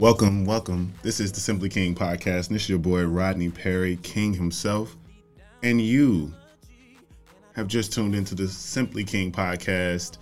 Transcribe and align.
Welcome, 0.00 0.46
welcome. 0.46 0.94
This 1.02 1.20
is 1.20 1.30
the 1.30 1.40
Simply 1.40 1.68
King 1.68 1.94
podcast. 1.94 2.46
And 2.46 2.54
this 2.54 2.62
is 2.62 2.70
your 2.70 2.78
boy 2.78 3.04
Rodney 3.04 3.50
Perry, 3.50 3.96
King 3.96 4.32
himself. 4.32 4.96
And 5.62 5.78
you 5.78 6.32
have 7.54 7.66
just 7.66 7.92
tuned 7.92 8.14
into 8.14 8.34
the 8.34 8.48
Simply 8.48 9.04
King 9.04 9.30
podcast, 9.30 10.16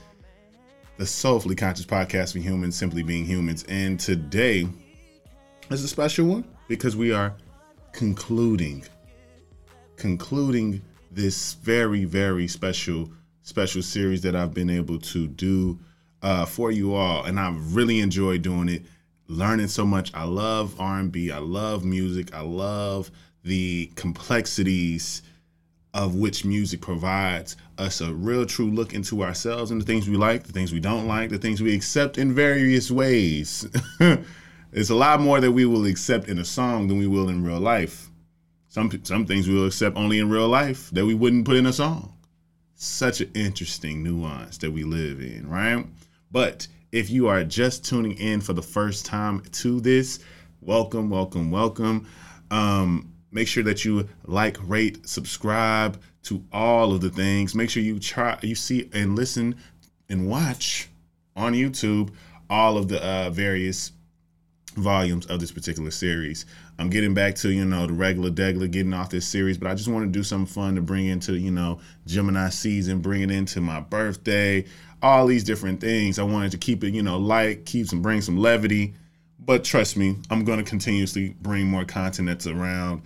the 0.96 1.06
soulfully 1.06 1.54
conscious 1.54 1.86
podcast 1.86 2.32
for 2.32 2.40
humans, 2.40 2.74
simply 2.74 3.04
being 3.04 3.24
humans. 3.24 3.64
And 3.68 4.00
today 4.00 4.66
is 5.70 5.84
a 5.84 5.88
special 5.88 6.26
one 6.26 6.44
because 6.66 6.96
we 6.96 7.12
are 7.12 7.36
concluding, 7.92 8.82
concluding 9.94 10.82
this 11.12 11.54
very, 11.54 12.04
very 12.04 12.48
special, 12.48 13.08
special 13.44 13.82
series 13.82 14.22
that 14.22 14.34
I've 14.34 14.52
been 14.52 14.70
able 14.70 14.98
to 14.98 15.28
do 15.28 15.78
uh, 16.22 16.46
for 16.46 16.72
you 16.72 16.96
all. 16.96 17.22
And 17.26 17.38
I've 17.38 17.76
really 17.76 18.00
enjoyed 18.00 18.42
doing 18.42 18.68
it 18.70 18.82
learning 19.28 19.68
so 19.68 19.84
much. 19.84 20.12
I 20.14 20.24
love 20.24 20.80
R&B. 20.80 21.30
I 21.30 21.38
love 21.38 21.84
music. 21.84 22.34
I 22.34 22.40
love 22.40 23.10
the 23.44 23.90
complexities 23.94 25.22
of 25.94 26.14
which 26.14 26.44
music 26.44 26.80
provides 26.80 27.56
us 27.78 28.00
a 28.00 28.12
real 28.12 28.44
true 28.44 28.70
look 28.70 28.94
into 28.94 29.22
ourselves 29.22 29.70
and 29.70 29.80
the 29.80 29.84
things 29.84 30.08
we 30.08 30.16
like, 30.16 30.44
the 30.44 30.52
things 30.52 30.72
we 30.72 30.80
don't 30.80 31.06
like, 31.06 31.30
the 31.30 31.38
things 31.38 31.62
we 31.62 31.74
accept 31.74 32.18
in 32.18 32.34
various 32.34 32.90
ways. 32.90 33.66
it's 34.72 34.90
a 34.90 34.94
lot 34.94 35.20
more 35.20 35.40
that 35.40 35.52
we 35.52 35.64
will 35.64 35.86
accept 35.86 36.28
in 36.28 36.38
a 36.38 36.44
song 36.44 36.88
than 36.88 36.98
we 36.98 37.06
will 37.06 37.28
in 37.28 37.44
real 37.44 37.60
life. 37.60 38.08
Some 38.68 38.90
some 39.02 39.24
things 39.24 39.48
we 39.48 39.54
will 39.54 39.66
accept 39.66 39.96
only 39.96 40.18
in 40.18 40.28
real 40.28 40.48
life 40.48 40.90
that 40.90 41.06
we 41.06 41.14
wouldn't 41.14 41.46
put 41.46 41.56
in 41.56 41.66
a 41.66 41.72
song. 41.72 42.12
Such 42.74 43.20
an 43.22 43.30
interesting 43.34 44.02
nuance 44.02 44.58
that 44.58 44.70
we 44.70 44.84
live 44.84 45.20
in, 45.20 45.48
right? 45.48 45.84
But 46.30 46.68
if 46.92 47.10
you 47.10 47.28
are 47.28 47.44
just 47.44 47.84
tuning 47.84 48.16
in 48.16 48.40
for 48.40 48.52
the 48.52 48.62
first 48.62 49.04
time 49.04 49.40
to 49.52 49.80
this, 49.80 50.20
welcome, 50.60 51.10
welcome, 51.10 51.50
welcome. 51.50 52.06
Um, 52.50 53.12
make 53.30 53.48
sure 53.48 53.62
that 53.64 53.84
you 53.84 54.08
like, 54.24 54.56
rate, 54.62 55.06
subscribe 55.06 56.00
to 56.24 56.42
all 56.52 56.92
of 56.92 57.00
the 57.00 57.10
things. 57.10 57.54
Make 57.54 57.70
sure 57.70 57.82
you 57.82 57.98
try, 57.98 58.38
you 58.42 58.54
see 58.54 58.88
and 58.92 59.16
listen 59.16 59.56
and 60.08 60.28
watch 60.28 60.88
on 61.36 61.52
YouTube 61.52 62.10
all 62.48 62.78
of 62.78 62.88
the 62.88 63.04
uh, 63.04 63.30
various 63.30 63.92
volumes 64.76 65.26
of 65.26 65.40
this 65.40 65.52
particular 65.52 65.90
series. 65.90 66.46
I'm 66.78 66.90
getting 66.90 67.12
back 67.12 67.34
to, 67.36 67.50
you 67.50 67.64
know, 67.64 67.86
the 67.86 67.92
regular 67.92 68.30
degular 68.30 68.70
getting 68.70 68.94
off 68.94 69.10
this 69.10 69.26
series, 69.26 69.58
but 69.58 69.68
I 69.68 69.74
just 69.74 69.88
want 69.88 70.04
to 70.04 70.10
do 70.10 70.22
something 70.22 70.46
fun 70.46 70.76
to 70.76 70.80
bring 70.80 71.06
into, 71.06 71.36
you 71.36 71.50
know, 71.50 71.80
Gemini 72.06 72.50
season, 72.50 73.00
bring 73.00 73.22
it 73.22 73.32
into 73.32 73.60
my 73.60 73.80
birthday, 73.80 74.64
all 75.02 75.26
these 75.26 75.42
different 75.42 75.80
things. 75.80 76.20
I 76.20 76.22
wanted 76.22 76.52
to 76.52 76.58
keep 76.58 76.84
it, 76.84 76.94
you 76.94 77.02
know, 77.02 77.18
light, 77.18 77.66
keep 77.66 77.88
some, 77.88 78.00
bring 78.00 78.20
some 78.20 78.36
levity. 78.36 78.94
But 79.40 79.64
trust 79.64 79.96
me, 79.96 80.16
I'm 80.30 80.44
going 80.44 80.58
to 80.58 80.64
continuously 80.64 81.34
bring 81.40 81.66
more 81.66 81.84
content 81.84 82.28
that's 82.28 82.46
around 82.46 83.02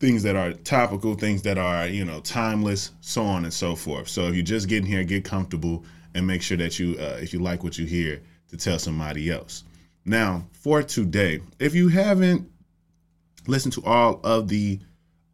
things 0.00 0.24
that 0.24 0.34
are 0.34 0.52
topical, 0.52 1.14
things 1.14 1.42
that 1.42 1.58
are, 1.58 1.86
you 1.86 2.04
know, 2.04 2.20
timeless, 2.20 2.90
so 3.00 3.22
on 3.22 3.44
and 3.44 3.54
so 3.54 3.76
forth. 3.76 4.08
So 4.08 4.26
if 4.26 4.34
you're 4.34 4.42
just 4.42 4.68
getting 4.68 4.86
here, 4.86 5.04
get 5.04 5.24
comfortable 5.24 5.84
and 6.14 6.26
make 6.26 6.42
sure 6.42 6.56
that 6.56 6.80
you, 6.80 6.96
uh, 6.98 7.18
if 7.20 7.32
you 7.32 7.38
like 7.38 7.62
what 7.62 7.78
you 7.78 7.86
hear, 7.86 8.20
to 8.48 8.56
tell 8.56 8.80
somebody 8.80 9.30
else. 9.30 9.62
Now, 10.04 10.48
for 10.50 10.82
today, 10.82 11.40
if 11.60 11.76
you 11.76 11.86
haven't 11.86 12.50
listened 13.46 13.74
to 13.74 13.84
all 13.84 14.20
of 14.24 14.48
the 14.48 14.80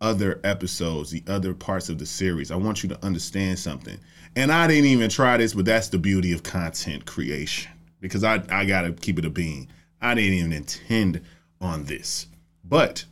other 0.00 0.40
episodes, 0.44 1.10
the 1.10 1.24
other 1.26 1.54
parts 1.54 1.88
of 1.88 1.98
the 1.98 2.06
series, 2.06 2.50
I 2.50 2.56
want 2.56 2.82
you 2.82 2.88
to 2.90 3.04
understand 3.04 3.58
something. 3.58 3.98
And 4.36 4.52
I 4.52 4.66
didn't 4.66 4.86
even 4.86 5.10
try 5.10 5.36
this, 5.36 5.54
but 5.54 5.64
that's 5.64 5.88
the 5.88 5.98
beauty 5.98 6.32
of 6.32 6.42
content 6.42 7.06
creation 7.06 7.72
because 8.00 8.22
I, 8.22 8.42
I 8.50 8.64
got 8.64 8.82
to 8.82 8.92
keep 8.92 9.18
it 9.18 9.24
a 9.24 9.30
bean. 9.30 9.68
I 10.00 10.14
didn't 10.14 10.34
even 10.34 10.52
intend 10.52 11.22
on 11.60 11.84
this. 11.84 12.26
But 12.64 13.04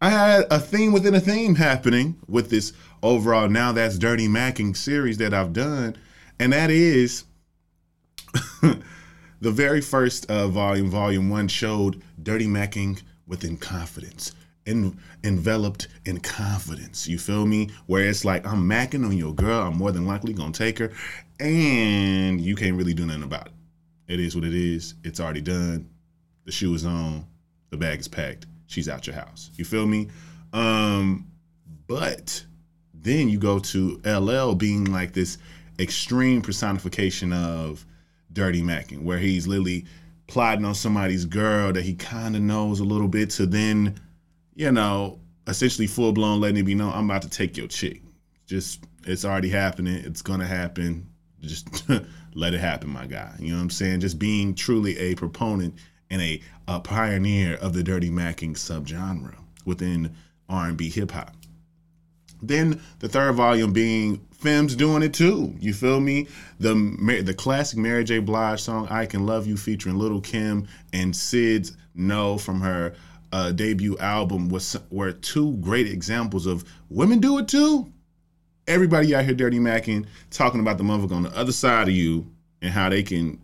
I 0.00 0.10
had 0.10 0.46
a 0.50 0.58
theme 0.58 0.92
within 0.92 1.14
a 1.14 1.20
theme 1.20 1.54
happening 1.54 2.16
with 2.28 2.50
this 2.50 2.72
overall 3.02 3.48
Now 3.48 3.72
That's 3.72 3.98
Dirty 3.98 4.26
Macking 4.26 4.76
series 4.76 5.18
that 5.18 5.32
I've 5.32 5.52
done. 5.52 5.96
And 6.40 6.52
that 6.52 6.70
is 6.70 7.24
the 8.62 9.50
very 9.50 9.80
first 9.80 10.28
uh, 10.30 10.48
volume, 10.48 10.90
volume 10.90 11.30
one, 11.30 11.46
showed 11.48 12.02
Dirty 12.20 12.46
Macking 12.46 13.00
within 13.26 13.56
confidence. 13.56 14.32
En- 14.66 14.98
enveloped 15.22 15.88
in 16.06 16.20
confidence. 16.20 17.06
You 17.06 17.18
feel 17.18 17.46
me? 17.46 17.70
Where 17.86 18.08
it's 18.08 18.24
like 18.24 18.46
I'm 18.46 18.68
macking 18.68 19.04
on 19.04 19.16
your 19.16 19.34
girl, 19.34 19.68
I'm 19.68 19.76
more 19.76 19.92
than 19.92 20.06
likely 20.06 20.32
gonna 20.32 20.52
take 20.52 20.78
her, 20.78 20.90
and 21.38 22.40
you 22.40 22.54
can't 22.54 22.76
really 22.76 22.94
do 22.94 23.04
nothing 23.04 23.24
about 23.24 23.48
it. 23.48 23.52
It 24.08 24.20
is 24.20 24.34
what 24.34 24.44
it 24.44 24.54
is. 24.54 24.94
It's 25.04 25.20
already 25.20 25.42
done. 25.42 25.88
The 26.44 26.52
shoe 26.52 26.74
is 26.74 26.86
on. 26.86 27.26
The 27.70 27.76
bag 27.76 28.00
is 28.00 28.08
packed. 28.08 28.46
She's 28.66 28.88
out 28.88 29.06
your 29.06 29.16
house. 29.16 29.50
You 29.54 29.64
feel 29.64 29.86
me? 29.86 30.08
Um, 30.52 31.26
but 31.86 32.44
then 32.94 33.28
you 33.28 33.38
go 33.38 33.58
to 33.58 34.00
LL 34.04 34.54
being 34.54 34.84
like 34.84 35.12
this 35.12 35.38
extreme 35.78 36.40
personification 36.40 37.32
of 37.32 37.84
dirty 38.32 38.62
macking, 38.62 39.02
where 39.02 39.18
he's 39.18 39.46
literally 39.46 39.84
plotting 40.26 40.64
on 40.64 40.74
somebody's 40.74 41.24
girl 41.24 41.72
that 41.72 41.84
he 41.84 41.94
kind 41.94 42.34
of 42.34 42.42
knows 42.42 42.80
a 42.80 42.84
little 42.84 43.08
bit 43.08 43.30
to 43.30 43.46
then 43.46 44.00
you 44.54 44.70
know, 44.70 45.20
essentially 45.46 45.86
full 45.86 46.12
blown 46.12 46.40
letting 46.40 46.58
it 46.58 46.62
be 46.62 46.74
known, 46.74 46.92
I'm 46.92 47.10
about 47.10 47.22
to 47.22 47.28
take 47.28 47.56
your 47.56 47.66
chick. 47.66 48.02
Just 48.46 48.84
it's 49.04 49.24
already 49.24 49.50
happening. 49.50 49.96
It's 50.04 50.22
gonna 50.22 50.46
happen. 50.46 51.08
Just 51.40 51.88
let 52.34 52.54
it 52.54 52.60
happen, 52.60 52.90
my 52.90 53.06
guy. 53.06 53.34
You 53.38 53.50
know 53.50 53.56
what 53.56 53.62
I'm 53.62 53.70
saying? 53.70 54.00
Just 54.00 54.18
being 54.18 54.54
truly 54.54 54.96
a 54.98 55.14
proponent 55.14 55.74
and 56.10 56.22
a, 56.22 56.40
a 56.68 56.80
pioneer 56.80 57.56
of 57.56 57.74
the 57.74 57.82
dirty 57.82 58.10
macking 58.10 58.54
subgenre 58.54 59.34
within 59.64 60.14
R&B 60.48 60.90
hip 60.90 61.10
hop. 61.10 61.34
Then 62.46 62.80
the 62.98 63.08
third 63.08 63.34
volume 63.34 63.72
being 63.72 64.26
Fem's 64.32 64.76
doing 64.76 65.02
it 65.02 65.14
too. 65.14 65.54
You 65.58 65.72
feel 65.72 66.00
me? 66.00 66.28
The 66.60 66.74
the 67.24 67.34
classic 67.34 67.78
Mary 67.78 68.04
J. 68.04 68.18
Blige 68.18 68.60
song 68.60 68.86
"I 68.90 69.06
Can 69.06 69.26
Love 69.26 69.46
You" 69.46 69.56
featuring 69.56 69.96
Little 69.96 70.20
Kim 70.20 70.68
and 70.92 71.14
Sid's 71.14 71.76
"No" 71.94 72.36
from 72.38 72.60
her 72.60 72.94
uh, 73.32 73.52
debut 73.52 73.96
album 73.98 74.48
was 74.48 74.76
were 74.90 75.12
two 75.12 75.56
great 75.56 75.88
examples 75.88 76.46
of 76.46 76.64
women 76.88 77.18
do 77.18 77.38
it 77.38 77.48
too. 77.48 77.90
Everybody 78.66 79.14
out 79.14 79.24
here 79.24 79.34
dirty 79.34 79.58
macking, 79.58 80.06
talking 80.30 80.60
about 80.60 80.78
the 80.78 80.84
motherfucker 80.84 81.12
on 81.12 81.24
the 81.24 81.36
other 81.36 81.52
side 81.52 81.88
of 81.88 81.94
you 81.94 82.30
and 82.62 82.72
how 82.72 82.88
they 82.88 83.02
can, 83.02 83.38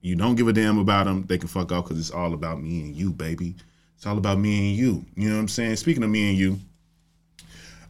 you 0.00 0.14
don't 0.14 0.36
give 0.36 0.46
a 0.46 0.52
damn 0.52 0.78
about 0.78 1.06
them. 1.06 1.24
They 1.26 1.38
can 1.38 1.48
fuck 1.48 1.72
off 1.72 1.84
because 1.84 1.98
it's 1.98 2.10
all 2.10 2.34
about 2.34 2.62
me 2.62 2.80
and 2.80 2.94
you, 2.94 3.12
baby. 3.12 3.56
It's 3.96 4.06
all 4.06 4.18
about 4.18 4.38
me 4.38 4.70
and 4.70 4.76
you. 4.76 5.04
You 5.16 5.28
know 5.28 5.36
what 5.36 5.40
I'm 5.42 5.48
saying? 5.48 5.76
Speaking 5.76 6.02
of 6.02 6.10
me 6.10 6.30
and 6.30 6.38
you, 6.38 6.58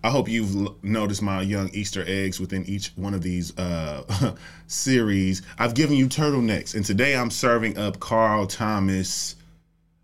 I 0.03 0.11
hope 0.11 0.29
you've 0.29 0.57
l- 0.57 0.77
noticed 0.83 1.21
my 1.21 1.43
young 1.43 1.69
Easter 1.75 2.05
eggs 2.07 2.41
within 2.41 2.65
each 2.65 2.93
one 2.97 3.13
of 3.13 3.23
these 3.23 3.57
uh, 3.59 4.35
series. 4.67 5.43
I've 5.59 5.75
given 5.75 5.97
you 5.97 6.09
turtlenecks, 6.09 6.75
and 6.75 6.85
today 6.85 7.15
I'm 7.15 7.31
serving 7.31 7.77
up 7.77 8.01
Carl 8.01 8.47
Thomas 8.47 9.37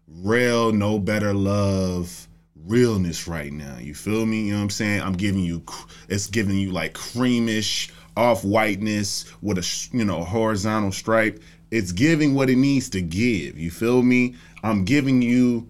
real, 0.07 0.73
no 0.73 0.99
better 0.99 1.33
love 1.33 2.29
realness 2.67 3.27
right 3.27 3.53
now. 3.53 3.79
You 3.79 3.95
feel 3.95 4.27
me? 4.27 4.45
You 4.45 4.53
know 4.53 4.59
what 4.59 4.65
I'm 4.65 4.71
saying? 4.71 5.01
I'm 5.01 5.15
giving 5.15 5.43
you, 5.43 5.63
it's 6.09 6.27
giving 6.27 6.57
you 6.59 6.73
like 6.73 6.93
creamish 6.95 7.91
off 8.17 8.45
whiteness 8.45 9.25
with 9.41 9.59
a, 9.59 9.97
you 9.97 10.05
know, 10.05 10.25
horizontal 10.25 10.93
stripe. 10.93 11.43
It's 11.71 11.93
giving 11.93 12.35
what 12.35 12.51
it 12.51 12.57
needs 12.57 12.91
to 12.91 13.01
give. 13.01 13.59
You 13.59 13.71
feel 13.71 14.03
me? 14.03 14.37
I'm 14.63 14.85
giving 14.85 15.23
you 15.23 15.69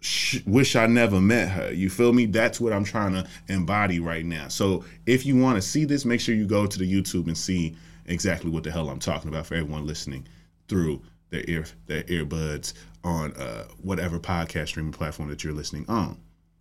sh- 0.00 0.40
wish 0.46 0.76
I 0.76 0.86
never 0.86 1.20
met 1.20 1.48
her. 1.50 1.72
You 1.72 1.90
feel 1.90 2.12
me? 2.12 2.26
That's 2.26 2.60
what 2.60 2.72
I'm 2.72 2.84
trying 2.84 3.12
to 3.14 3.26
embody 3.48 4.00
right 4.00 4.24
now. 4.24 4.48
So 4.48 4.84
if 5.06 5.24
you 5.24 5.36
want 5.36 5.56
to 5.56 5.62
see 5.62 5.84
this, 5.84 6.04
make 6.04 6.20
sure 6.20 6.34
you 6.34 6.46
go 6.46 6.66
to 6.66 6.78
the 6.78 6.90
YouTube 6.90 7.26
and 7.26 7.36
see 7.36 7.76
exactly 8.06 8.50
what 8.50 8.64
the 8.64 8.70
hell 8.70 8.88
I'm 8.88 8.98
talking 8.98 9.28
about 9.28 9.46
for 9.46 9.54
everyone 9.54 9.86
listening 9.86 10.26
through 10.68 11.02
their 11.30 11.44
ear 11.48 11.64
their 11.86 12.02
earbuds 12.04 12.74
on 13.04 13.32
uh, 13.34 13.64
whatever 13.82 14.18
podcast 14.18 14.68
streaming 14.68 14.92
platform 14.92 15.28
that 15.28 15.44
you're 15.44 15.52
listening 15.52 15.84
on. 15.88 16.18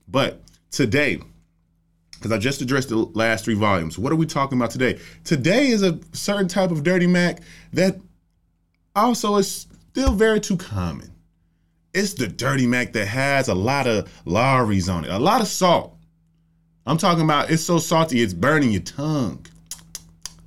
But 0.07 0.41
today, 0.71 1.21
because 2.11 2.31
I 2.31 2.37
just 2.37 2.61
addressed 2.61 2.89
the 2.89 2.97
last 2.97 3.45
three 3.45 3.55
volumes, 3.55 3.97
what 3.97 4.11
are 4.11 4.15
we 4.15 4.25
talking 4.25 4.57
about 4.57 4.71
today? 4.71 4.99
Today 5.23 5.67
is 5.67 5.83
a 5.83 5.99
certain 6.13 6.47
type 6.47 6.71
of 6.71 6.83
dirty 6.83 7.07
Mack 7.07 7.41
that 7.73 7.99
also 8.95 9.37
is 9.37 9.67
still 9.91 10.13
very 10.13 10.39
too 10.39 10.57
common. 10.57 11.09
It's 11.93 12.13
the 12.13 12.27
dirty 12.27 12.67
Mack 12.67 12.93
that 12.93 13.07
has 13.07 13.47
a 13.47 13.55
lot 13.55 13.87
of 13.87 14.11
Lawry's 14.25 14.89
on 14.89 15.05
it, 15.05 15.11
a 15.11 15.17
lot 15.17 15.41
of 15.41 15.47
salt. 15.47 15.95
I'm 16.85 16.97
talking 16.97 17.23
about 17.23 17.49
it's 17.49 17.63
so 17.63 17.79
salty 17.79 18.21
it's 18.21 18.33
burning 18.33 18.71
your 18.71 18.81
tongue. 18.81 19.45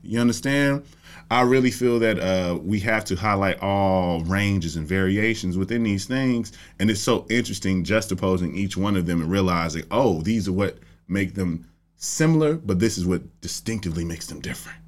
You 0.02 0.20
understand? 0.20 0.84
I 1.30 1.42
really 1.42 1.70
feel 1.70 1.98
that 2.00 2.18
uh, 2.18 2.58
we 2.62 2.78
have 2.80 3.04
to 3.06 3.16
highlight 3.16 3.60
all 3.60 4.20
ranges 4.24 4.76
and 4.76 4.86
variations 4.86 5.56
within 5.56 5.82
these 5.82 6.04
things, 6.04 6.52
and 6.78 6.90
it's 6.90 7.00
so 7.00 7.26
interesting 7.30 7.84
juxtaposing 7.84 8.54
each 8.54 8.76
one 8.76 8.96
of 8.96 9.06
them 9.06 9.22
and 9.22 9.30
realizing, 9.30 9.84
oh, 9.90 10.20
these 10.20 10.46
are 10.46 10.52
what 10.52 10.78
make 11.08 11.34
them 11.34 11.66
similar, 11.96 12.54
but 12.54 12.78
this 12.78 12.98
is 12.98 13.06
what 13.06 13.22
distinctively 13.40 14.04
makes 14.04 14.26
them 14.26 14.40
different. 14.40 14.78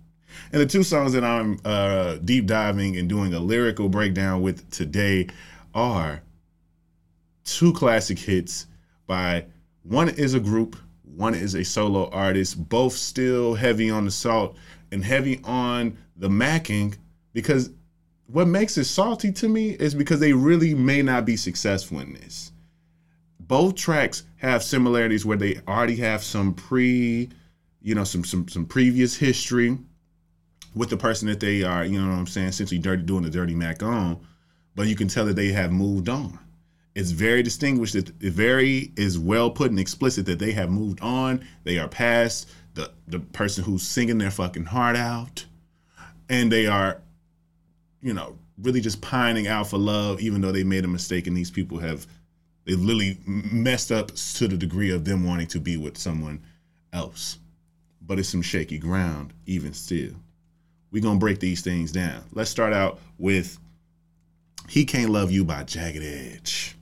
And 0.52 0.60
the 0.60 0.66
two 0.66 0.82
songs 0.82 1.12
that 1.14 1.24
I'm 1.24 1.58
uh, 1.64 2.16
deep 2.16 2.46
diving 2.46 2.96
and 2.96 3.08
doing 3.08 3.32
a 3.32 3.40
lyrical 3.40 3.88
breakdown 3.88 4.42
with 4.42 4.70
today 4.70 5.28
are 5.74 6.22
two 7.44 7.72
classic 7.72 8.18
hits 8.18 8.66
by 9.06 9.46
one 9.82 10.08
is 10.08 10.34
a 10.34 10.40
group, 10.40 10.76
one 11.02 11.34
is 11.34 11.54
a 11.54 11.64
solo 11.64 12.08
artist, 12.10 12.68
both 12.68 12.94
still 12.94 13.54
heavy 13.54 13.90
on 13.90 14.04
the 14.04 14.10
salt 14.10 14.56
and 14.90 15.04
heavy 15.04 15.40
on 15.44 15.96
the 16.16 16.28
macking 16.28 16.96
because 17.32 17.70
what 18.26 18.48
makes 18.48 18.78
it 18.78 18.84
salty 18.84 19.30
to 19.32 19.48
me 19.48 19.70
is 19.70 19.94
because 19.94 20.20
they 20.20 20.32
really 20.32 20.74
may 20.74 21.02
not 21.02 21.26
be 21.26 21.36
successful 21.36 22.00
in 22.00 22.14
this. 22.14 22.52
Both 23.38 23.74
tracks 23.74 24.22
have 24.36 24.62
similarities 24.62 25.26
where 25.26 25.36
they 25.36 25.60
already 25.68 25.96
have 25.96 26.24
some 26.24 26.54
pre, 26.54 27.28
you 27.82 27.94
know, 27.94 28.04
some 28.04 28.24
some 28.24 28.48
some 28.48 28.64
previous 28.64 29.14
history 29.16 29.76
with 30.74 30.88
the 30.88 30.96
person 30.96 31.28
that 31.28 31.40
they 31.40 31.62
are, 31.62 31.84
you 31.84 32.00
know 32.00 32.08
what 32.08 32.18
I'm 32.18 32.26
saying, 32.26 32.48
essentially 32.48 32.80
dirty 32.80 33.02
doing 33.02 33.22
the 33.22 33.30
dirty 33.30 33.54
mack 33.54 33.82
on, 33.82 34.18
but 34.74 34.86
you 34.86 34.96
can 34.96 35.08
tell 35.08 35.26
that 35.26 35.36
they 35.36 35.52
have 35.52 35.70
moved 35.70 36.08
on. 36.08 36.38
It's 36.94 37.10
very 37.10 37.42
distinguished. 37.42 37.96
It 37.96 38.10
very 38.20 38.92
is 38.96 39.18
well 39.18 39.50
put 39.50 39.70
and 39.70 39.80
explicit 39.80 40.26
that 40.26 40.38
they 40.38 40.52
have 40.52 40.70
moved 40.70 41.00
on. 41.00 41.44
They 41.64 41.78
are 41.78 41.88
past 41.88 42.48
the 42.74 42.92
the 43.08 43.18
person 43.18 43.64
who's 43.64 43.82
singing 43.82 44.18
their 44.18 44.30
fucking 44.30 44.66
heart 44.66 44.96
out, 44.96 45.44
and 46.28 46.52
they 46.52 46.66
are, 46.66 47.00
you 48.00 48.14
know, 48.14 48.38
really 48.58 48.80
just 48.80 49.00
pining 49.00 49.48
out 49.48 49.68
for 49.68 49.78
love, 49.78 50.20
even 50.20 50.40
though 50.40 50.52
they 50.52 50.62
made 50.62 50.84
a 50.84 50.88
mistake. 50.88 51.26
And 51.26 51.36
these 51.36 51.50
people 51.50 51.78
have, 51.78 52.06
they 52.64 52.74
literally 52.74 53.18
messed 53.26 53.90
up 53.90 54.12
to 54.14 54.46
the 54.46 54.56
degree 54.56 54.92
of 54.92 55.04
them 55.04 55.24
wanting 55.26 55.48
to 55.48 55.60
be 55.60 55.76
with 55.76 55.98
someone 55.98 56.40
else. 56.92 57.38
But 58.02 58.20
it's 58.20 58.28
some 58.28 58.42
shaky 58.42 58.78
ground, 58.78 59.32
even 59.46 59.72
still. 59.72 60.12
We're 60.92 61.02
gonna 61.02 61.18
break 61.18 61.40
these 61.40 61.60
things 61.60 61.90
down. 61.90 62.22
Let's 62.32 62.50
start 62.50 62.72
out 62.72 63.00
with 63.18 63.58
"He 64.68 64.84
Can't 64.84 65.10
Love 65.10 65.32
You" 65.32 65.44
by 65.44 65.64
Jagged 65.64 66.04
Edge. 66.04 66.76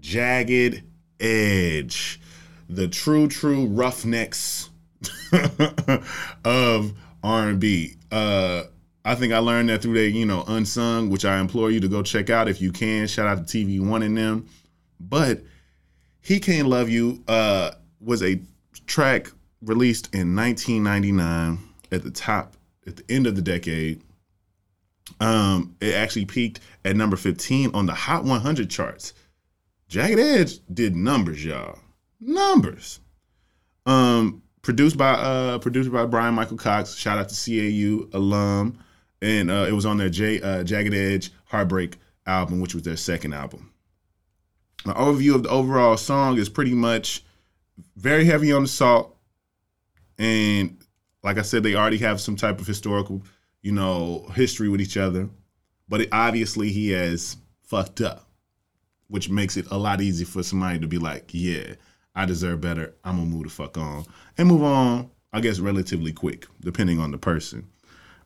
Jagged 0.00 0.82
Edge, 1.18 2.20
the 2.68 2.88
true, 2.88 3.28
true 3.28 3.66
roughnecks 3.66 4.70
of 6.44 6.92
R&B. 7.22 7.96
Uh, 8.10 8.62
I 9.04 9.14
think 9.14 9.32
I 9.32 9.38
learned 9.38 9.68
that 9.70 9.82
through 9.82 9.94
their, 9.94 10.08
you 10.08 10.26
know, 10.26 10.44
unsung, 10.46 11.10
which 11.10 11.24
I 11.24 11.38
implore 11.38 11.70
you 11.70 11.80
to 11.80 11.88
go 11.88 12.02
check 12.02 12.30
out 12.30 12.48
if 12.48 12.60
you 12.60 12.72
can. 12.72 13.06
Shout 13.06 13.26
out 13.26 13.46
to 13.46 13.58
TV 13.58 13.80
One 13.80 14.02
and 14.02 14.16
them. 14.16 14.48
But 14.98 15.42
He 16.20 16.38
Can't 16.38 16.68
Love 16.68 16.88
You 16.88 17.22
uh, 17.28 17.72
was 18.00 18.22
a 18.22 18.40
track 18.86 19.30
released 19.62 20.14
in 20.14 20.34
1999 20.34 21.58
at 21.92 22.02
the 22.02 22.10
top, 22.10 22.56
at 22.86 22.96
the 22.96 23.04
end 23.08 23.26
of 23.26 23.36
the 23.36 23.42
decade. 23.42 24.02
Um, 25.18 25.76
it 25.80 25.94
actually 25.94 26.26
peaked 26.26 26.60
at 26.84 26.96
number 26.96 27.16
15 27.16 27.70
on 27.74 27.86
the 27.86 27.94
Hot 27.94 28.24
100 28.24 28.70
charts. 28.70 29.12
Jagged 29.90 30.20
Edge 30.20 30.60
did 30.72 30.94
numbers, 30.94 31.44
y'all. 31.44 31.76
Numbers. 32.20 33.00
Um, 33.86 34.40
produced 34.62 34.96
by 34.96 35.10
uh 35.10 35.58
produced 35.58 35.90
by 35.90 36.06
Bryan-Michael 36.06 36.58
Cox. 36.58 36.94
Shout 36.94 37.18
out 37.18 37.28
to 37.28 37.34
CAU 37.34 38.08
alum, 38.16 38.78
and 39.20 39.50
uh, 39.50 39.66
it 39.68 39.72
was 39.72 39.86
on 39.86 39.96
their 39.96 40.08
J 40.08 40.40
uh, 40.40 40.62
Jagged 40.62 40.94
Edge 40.94 41.32
Heartbreak 41.46 41.96
album, 42.24 42.60
which 42.60 42.72
was 42.72 42.84
their 42.84 42.96
second 42.96 43.32
album. 43.32 43.72
An 44.84 44.94
overview 44.94 45.34
of 45.34 45.42
the 45.42 45.48
overall 45.48 45.96
song 45.96 46.38
is 46.38 46.48
pretty 46.48 46.72
much 46.72 47.24
very 47.96 48.24
heavy 48.24 48.52
on 48.52 48.62
the 48.62 48.68
salt, 48.68 49.16
and 50.18 50.78
like 51.24 51.36
I 51.36 51.42
said, 51.42 51.64
they 51.64 51.74
already 51.74 51.98
have 51.98 52.20
some 52.20 52.36
type 52.36 52.60
of 52.60 52.66
historical, 52.68 53.24
you 53.60 53.72
know, 53.72 54.30
history 54.36 54.68
with 54.68 54.80
each 54.80 54.96
other. 54.96 55.28
But 55.88 56.02
it, 56.02 56.10
obviously, 56.12 56.70
he 56.70 56.90
has 56.90 57.36
fucked 57.64 58.00
up 58.00 58.29
which 59.10 59.28
makes 59.28 59.56
it 59.56 59.66
a 59.70 59.76
lot 59.76 60.00
easier 60.00 60.26
for 60.26 60.42
somebody 60.42 60.78
to 60.78 60.86
be 60.86 60.98
like, 60.98 61.28
yeah, 61.32 61.74
I 62.14 62.24
deserve 62.24 62.60
better. 62.60 62.94
I'm 63.04 63.16
gonna 63.16 63.28
move 63.28 63.44
the 63.44 63.50
fuck 63.50 63.76
on 63.76 64.04
and 64.38 64.48
move 64.48 64.62
on. 64.62 65.10
I 65.32 65.40
guess 65.40 65.60
relatively 65.60 66.12
quick, 66.12 66.46
depending 66.60 66.98
on 66.98 67.10
the 67.12 67.18
person. 67.18 67.68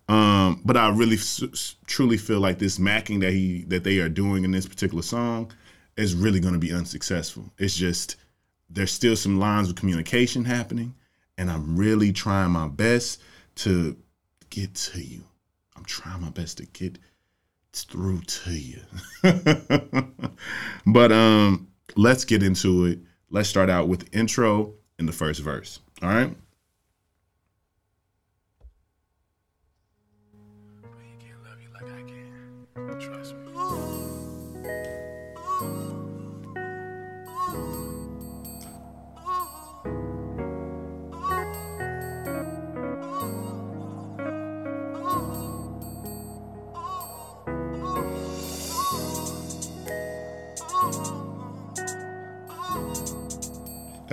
Um, 0.08 0.60
but 0.64 0.76
I 0.76 0.90
really 0.90 1.16
s- 1.16 1.76
truly 1.86 2.16
feel 2.16 2.40
like 2.40 2.58
this 2.58 2.78
macking 2.78 3.20
that 3.20 3.32
he 3.32 3.64
that 3.64 3.84
they 3.84 3.98
are 3.98 4.08
doing 4.08 4.44
in 4.44 4.50
this 4.50 4.66
particular 4.66 5.02
song 5.02 5.50
is 5.96 6.14
really 6.14 6.40
going 6.40 6.54
to 6.54 6.60
be 6.60 6.72
unsuccessful. 6.72 7.50
It's 7.58 7.76
just 7.76 8.16
there's 8.68 8.92
still 8.92 9.16
some 9.16 9.38
lines 9.38 9.68
of 9.70 9.76
communication 9.76 10.44
happening, 10.44 10.94
and 11.38 11.50
I'm 11.50 11.76
really 11.76 12.12
trying 12.12 12.50
my 12.50 12.68
best 12.68 13.22
to 13.56 13.96
get 14.50 14.74
to 14.74 15.00
you. 15.00 15.24
I'm 15.76 15.84
trying 15.84 16.20
my 16.20 16.30
best 16.30 16.58
to 16.58 16.66
get 16.66 16.98
through 17.82 18.20
to 18.20 18.52
you. 18.52 18.80
but 20.86 21.12
um, 21.12 21.68
let's 21.96 22.24
get 22.24 22.42
into 22.42 22.84
it. 22.86 23.00
Let's 23.30 23.48
start 23.48 23.68
out 23.68 23.88
with 23.88 24.08
intro 24.14 24.74
in 24.98 25.06
the 25.06 25.12
first 25.12 25.40
verse. 25.40 25.80
All 26.02 26.08
right. 26.08 26.36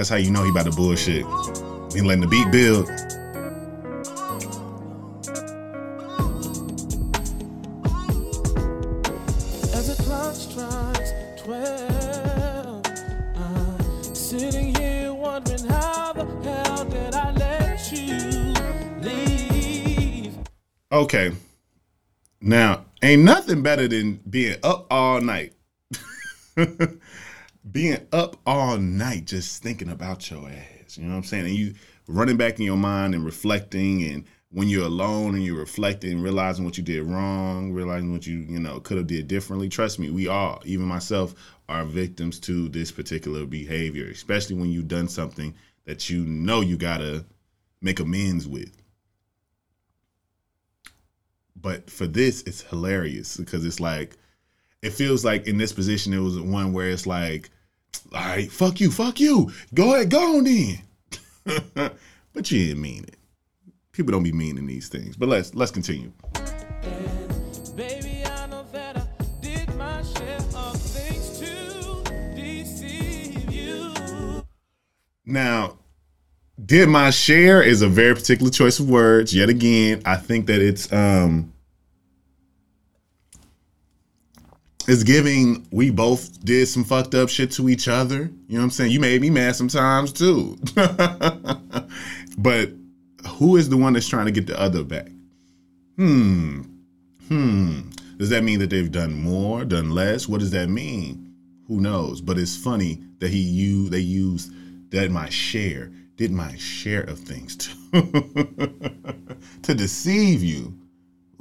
That's 0.02 0.10
how 0.10 0.16
you 0.16 0.32
know 0.32 0.44
he 0.44 0.50
about 0.50 0.66
to 0.66 0.72
bullshit. 0.72 1.28
He 1.94 2.02
letting 2.02 2.22
the 2.22 2.28
beat 2.28 2.52
build. 2.52 2.90
As 9.76 9.96
the 9.96 10.04
clock 10.04 10.34
strikes 10.34 11.12
12, 11.44 12.84
I'm 13.36 14.16
sitting 14.16 14.74
here 14.74 15.14
wondering 15.14 15.68
how 15.68 16.14
the 16.14 16.26
hell 16.50 16.86
did 16.86 17.14
I 17.14 17.32
let 17.34 17.92
you 17.92 18.56
leave? 19.08 20.36
Okay. 20.92 21.32
Now, 22.42 22.86
ain't 23.04 23.22
nothing 23.22 23.62
better 23.62 23.88
than 23.88 24.20
being 24.28 24.58
up 24.64 24.88
all 24.90 25.22
night. 25.22 25.54
being 27.72 28.06
up 28.12 28.38
all 28.46 28.78
night 28.78 29.26
just 29.26 29.64
thinking 29.64 29.90
about 29.90 30.30
your 30.30 30.50
ass. 30.50 30.98
You 30.98 31.04
know 31.04 31.12
what 31.12 31.18
I'm 31.18 31.24
saying? 31.24 31.46
And 31.46 31.56
you 31.56 31.74
running 32.08 32.38
back 32.38 32.60
in 32.60 32.66
your 32.66 32.78
mind 32.78 33.16
and 33.16 33.24
reflecting 33.24 34.04
and 34.04 34.26
when 34.50 34.68
you're 34.68 34.86
alone 34.86 35.36
and 35.36 35.46
you're 35.46 35.60
reflecting, 35.60 36.22
realizing 36.22 36.66
what 36.66 36.78
you 36.78 36.84
did 36.84 37.04
wrong, 37.04 37.72
realizing 37.72 38.12
what 38.12 38.28
you, 38.28 38.40
you 38.40 38.60
know, 38.60 38.82
could 38.82 38.98
have 38.98 39.08
did 39.08 39.28
differently. 39.28 39.70
Trust 39.70 39.98
me, 39.98 40.10
we 40.10 40.28
all, 40.28 40.62
even 40.66 40.86
myself, 40.86 41.34
are 41.70 41.86
victims 41.86 42.38
to 42.42 42.68
this 42.68 42.92
particular 42.92 43.46
behavior, 43.46 44.08
especially 44.10 44.58
when 44.58 44.70
you've 44.70 44.90
done 44.90 45.08
something 45.08 45.54
that 45.86 46.10
you 46.10 46.26
know 46.26 46.60
you 46.60 46.76
gotta 46.76 47.26
make 47.82 48.02
amends 48.02 48.46
with. 48.46 48.76
But 51.56 51.90
for 51.90 52.08
this, 52.08 52.42
it's 52.42 52.62
hilarious 52.62 53.38
because 53.38 53.66
it's 53.66 53.80
like 53.80 54.18
it 54.82 54.92
feels 54.92 55.24
like 55.24 55.48
in 55.48 55.58
this 55.58 55.72
position 55.72 56.12
it 56.12 56.20
was 56.20 56.40
one 56.40 56.74
where 56.74 56.90
it's 56.90 57.06
like, 57.06 57.52
all 58.14 58.22
right, 58.22 58.52
fuck 58.52 58.80
you, 58.80 58.92
fuck 58.92 59.20
you, 59.20 59.52
go 59.74 59.96
ahead, 59.96 60.10
go 60.10 60.38
on 60.38 60.48
in. 60.48 60.80
but 62.34 62.52
you 62.52 62.68
didn't 62.68 62.82
mean 62.82 63.04
it. 63.04 63.18
People 63.92 64.12
don't 64.12 64.24
be 64.24 64.32
mean 64.32 64.58
in 64.58 64.68
these 64.68 64.88
things. 64.88 65.18
But 65.18 65.30
let's 65.30 65.54
let's 65.54 65.72
continue. 65.72 66.12
Baby, 67.76 68.24
I 68.26 68.48
know 68.48 68.66
that 68.72 68.98
I 68.98 69.04
did 69.42 69.74
my 69.76 70.02
share 70.04 70.38
of 70.56 70.82
things 70.82 71.40
to 71.40 72.04
deceive 72.36 73.52
you. 73.52 74.44
Now, 75.26 75.78
did 76.64 76.90
my 76.90 77.10
share 77.10 77.62
is 77.62 77.82
a 77.82 77.88
very 77.88 78.14
particular 78.14 78.52
choice 78.52 78.80
of 78.80 78.90
words. 78.90 79.36
Yet 79.36 79.50
again, 79.50 80.02
I 80.06 80.16
think 80.16 80.48
that 80.48 80.62
it's 80.62 80.92
um 80.94 81.54
it's 84.88 85.04
giving 85.04 85.68
we 85.72 85.90
both 85.90 86.44
did 86.44 86.68
some 86.68 86.84
fucked 86.84 87.16
up 87.16 87.30
shit 87.30 87.52
to 87.52 87.70
each 87.70 87.88
other. 87.88 88.32
You 88.48 88.56
know 88.56 88.60
what 88.60 88.64
I'm 88.64 88.70
saying? 88.72 88.92
You 88.92 89.00
made 89.00 89.22
me 89.22 89.30
mad 89.30 89.56
sometimes 89.56 90.12
too. 90.12 90.58
but 92.38 92.70
who 93.28 93.56
is 93.56 93.70
the 93.70 93.78
one 93.78 93.94
that's 93.94 94.08
trying 94.08 94.26
to 94.26 94.32
get 94.32 94.48
the 94.48 94.60
other 94.60 94.84
back? 94.84 95.08
Hmm. 95.98 96.62
Hmm. 97.28 97.82
Does 98.18 98.30
that 98.30 98.44
mean 98.44 98.60
that 98.60 98.70
they've 98.70 98.92
done 98.92 99.14
more, 99.14 99.66
done 99.66 99.92
less? 99.92 100.28
What 100.28 100.40
does 100.40 100.52
that 100.52 100.70
mean? 100.70 101.36
Who 101.68 101.80
knows? 101.80 102.22
But 102.22 102.38
it's 102.38 102.58
funny 102.58 103.02
that 103.20 103.30
he 103.30 103.40
used 103.40 103.92
they 103.92 104.00
used 104.00 104.52
that 104.92 105.10
my 105.10 105.30
share, 105.30 105.92
did 106.18 106.32
my 106.32 106.56
share 106.58 107.04
of 107.04 107.20
things 107.20 107.56
to, 107.56 107.72
to 109.62 109.74
deceive 109.74 110.44
you. 110.44 110.74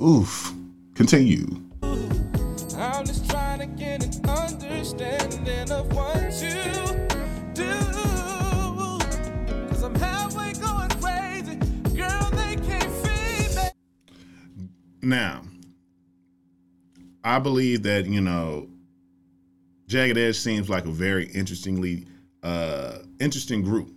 Oof. 0.01 0.55
Continue. 0.95 1.47
Trying 3.61 3.77
to 3.77 3.85
get 3.85 4.17
an 4.17 4.31
understanding 4.31 5.71
of 5.71 5.93
what 5.95 6.17
do. 7.55 7.69
Cause 9.69 9.83
I'm 9.83 9.95
halfway 9.97 10.55
going 10.55 10.89
crazy. 10.89 11.57
Girl, 11.95 12.31
they 12.31 12.57
can't 12.57 12.91
feed 13.05 13.55
me. 13.57 13.71
Now, 15.03 15.43
I 17.23 17.39
believe 17.39 17.83
that, 17.83 18.07
you 18.07 18.23
know, 18.23 18.67
Jagged 19.89 20.17
Edge 20.17 20.37
seems 20.37 20.71
like 20.71 20.87
a 20.87 20.91
very 20.91 21.27
interestingly 21.27 22.07
uh 22.43 23.01
interesting 23.19 23.61
group. 23.61 23.91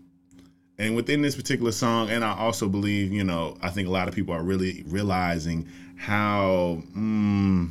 And 0.78 0.94
within 0.94 1.22
this 1.22 1.38
particular 1.38 1.72
song, 1.72 2.10
and 2.10 2.26
I 2.26 2.36
also 2.38 2.68
believe, 2.68 3.14
you 3.14 3.24
know, 3.24 3.56
I 3.62 3.70
think 3.70 3.88
a 3.88 3.92
lot 3.92 4.10
of 4.10 4.14
people 4.14 4.34
are 4.34 4.44
really 4.44 4.84
realizing 4.88 5.70
how 5.96 6.84
mm, 6.94 7.70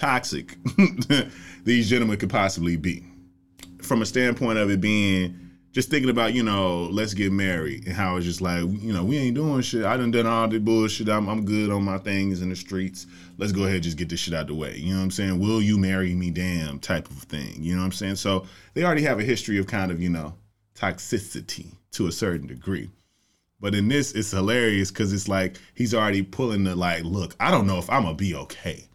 toxic 0.00 0.56
these 1.64 1.90
gentlemen 1.90 2.16
could 2.16 2.30
possibly 2.30 2.76
be. 2.76 3.04
From 3.82 4.00
a 4.00 4.06
standpoint 4.06 4.58
of 4.58 4.70
it 4.70 4.80
being 4.80 5.50
just 5.72 5.90
thinking 5.90 6.08
about, 6.08 6.32
you 6.32 6.42
know, 6.42 6.84
let's 6.84 7.12
get 7.12 7.30
married 7.30 7.86
and 7.86 7.94
how 7.94 8.16
it's 8.16 8.24
just 8.24 8.40
like, 8.40 8.62
you 8.62 8.92
know, 8.94 9.04
we 9.04 9.18
ain't 9.18 9.34
doing 9.34 9.60
shit. 9.60 9.84
I 9.84 9.98
done 9.98 10.10
done 10.10 10.26
all 10.26 10.48
the 10.48 10.58
bullshit. 10.58 11.10
I'm, 11.10 11.28
I'm 11.28 11.44
good 11.44 11.70
on 11.70 11.84
my 11.84 11.98
things 11.98 12.40
in 12.40 12.48
the 12.48 12.56
streets. 12.56 13.06
Let's 13.36 13.52
go 13.52 13.64
ahead 13.64 13.74
and 13.74 13.84
just 13.84 13.98
get 13.98 14.08
this 14.08 14.20
shit 14.20 14.32
out 14.32 14.46
the 14.46 14.54
way. 14.54 14.76
You 14.78 14.94
know 14.94 15.00
what 15.00 15.04
I'm 15.04 15.10
saying? 15.10 15.38
Will 15.38 15.60
you 15.60 15.76
marry 15.76 16.14
me, 16.14 16.30
damn 16.30 16.80
type 16.80 17.08
of 17.10 17.18
thing. 17.18 17.56
You 17.58 17.74
know 17.74 17.80
what 17.80 17.86
I'm 17.86 17.92
saying? 17.92 18.16
So 18.16 18.46
they 18.72 18.84
already 18.84 19.02
have 19.02 19.20
a 19.20 19.24
history 19.24 19.58
of 19.58 19.66
kind 19.66 19.92
of, 19.92 20.00
you 20.00 20.08
know, 20.08 20.34
toxicity 20.74 21.74
to 21.92 22.06
a 22.06 22.12
certain 22.12 22.46
degree. 22.46 22.90
But 23.60 23.74
in 23.74 23.88
this, 23.88 24.12
it's 24.12 24.30
hilarious 24.30 24.90
because 24.90 25.12
it's 25.12 25.28
like 25.28 25.58
he's 25.74 25.94
already 25.94 26.22
pulling 26.22 26.64
the 26.64 26.74
like, 26.74 27.04
look, 27.04 27.36
I 27.38 27.50
don't 27.50 27.66
know 27.66 27.78
if 27.78 27.90
I'm 27.90 28.04
gonna 28.04 28.14
be 28.14 28.34
okay. 28.34 28.86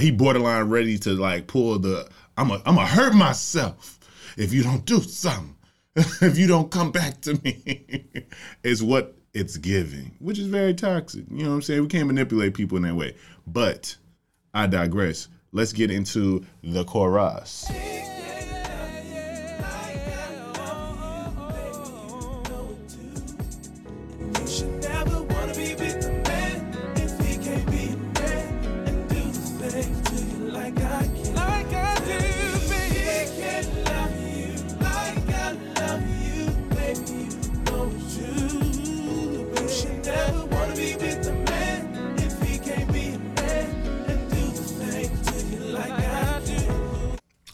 He 0.00 0.10
borderline 0.10 0.68
ready 0.68 0.98
to 0.98 1.10
like 1.10 1.46
pull 1.46 1.78
the 1.78 2.08
I'm 2.36 2.50
a 2.50 2.62
I'm 2.64 2.76
gonna 2.76 2.86
hurt 2.86 3.14
myself 3.14 3.98
if 4.36 4.52
you 4.52 4.62
don't 4.62 4.84
do 4.84 5.00
something. 5.00 5.56
if 5.96 6.38
you 6.38 6.46
don't 6.46 6.70
come 6.70 6.92
back 6.92 7.20
to 7.22 7.34
me, 7.42 8.04
is 8.62 8.82
what 8.82 9.16
it's 9.34 9.56
giving, 9.56 10.14
which 10.20 10.38
is 10.38 10.46
very 10.46 10.74
toxic. 10.74 11.24
You 11.30 11.44
know 11.44 11.50
what 11.50 11.56
I'm 11.56 11.62
saying? 11.62 11.82
We 11.82 11.88
can't 11.88 12.06
manipulate 12.06 12.54
people 12.54 12.76
in 12.76 12.84
that 12.84 12.94
way. 12.94 13.16
But 13.46 13.96
I 14.54 14.66
digress. 14.66 15.28
Let's 15.52 15.72
get 15.72 15.90
into 15.90 16.44
the 16.62 16.84
chorus. 16.84 17.70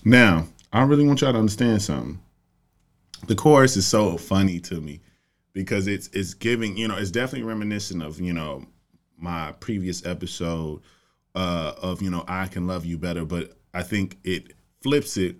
Now, 0.04 0.46
I 0.72 0.82
really 0.82 1.06
want 1.06 1.20
y'all 1.22 1.32
to 1.32 1.38
understand 1.38 1.82
something. 1.82 2.20
The 3.26 3.34
chorus 3.34 3.76
is 3.76 3.86
so 3.86 4.18
funny 4.18 4.60
to 4.60 4.80
me 4.80 5.00
because 5.54 5.86
it's 5.86 6.08
it's 6.08 6.34
giving, 6.34 6.76
you 6.76 6.88
know, 6.88 6.96
it's 6.96 7.10
definitely 7.10 7.48
reminiscent 7.48 8.02
of, 8.02 8.20
you 8.20 8.34
know, 8.34 8.66
my 9.16 9.52
previous 9.60 10.04
episode 10.04 10.82
uh 11.34 11.72
of, 11.80 12.02
you 12.02 12.10
know, 12.10 12.24
I 12.28 12.46
can 12.46 12.66
love 12.66 12.84
you 12.84 12.98
better, 12.98 13.24
but 13.24 13.56
I 13.72 13.82
think 13.82 14.18
it 14.24 14.52
flips 14.82 15.16
it 15.16 15.36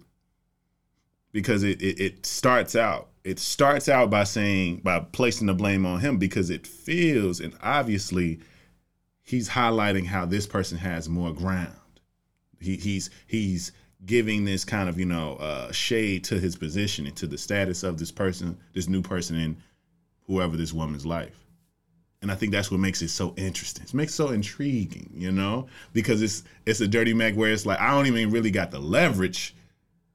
because 1.33 1.62
it, 1.62 1.83
it 1.83 2.00
it 2.00 2.26
starts 2.26 2.75
out 2.75 3.11
it 3.25 3.38
starts 3.38 3.88
out 3.88 4.09
by 4.09 4.25
saying 4.25 4.80
by 4.83 5.00
placing 5.00 5.47
the 5.47 5.54
blame 5.54 5.85
on 5.85 6.00
him 6.00 6.16
because 6.16 6.49
it 6.49 6.66
feels 6.66 7.40
and 7.40 7.54
obviously 7.62 8.40
he's 9.23 9.50
highlighting 9.50 10.06
how 10.06 10.25
this 10.25 10.47
person 10.47 10.78
has 10.78 11.09
more 11.09 11.33
ground 11.33 11.76
he, 12.61 12.76
he's 12.76 13.11
he's 13.26 13.73
giving 14.06 14.44
this 14.44 14.64
kind 14.64 14.88
of 14.88 14.99
you 14.99 15.06
know 15.06 15.37
uh, 15.37 15.73
shade 15.73 16.25
to 16.25 16.38
his 16.38 16.56
position 16.56 17.06
and 17.06 17.16
to 17.16 17.26
the 17.26 17.38
status 17.38 17.82
of 17.82 17.99
this 17.99 18.11
person, 18.11 18.56
this 18.73 18.88
new 18.88 19.02
person 19.02 19.37
in 19.37 19.56
whoever 20.26 20.56
this 20.56 20.73
woman's 20.73 21.06
life. 21.06 21.38
And 22.23 22.32
I 22.32 22.34
think 22.34 22.52
that's 22.52 22.70
what 22.70 22.80
makes 22.80 23.02
it 23.02 23.08
so 23.08 23.34
interesting. 23.37 23.84
It 23.84 23.92
makes 23.92 24.12
it 24.12 24.16
so 24.16 24.30
intriguing, 24.30 25.11
you 25.14 25.30
know, 25.30 25.66
because 25.92 26.23
it's 26.23 26.42
it's 26.64 26.80
a 26.80 26.88
dirty 26.88 27.12
Mack 27.12 27.34
where 27.34 27.52
it's 27.52 27.66
like 27.66 27.80
I 27.80 27.90
don't 27.90 28.06
even 28.06 28.30
really 28.30 28.50
got 28.50 28.70
the 28.70 28.78
leverage, 28.78 29.54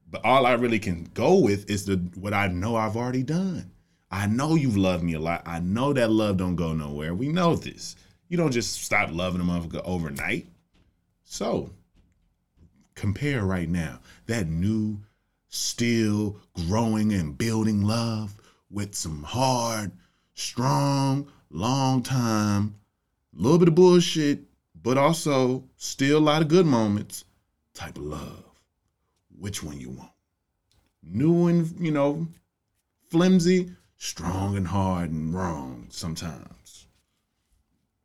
but 0.09 0.25
all 0.25 0.45
I 0.45 0.53
really 0.53 0.79
can 0.79 1.07
go 1.13 1.39
with 1.39 1.69
is 1.69 1.85
the 1.85 1.97
what 2.15 2.33
I 2.33 2.47
know 2.47 2.75
I've 2.75 2.97
already 2.97 3.23
done. 3.23 3.71
I 4.11 4.25
know 4.25 4.55
you've 4.55 4.77
loved 4.77 5.03
me 5.03 5.13
a 5.13 5.19
lot. 5.19 5.43
I 5.45 5.59
know 5.59 5.93
that 5.93 6.09
love 6.09 6.37
don't 6.37 6.55
go 6.55 6.73
nowhere. 6.73 7.13
We 7.13 7.27
know 7.27 7.55
this. 7.55 7.95
You 8.27 8.37
don't 8.37 8.51
just 8.51 8.81
stop 8.81 9.11
loving 9.11 9.41
a 9.41 9.43
motherfucker 9.43 9.81
overnight. 9.85 10.47
So 11.25 11.69
compare 12.99 13.45
right 13.45 13.69
now 13.69 13.97
that 14.25 14.47
new, 14.47 14.99
still 15.47 16.37
growing 16.67 17.13
and 17.13 17.37
building 17.37 17.81
love 17.81 18.35
with 18.69 18.93
some 18.93 19.23
hard, 19.23 19.89
strong, 20.33 21.25
long 21.49 22.03
time, 22.03 22.75
little 23.33 23.57
bit 23.57 23.69
of 23.69 23.75
bullshit, 23.75 24.41
but 24.75 24.97
also 24.97 25.63
still 25.77 26.17
a 26.17 26.19
lot 26.19 26.41
of 26.41 26.49
good 26.49 26.65
moments 26.65 27.23
type 27.73 27.97
of 27.97 28.03
love. 28.03 28.43
Which 29.39 29.63
one 29.63 29.79
you 29.79 29.91
want? 29.91 30.11
New 31.01 31.47
and, 31.47 31.73
you 31.79 31.91
know, 31.91 32.27
flimsy, 33.09 33.71
strong 33.95 34.57
and 34.57 34.67
hard 34.67 35.09
and 35.09 35.33
wrong 35.33 35.87
sometimes. 35.89 36.87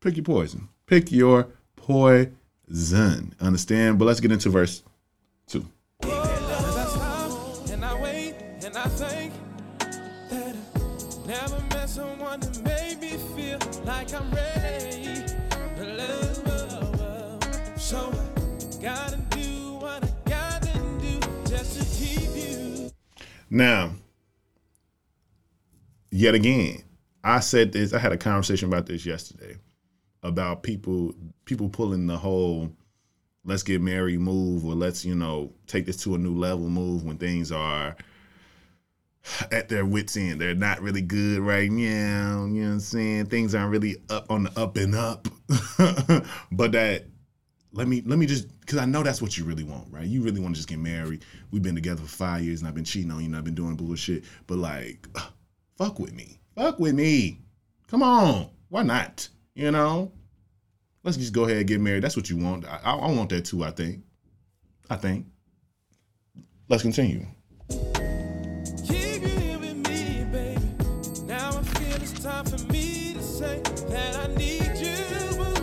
Pick 0.01 0.17
your 0.17 0.25
poison. 0.25 0.69
Pick 0.87 1.11
your 1.11 1.49
poison. 1.75 2.37
Understand? 2.69 3.99
But 3.99 4.07
let's 4.07 4.21
get 4.21 4.33
into 4.33 4.49
verse 4.51 4.83
two. 5.47 5.67
And 6.03 6.13
I 6.13 6.85
stop 6.87 7.71
and 7.71 7.85
I 7.85 8.01
wait 8.01 8.35
and 8.65 8.77
I 8.77 8.85
think 8.85 9.33
that 10.31 10.57
I 10.75 11.27
never 11.27 11.61
met 11.71 11.89
someone 11.89 12.41
that 12.41 12.63
made 12.65 13.01
me 13.01 13.19
feel 13.37 13.59
like 13.85 14.13
I'm 14.15 14.31
ready. 14.33 15.25
to 15.77 15.85
love. 15.85 17.79
So 17.79 18.13
I 18.13 18.83
gotta 18.83 19.19
do 19.31 19.75
what 19.75 20.05
I 20.05 20.09
gotta 20.29 20.79
do 21.01 21.21
just 21.47 21.79
to 21.79 21.85
keep 22.05 22.31
you. 22.35 22.91
Now, 23.51 23.93
yet 26.11 26.35
again, 26.35 26.83
I 27.23 27.41
said 27.41 27.73
this. 27.73 27.93
I 27.93 27.99
had 27.99 28.13
a 28.13 28.19
conversation 28.19 28.69
about 28.69 28.87
this 28.87 29.05
yesterday 29.05 29.59
about 30.25 30.63
people 30.63 31.15
people 31.45 31.69
pulling 31.69 32.07
the 32.07 32.17
whole 32.17 32.71
let's 33.45 33.63
get 33.63 33.81
married 33.81 34.19
move 34.19 34.65
or 34.65 34.75
let's 34.75 35.05
you 35.05 35.15
know 35.15 35.53
take 35.67 35.87
this 35.87 35.99
to 35.99 36.15
a 36.15 36.19
new 36.19 36.35
level 36.35 36.69
move 36.69 37.05
when 37.05 37.19
things 37.19 37.53
are 37.53 37.97
at 39.51 39.69
their 39.69 39.87
wits 39.87 40.17
end. 40.17 40.41
They're 40.41 40.55
not 40.55 40.81
really 40.81 41.03
good 41.03 41.41
right 41.41 41.71
now. 41.71 42.45
You 42.45 42.63
know 42.63 42.67
what 42.69 42.73
I'm 42.75 42.81
saying? 42.81 43.27
Things 43.27 43.55
aren't 43.55 43.71
really 43.71 43.97
up 44.11 44.31
on 44.31 44.45
the 44.45 44.61
up 44.61 44.77
and 44.77 44.95
up. 44.95 45.29
but 46.53 46.73
that 46.73 47.05
let 47.73 47.89
me 47.89 48.03
let 48.05 48.19
me 48.19 48.27
just 48.27 48.49
because 48.61 48.79
I 48.79 48.85
know 48.85 49.03
that's 49.03 49.23
what 49.23 49.37
you 49.37 49.45
really 49.45 49.65
want, 49.65 49.87
right? 49.91 50.07
You 50.07 50.23
really 50.23 50.41
want 50.41 50.55
to 50.55 50.59
just 50.59 50.69
get 50.69 50.79
married. 50.79 51.25
We've 51.51 51.63
been 51.63 51.75
together 51.75 52.03
for 52.03 52.09
five 52.09 52.43
years 52.43 52.61
and 52.61 52.69
I've 52.69 52.75
been 52.75 52.85
cheating 52.85 53.11
on 53.11 53.21
you 53.21 53.27
and 53.27 53.37
I've 53.37 53.45
been 53.45 53.55
doing 53.55 53.77
bullshit. 53.77 54.25
But 54.47 54.59
like, 54.59 55.09
fuck 55.79 55.99
with 55.99 56.13
me. 56.13 56.39
Fuck 56.55 56.79
with 56.79 56.95
me. 56.95 57.41
Come 57.89 58.03
on. 58.03 58.51
Why 58.69 58.83
not? 58.83 59.29
You 59.55 59.71
know? 59.71 60.11
Let's 61.05 61.17
just 61.17 61.33
go 61.33 61.45
ahead 61.45 61.59
and 61.59 61.67
get 61.67 61.81
married. 61.81 62.03
That's 62.03 62.17
what 62.17 62.29
you 62.29 62.37
want. 62.39 62.65
I, 62.67 62.81
I 62.83 63.13
want 63.13 63.31
that 63.31 63.45
too, 63.45 63.63
I 63.63 63.71
think. 63.71 64.03
I 64.91 64.97
think. 64.97 65.27
Let's 66.69 66.83
continue. 66.83 67.27
Keep 67.69 69.23
you 69.23 69.29
here 69.29 69.59
with 69.59 69.77
me, 69.89 70.25
baby. 70.33 70.61
Now 71.27 71.59
I 71.59 71.63
feel 71.63 71.95
it's 71.97 72.13
time 72.21 72.47
for 72.47 72.73
me 72.73 73.15
to 73.15 73.23
say 73.23 73.61
that 73.91 74.17
I 74.17 74.35
need 74.35 74.77
you, 74.77 75.37
boo. 75.37 75.63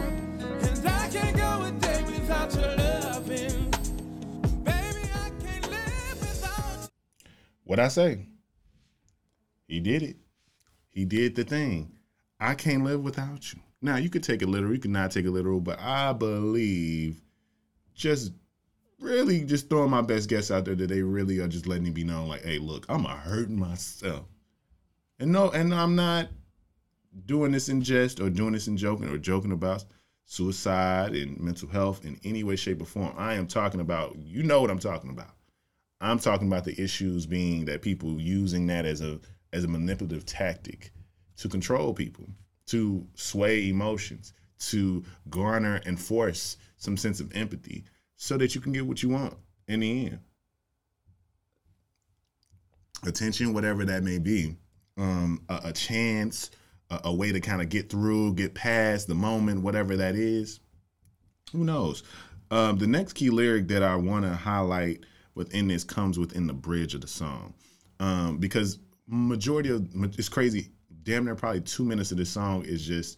And 0.62 0.88
I 0.88 1.10
can't 1.10 1.36
go 1.36 1.64
a 1.66 1.72
day 1.82 2.04
without 2.04 2.54
your 2.54 2.76
loving. 2.78 3.72
Baby, 4.64 5.10
I 5.16 5.32
can't 5.44 5.70
live 5.70 6.20
without 6.20 6.90
What 7.64 7.80
I 7.80 7.88
say? 7.90 8.28
He 9.68 9.80
did 9.80 10.04
it. 10.04 10.18
He 10.90 11.04
did 11.06 11.36
the 11.36 11.44
thing. 11.44 11.92
I 12.40 12.54
can't 12.54 12.84
live 12.84 13.02
without 13.04 13.52
you. 13.54 13.60
Now 13.82 13.98
you 13.98 14.10
could 14.10 14.24
take 14.24 14.42
it 14.42 14.50
literal, 14.50 14.74
you 14.74 14.80
could 14.80 14.92
not 14.92 15.12
take 15.12 15.26
it 15.26 15.32
literal, 15.32 15.60
but 15.60 15.80
I 15.80 16.14
believe 16.14 17.22
just 17.96 18.32
really 19.00 19.44
just 19.44 19.70
throwing 19.70 19.90
my 19.90 20.02
best 20.02 20.30
guess 20.30 20.52
out 20.52 20.66
there 20.66 20.76
that 20.76 20.88
they 20.88 21.02
really 21.02 21.40
are 21.40 21.48
just 21.48 21.68
letting 21.68 21.88
it 21.88 21.94
be 21.94 22.04
known 22.04 22.28
like, 22.28 22.44
hey, 22.44 22.60
look, 22.60 22.86
I'm 22.90 23.06
a 23.06 23.16
hurting 23.16 23.60
myself. 23.60 24.26
And 25.20 25.32
no, 25.32 25.50
and 25.52 25.74
I'm 25.74 25.96
not 25.96 26.30
doing 27.26 27.52
this 27.52 27.70
in 27.70 27.82
jest 27.82 28.20
or 28.20 28.30
doing 28.30 28.54
this 28.54 28.68
in 28.68 28.78
joking 28.78 29.10
or 29.10 29.18
joking 29.18 29.52
about 29.52 29.86
suicide 30.26 31.16
and 31.16 31.40
mental 31.40 31.68
health 31.68 32.06
in 32.06 32.20
any 32.24 32.44
way, 32.44 32.56
shape, 32.56 32.82
or 32.82 32.86
form. 32.86 33.14
I 33.18 33.34
am 33.34 33.48
talking 33.48 33.82
about, 33.82 34.16
you 34.18 34.44
know 34.44 34.62
what 34.62 34.72
I'm 34.72 34.80
talking 34.80 35.10
about. 35.10 35.32
I'm 36.00 36.20
talking 36.20 36.48
about 36.48 36.64
the 36.64 36.80
issues 36.82 37.26
being 37.26 37.66
that 37.66 37.82
people 37.82 38.20
using 38.20 38.68
that 38.68 38.86
as 38.86 39.02
a 39.02 39.20
as 39.54 39.66
a 39.66 39.68
manipulative 39.68 40.26
tactic 40.26 40.92
to 41.38 41.50
control 41.50 41.94
people, 41.94 42.26
to 42.72 43.06
sway 43.16 43.70
emotions, 43.70 44.34
to 44.60 45.04
garner 45.30 45.82
and 45.86 46.00
force 46.00 46.58
some 46.78 46.98
sense 46.98 47.20
of 47.20 47.36
empathy 47.36 47.84
so 48.16 48.38
that 48.38 48.56
you 48.56 48.62
can 48.62 48.72
get 48.72 48.86
what 48.86 49.04
you 49.04 49.10
want 49.10 49.36
in 49.68 49.82
the 49.82 50.06
end. 50.08 50.20
Attention, 53.06 53.54
whatever 53.54 53.84
that 53.86 54.04
may 54.04 54.20
be, 54.20 54.56
um, 54.98 55.42
a, 55.50 55.62
a 55.66 55.74
chance, 55.74 56.52
a, 56.90 57.02
a 57.06 57.14
way 57.14 57.32
to 57.32 57.40
kind 57.40 57.62
of 57.62 57.70
get 57.70 57.90
through, 57.90 58.36
get 58.36 58.54
past 58.54 59.08
the 59.08 59.16
moment, 59.16 59.64
whatever 59.64 59.98
that 59.98 60.16
is. 60.16 60.60
Who 61.52 61.64
knows? 61.66 62.04
Um, 62.52 62.78
the 62.78 62.88
next 62.88 63.14
key 63.14 63.30
lyric 63.30 63.68
that 63.70 63.82
I 63.82 63.96
want 63.96 64.26
to 64.26 64.34
highlight 64.34 65.06
within 65.36 65.68
this 65.68 65.84
comes 65.84 66.20
within 66.20 66.48
the 66.48 66.54
bridge 66.54 66.94
of 66.94 67.02
the 67.02 67.08
song, 67.08 67.54
um, 68.00 68.38
because 68.38 68.78
majority 69.08 69.70
of 69.70 69.90
it's 70.18 70.30
crazy. 70.30 70.70
Damn 71.04 71.26
near 71.26 71.36
probably 71.36 71.62
two 71.62 71.84
minutes 71.84 72.12
of 72.12 72.18
this 72.18 72.30
song 72.30 72.64
is 72.64 72.86
just 72.86 73.18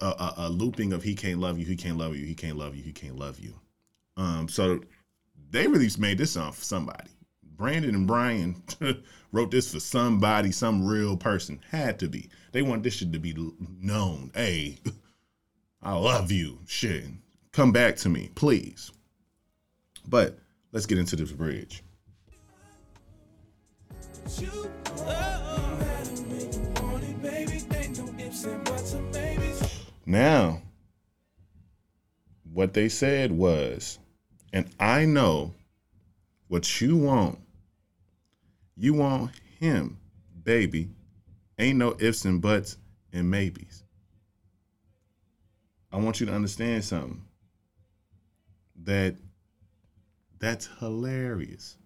a, 0.00 0.06
a, 0.06 0.34
a 0.38 0.48
looping 0.48 0.92
of 0.92 1.02
"He 1.02 1.14
can't 1.14 1.40
love 1.40 1.58
you, 1.58 1.66
he 1.66 1.76
can't 1.76 1.98
love 1.98 2.16
you, 2.16 2.24
he 2.24 2.34
can't 2.34 2.56
love 2.56 2.74
you, 2.74 2.82
he 2.82 2.92
can't 2.92 3.16
love 3.16 3.38
you." 3.38 3.54
Um, 4.16 4.48
so 4.48 4.80
they 5.50 5.66
really 5.66 5.90
made 5.98 6.18
this 6.18 6.32
song 6.32 6.52
for 6.52 6.64
somebody. 6.64 7.10
Brandon 7.56 7.94
and 7.94 8.06
Brian 8.06 8.62
wrote 9.32 9.50
this 9.50 9.72
for 9.72 9.80
somebody, 9.80 10.52
some 10.52 10.86
real 10.86 11.16
person. 11.16 11.60
Had 11.70 11.98
to 12.00 12.08
be. 12.08 12.28
They 12.52 12.62
want 12.62 12.82
this 12.82 12.94
shit 12.94 13.12
to 13.12 13.18
be 13.18 13.34
known. 13.80 14.30
Hey, 14.34 14.78
I 15.82 15.94
love 15.94 16.30
you. 16.30 16.58
Shit. 16.66 17.04
Come 17.52 17.72
back 17.72 17.96
to 17.96 18.08
me, 18.08 18.30
please. 18.34 18.92
But 20.06 20.38
let's 20.72 20.86
get 20.86 20.98
into 20.98 21.16
this 21.16 21.32
bridge. 21.32 21.82
Now, 30.06 30.62
what 32.52 32.72
they 32.72 32.88
said 32.88 33.32
was, 33.32 33.98
and 34.52 34.70
I 34.78 35.04
know 35.04 35.52
what 36.46 36.80
you 36.80 36.96
want. 36.96 37.40
You 38.76 38.94
want 38.94 39.32
him, 39.58 39.98
baby. 40.44 40.90
Ain't 41.58 41.78
no 41.78 41.96
ifs 41.98 42.24
and 42.24 42.40
buts 42.40 42.76
and 43.12 43.28
maybes. 43.28 43.82
I 45.90 45.96
want 45.96 46.20
you 46.20 46.26
to 46.26 46.34
understand 46.34 46.84
something. 46.84 47.22
That 48.84 49.16
that's 50.38 50.68
hilarious. 50.78 51.78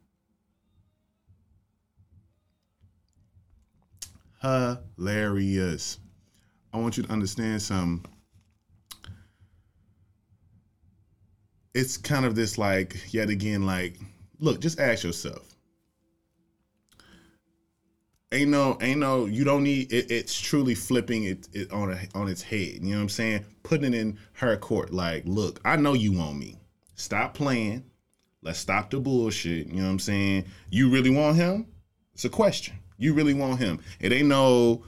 Hilarious. 4.42 5.98
I 6.72 6.78
want 6.78 6.96
you 6.96 7.02
to 7.02 7.12
understand 7.12 7.62
some. 7.62 8.04
It's 11.74 11.96
kind 11.96 12.24
of 12.24 12.34
this 12.34 12.58
like, 12.58 13.12
yet 13.12 13.28
again, 13.28 13.64
like, 13.64 13.98
look, 14.38 14.60
just 14.60 14.80
ask 14.80 15.04
yourself. 15.04 15.46
Ain't 18.32 18.50
no, 18.50 18.78
ain't 18.80 19.00
no, 19.00 19.26
you 19.26 19.42
don't 19.44 19.64
need 19.64 19.92
it, 19.92 20.10
it's 20.10 20.40
truly 20.40 20.74
flipping 20.74 21.24
it, 21.24 21.48
it 21.52 21.72
on 21.72 21.92
a, 21.92 21.98
on 22.14 22.28
its 22.28 22.42
head. 22.42 22.78
You 22.80 22.90
know 22.90 22.96
what 22.96 23.02
I'm 23.02 23.08
saying? 23.08 23.44
Putting 23.64 23.92
it 23.92 23.98
in 23.98 24.18
her 24.34 24.56
court. 24.56 24.92
Like, 24.92 25.24
look, 25.26 25.60
I 25.64 25.76
know 25.76 25.94
you 25.94 26.12
want 26.12 26.38
me. 26.38 26.56
Stop 26.94 27.34
playing. 27.34 27.84
Let's 28.42 28.58
stop 28.58 28.90
the 28.90 29.00
bullshit. 29.00 29.66
You 29.66 29.76
know 29.76 29.84
what 29.84 29.90
I'm 29.90 29.98
saying? 29.98 30.44
You 30.70 30.90
really 30.90 31.10
want 31.10 31.36
him? 31.36 31.66
It's 32.14 32.24
a 32.24 32.28
question. 32.28 32.74
You 32.98 33.14
really 33.14 33.34
want 33.34 33.58
him. 33.58 33.80
It 33.98 34.12
ain't 34.12 34.28
no 34.28 34.84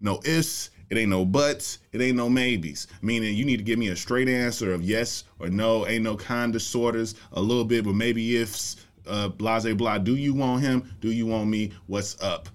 no 0.00 0.20
ifs, 0.24 0.70
it 0.90 0.98
ain't 0.98 1.10
no 1.10 1.24
buts, 1.24 1.78
it 1.92 2.00
ain't 2.00 2.16
no 2.16 2.28
maybes. 2.28 2.86
Meaning 3.02 3.34
you 3.34 3.44
need 3.44 3.56
to 3.58 3.64
give 3.64 3.78
me 3.78 3.88
a 3.88 3.96
straight 3.96 4.28
answer 4.28 4.72
of 4.72 4.82
yes 4.82 5.24
or 5.38 5.48
no. 5.48 5.86
Ain't 5.86 6.04
no 6.04 6.16
kind 6.16 6.54
of 6.54 6.62
sorters, 6.62 7.14
a 7.32 7.40
little 7.40 7.64
bit, 7.64 7.84
but 7.84 7.94
maybe 7.94 8.36
ifs, 8.36 8.76
uh, 9.06 9.28
blase 9.28 9.74
blah. 9.74 9.98
Do 9.98 10.16
you 10.16 10.34
want 10.34 10.62
him? 10.62 10.94
Do 11.00 11.10
you 11.10 11.26
want 11.26 11.48
me? 11.48 11.72
What's 11.86 12.20
up? 12.22 12.48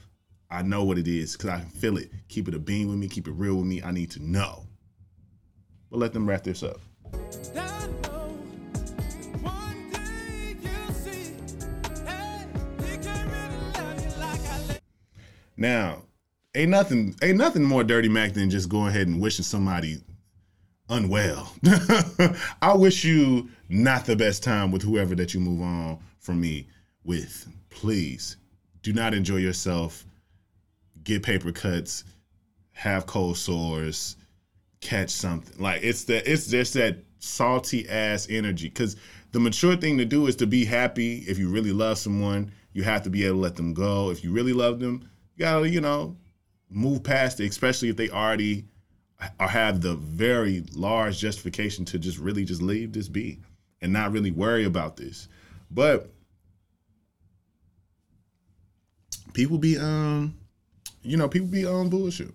I 0.50 0.62
know 0.62 0.84
what 0.84 0.98
it 0.98 1.08
is 1.08 1.34
because 1.34 1.50
I 1.50 1.60
can 1.60 1.70
feel 1.70 1.98
it. 1.98 2.12
Keep 2.28 2.50
it 2.50 2.54
a 2.54 2.60
beam 2.60 2.89
with 2.89 2.98
me, 2.98 3.08
keep 3.08 3.28
it 3.28 3.32
real 3.32 3.56
with 3.56 3.65
me. 3.65 3.82
I 3.82 3.91
need 3.91 4.12
to 4.12 4.24
know. 4.24 4.65
But 5.89 6.00
let 6.00 6.13
them 6.13 6.28
wrap 6.28 6.44
this 6.44 6.63
up. 6.63 6.80
Now, 15.58 16.02
ain't 16.56 16.70
nothing 16.70 17.16
ain't 17.22 17.38
nothing 17.38 17.64
more 17.64 17.84
dirty 17.84 18.10
Mack 18.10 18.34
than 18.34 18.50
just 18.50 18.70
going 18.70 18.88
ahead 18.88 19.08
and 19.08 19.22
wishing 19.22 19.46
somebody 19.46 20.02
unwell. 20.90 21.54
I 22.62 22.74
wish 22.76 23.04
you 23.04 23.50
not 23.70 24.06
the 24.06 24.16
best 24.16 24.44
time 24.44 24.72
with 24.72 24.82
whoever 24.82 25.16
that 25.16 25.34
you 25.34 25.40
move 25.40 25.62
on 25.62 26.00
from 26.20 26.42
me 26.42 26.68
with. 27.04 27.48
Please 27.70 28.38
do 28.84 28.94
not 28.94 29.14
enjoy 29.14 29.38
yourself. 29.38 30.06
Get 31.04 31.24
paper 31.24 31.52
cuts, 31.52 32.04
have 32.74 33.06
cold 33.06 33.38
sores, 33.38 34.18
catch 34.82 35.10
something. 35.10 35.62
Like 35.62 35.82
it's 35.84 36.04
that 36.06 36.30
it's 36.32 36.48
just 36.48 36.74
that 36.74 36.98
salty 37.20 37.88
ass 37.90 38.28
energy. 38.30 38.70
Cause 38.70 38.98
the 39.32 39.40
mature 39.40 39.78
thing 39.78 39.98
to 39.98 40.06
do 40.06 40.28
is 40.28 40.36
to 40.38 40.48
be 40.48 40.66
happy. 40.66 41.20
If 41.20 41.40
you 41.40 41.50
really 41.50 41.72
love 41.72 41.98
someone, 41.98 42.52
you 42.74 42.84
have 42.84 43.04
to 43.04 43.10
be 43.10 43.26
able 43.26 43.38
to 43.38 43.42
let 43.42 43.56
them 43.56 43.74
go. 43.74 44.10
If 44.12 44.24
you 44.24 44.34
really 44.34 44.54
love 44.54 44.80
them, 44.80 45.10
you 45.36 45.46
gotta, 45.46 45.70
you 45.70 45.80
know, 45.80 46.18
move 46.71 47.03
past 47.03 47.39
it, 47.39 47.49
especially 47.49 47.89
if 47.89 47.97
they 47.97 48.10
already 48.10 48.65
or 49.39 49.47
have 49.47 49.81
the 49.81 49.95
very 49.95 50.63
large 50.73 51.19
justification 51.19 51.86
to 51.86 51.99
just 51.99 52.17
really 52.17 52.43
just 52.43 52.62
leave 52.62 52.91
this 52.91 53.07
be 53.07 53.39
and 53.81 53.93
not 53.93 54.12
really 54.12 54.31
worry 54.31 54.65
about 54.65 54.97
this. 54.97 55.27
But 55.69 56.10
people 59.34 59.57
be 59.57 59.77
um 59.77 60.36
you 61.03 61.17
know, 61.17 61.27
people 61.27 61.47
be 61.47 61.65
on 61.65 61.89
bullshit. 61.89 62.31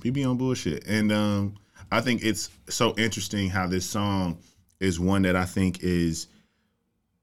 People 0.00 0.14
be 0.14 0.24
on 0.24 0.36
bullshit. 0.36 0.86
And 0.86 1.12
um 1.12 1.54
I 1.90 2.00
think 2.00 2.22
it's 2.22 2.50
so 2.68 2.94
interesting 2.98 3.48
how 3.48 3.66
this 3.66 3.86
song 3.86 4.38
is 4.80 5.00
one 5.00 5.22
that 5.22 5.36
I 5.36 5.44
think 5.44 5.82
is 5.82 6.26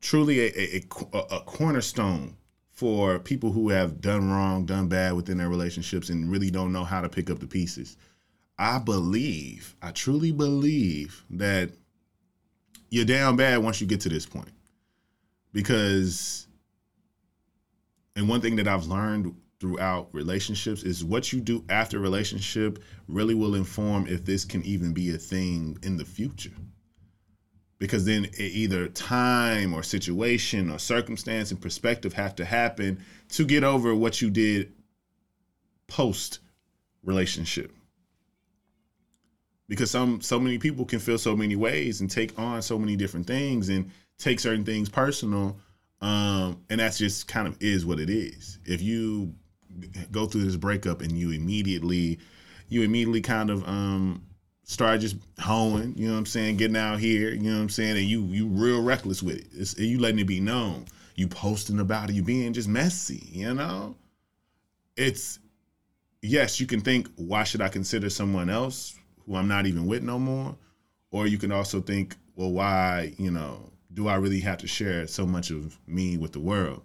truly 0.01 0.39
a, 0.39 0.82
a, 1.13 1.17
a 1.17 1.39
cornerstone 1.41 2.36
for 2.76 3.20
people 3.20 3.54
who 3.54 3.70
have 3.70 4.02
done 4.02 4.30
wrong, 4.30 4.66
done 4.66 4.88
bad 4.90 5.14
within 5.14 5.38
their 5.38 5.50
relationships, 5.50 6.10
and 6.10 6.30
really 6.30 6.52
don't 6.52 6.74
know 6.74 6.84
how 6.84 7.00
to 7.00 7.10
pick 7.10 7.30
up 7.30 7.40
the 7.40 7.48
pieces. 7.48 7.96
I 8.60 8.80
believe, 8.80 9.76
I 9.82 9.92
truly 9.92 10.32
believe 10.32 11.24
that 11.32 11.72
you're 12.90 13.06
down 13.06 13.38
bad 13.38 13.64
once 13.64 13.80
you 13.80 13.88
get 13.88 14.02
to 14.02 14.10
this 14.10 14.26
point. 14.26 14.52
Because, 15.54 16.48
and 18.18 18.28
one 18.28 18.42
thing 18.42 18.58
that 18.58 18.68
I've 18.68 18.88
learned 18.88 19.34
throughout 19.62 20.10
relationships 20.12 20.84
is 20.84 21.04
what 21.04 21.32
you 21.32 21.40
do 21.40 21.64
after 21.70 21.98
relationship 21.98 22.84
really 23.08 23.36
will 23.36 23.56
inform 23.56 24.06
if 24.06 24.26
this 24.26 24.44
can 24.44 24.62
even 24.64 24.94
be 24.94 25.16
a 25.16 25.18
thing 25.18 25.78
in 25.82 25.96
the 25.96 26.04
future 26.04 26.52
because 27.78 28.06
then 28.06 28.28
either 28.38 28.88
time 28.88 29.74
or 29.74 29.84
situation 29.84 30.70
or 30.70 30.80
circumstance 30.80 31.52
and 31.52 31.62
perspective 31.62 32.14
have 32.14 32.36
to 32.36 32.46
happen 32.46 33.04
to 33.30 33.46
get 33.46 33.64
over 33.64 33.94
what 33.94 34.22
you 34.22 34.30
did 34.30 34.72
post 35.88 36.40
relationship 37.04 37.72
because 39.68 39.92
some 39.92 40.22
so 40.22 40.40
many 40.40 40.58
people 40.58 40.86
can 40.86 41.00
feel 41.00 41.18
so 41.18 41.36
many 41.36 41.56
ways 41.56 42.02
and 42.02 42.10
take 42.10 42.38
on 42.40 42.62
so 42.62 42.80
many 42.80 42.96
different 42.96 43.28
things 43.28 43.70
and 43.70 43.92
take 44.18 44.40
certain 44.40 44.64
things 44.64 44.90
personal 44.90 45.58
um, 46.02 46.62
and 46.70 46.80
that's 46.80 46.98
just 46.98 47.28
kind 47.28 47.48
of 47.48 47.58
is 47.62 47.86
what 47.86 48.00
it 48.00 48.10
is. 48.10 48.60
If 48.66 48.82
you 48.82 49.34
go 50.12 50.26
through 50.26 50.44
this 50.44 50.56
breakup 50.56 51.02
and 51.02 51.12
you 51.12 51.32
immediately 51.32 52.20
you 52.70 52.82
immediately 52.84 53.22
kind 53.22 53.50
of 53.50 53.68
um, 53.68 54.24
start 54.65 54.99
just 54.99 55.15
hoeing, 55.39 55.95
you 55.97 56.08
know 56.08 56.13
what 56.13 56.19
I'm 56.19 56.25
saying, 56.25 56.58
getting 56.58 56.78
out 56.78 56.99
here, 56.99 57.30
you 57.30 57.49
know 57.49 57.56
what 57.56 57.63
I'm 57.63 57.69
saying, 57.69 57.97
and 57.97 58.06
you 58.06 58.23
you 58.25 58.47
real 58.47 58.84
reckless 58.84 59.23
with 59.23 59.38
it. 59.38 59.47
It's, 59.54 59.78
you 59.80 59.99
letting 59.99 60.19
it 60.19 60.25
be 60.25 60.39
known. 60.39 60.86
You 61.15 61.28
posting 61.28 61.80
about 61.80 62.10
it, 62.10 62.13
you 62.13 62.23
being 62.23 62.51
just 62.51 62.67
messy, 62.67 63.30
you 63.32 63.54
know? 63.54 63.95
It's 64.97 65.39
yes, 66.21 66.60
you 66.60 66.67
can 66.67 66.82
think, 66.82 67.10
why 67.15 67.43
should 67.43 67.62
I 67.62 67.69
consider 67.69 68.10
someone 68.10 68.49
else 68.49 68.99
who 69.25 69.36
I'm 69.36 69.47
not 69.47 69.65
even 69.65 69.86
with 69.86 70.04
no 70.04 70.19
more. 70.19 70.56
Or 71.12 71.28
you 71.28 71.38
can 71.38 71.51
also 71.51 71.82
think, 71.82 72.15
well, 72.36 72.51
why, 72.51 73.13
you 73.17 73.32
know, 73.32 73.71
do 73.93 74.08
I 74.08 74.15
really 74.15 74.41
have 74.41 74.58
to 74.60 74.67
share 74.67 75.08
so 75.08 75.25
much 75.25 75.49
of 75.51 75.78
me 75.88 76.17
with 76.17 76.34
the 76.34 76.39
world? 76.39 76.82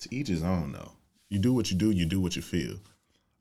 To 0.00 0.14
each 0.14 0.28
his 0.28 0.42
own, 0.42 0.72
though. 0.72 0.92
You 1.28 1.38
do 1.38 1.52
what 1.52 1.70
you 1.70 1.76
do, 1.76 1.90
you 1.90 2.06
do 2.06 2.20
what 2.20 2.36
you 2.36 2.42
feel. 2.42 2.76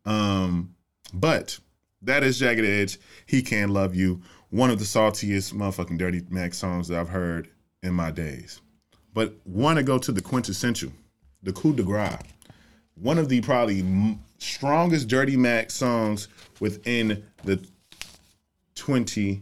Um, 0.05 0.75
but 1.13 1.59
that 2.03 2.23
is 2.23 2.39
Jagged 2.39 2.65
Edge. 2.65 2.99
He 3.25 3.41
Can 3.41 3.69
Love 3.69 3.95
You. 3.95 4.21
One 4.49 4.69
of 4.69 4.79
the 4.79 4.85
saltiest 4.85 5.53
motherfucking 5.53 5.97
Dirty 5.97 6.21
Mack 6.29 6.53
songs 6.53 6.87
that 6.87 6.99
I've 6.99 7.09
heard 7.09 7.49
in 7.81 7.93
my 7.93 8.11
days. 8.11 8.61
But 9.13 9.35
want 9.45 9.77
to 9.77 9.83
go 9.83 9.97
to 9.97 10.11
the 10.11 10.21
quintessential, 10.21 10.91
the 11.41 11.53
coup 11.53 11.73
de 11.73 11.83
grace. 11.83 12.19
One 12.95 13.17
of 13.17 13.29
the 13.29 13.41
probably 13.41 14.17
strongest 14.37 15.07
Dirty 15.07 15.37
Mack 15.37 15.71
songs 15.71 16.27
within 16.59 17.23
the 17.43 17.65
21st 18.75 19.39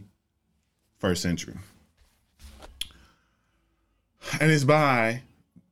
century. 1.16 1.56
And 4.40 4.50
it's 4.50 4.64
by 4.64 5.22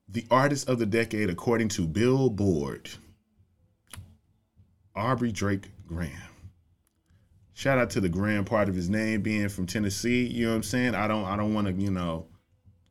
the 0.08 0.26
artist 0.30 0.68
of 0.68 0.78
the 0.78 0.86
decade, 0.86 1.30
according 1.30 1.68
to 1.70 1.86
Billboard, 1.86 2.90
Aubrey 4.94 5.32
Drake 5.32 5.68
Graham. 5.86 6.29
Shout 7.60 7.76
out 7.76 7.90
to 7.90 8.00
the 8.00 8.08
grand 8.08 8.46
part 8.46 8.70
of 8.70 8.74
his 8.74 8.88
name 8.88 9.20
being 9.20 9.50
from 9.50 9.66
Tennessee. 9.66 10.26
You 10.26 10.46
know 10.46 10.52
what 10.52 10.56
I'm 10.56 10.62
saying? 10.62 10.94
I 10.94 11.06
don't 11.06 11.26
I 11.26 11.36
don't 11.36 11.52
want 11.52 11.66
to, 11.66 11.74
you 11.74 11.90
know, 11.90 12.26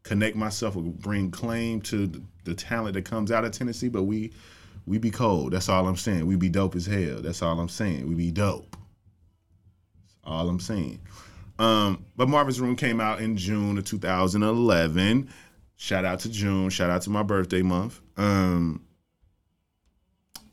connect 0.04 0.36
myself 0.36 0.76
or 0.76 0.84
bring 0.84 1.32
claim 1.32 1.82
to 1.82 2.06
the, 2.06 2.22
the 2.44 2.54
talent 2.54 2.94
that 2.94 3.04
comes 3.04 3.32
out 3.32 3.44
of 3.44 3.52
Tennessee, 3.52 3.90
but 3.90 4.04
we 4.04 4.32
we 4.86 5.00
be 5.00 5.10
cold. 5.10 5.54
That's 5.54 5.70
all 5.70 5.88
I'm 5.88 5.96
saying. 5.96 6.28
We 6.28 6.36
be 6.36 6.50
dope 6.50 6.76
as 6.76 6.86
hell. 6.86 7.20
That's 7.20 7.42
all 7.42 7.60
I'm 7.60 7.68
saying. 7.68 8.08
We 8.08 8.14
be 8.14 8.30
dope. 8.30 8.78
That's 10.04 10.18
all 10.24 10.48
I'm 10.48 10.60
saying. 10.60 11.00
Um, 11.58 12.06
but 12.16 12.30
Marvin's 12.30 12.62
Room 12.62 12.76
came 12.76 13.02
out 13.02 13.22
in 13.22 13.38
June 13.38 13.76
of 13.80 13.86
2011. 13.86 15.32
Shout 15.78 16.06
out 16.06 16.20
to 16.20 16.30
June. 16.30 16.70
Shout 16.70 16.92
out 16.92 17.02
to 17.02 17.10
my 17.10 17.24
birthday 17.24 17.64
month. 17.64 18.02
Um, 18.18 18.86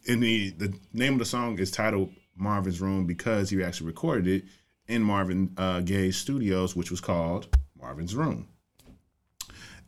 and 0.08 0.22
the 0.22 0.52
the 0.52 0.72
name 0.94 1.12
of 1.12 1.18
the 1.18 1.26
song 1.26 1.58
is 1.58 1.70
titled 1.70 2.14
Marvin's 2.36 2.80
Room 2.80 3.06
because 3.06 3.50
he 3.50 3.62
actually 3.62 3.88
recorded 3.88 4.26
it 4.26 4.44
in 4.88 5.02
Marvin 5.02 5.52
uh, 5.56 5.80
Gaye's 5.80 6.16
studios, 6.16 6.76
which 6.76 6.90
was 6.90 7.00
called 7.00 7.56
Marvin's 7.80 8.14
Room. 8.14 8.48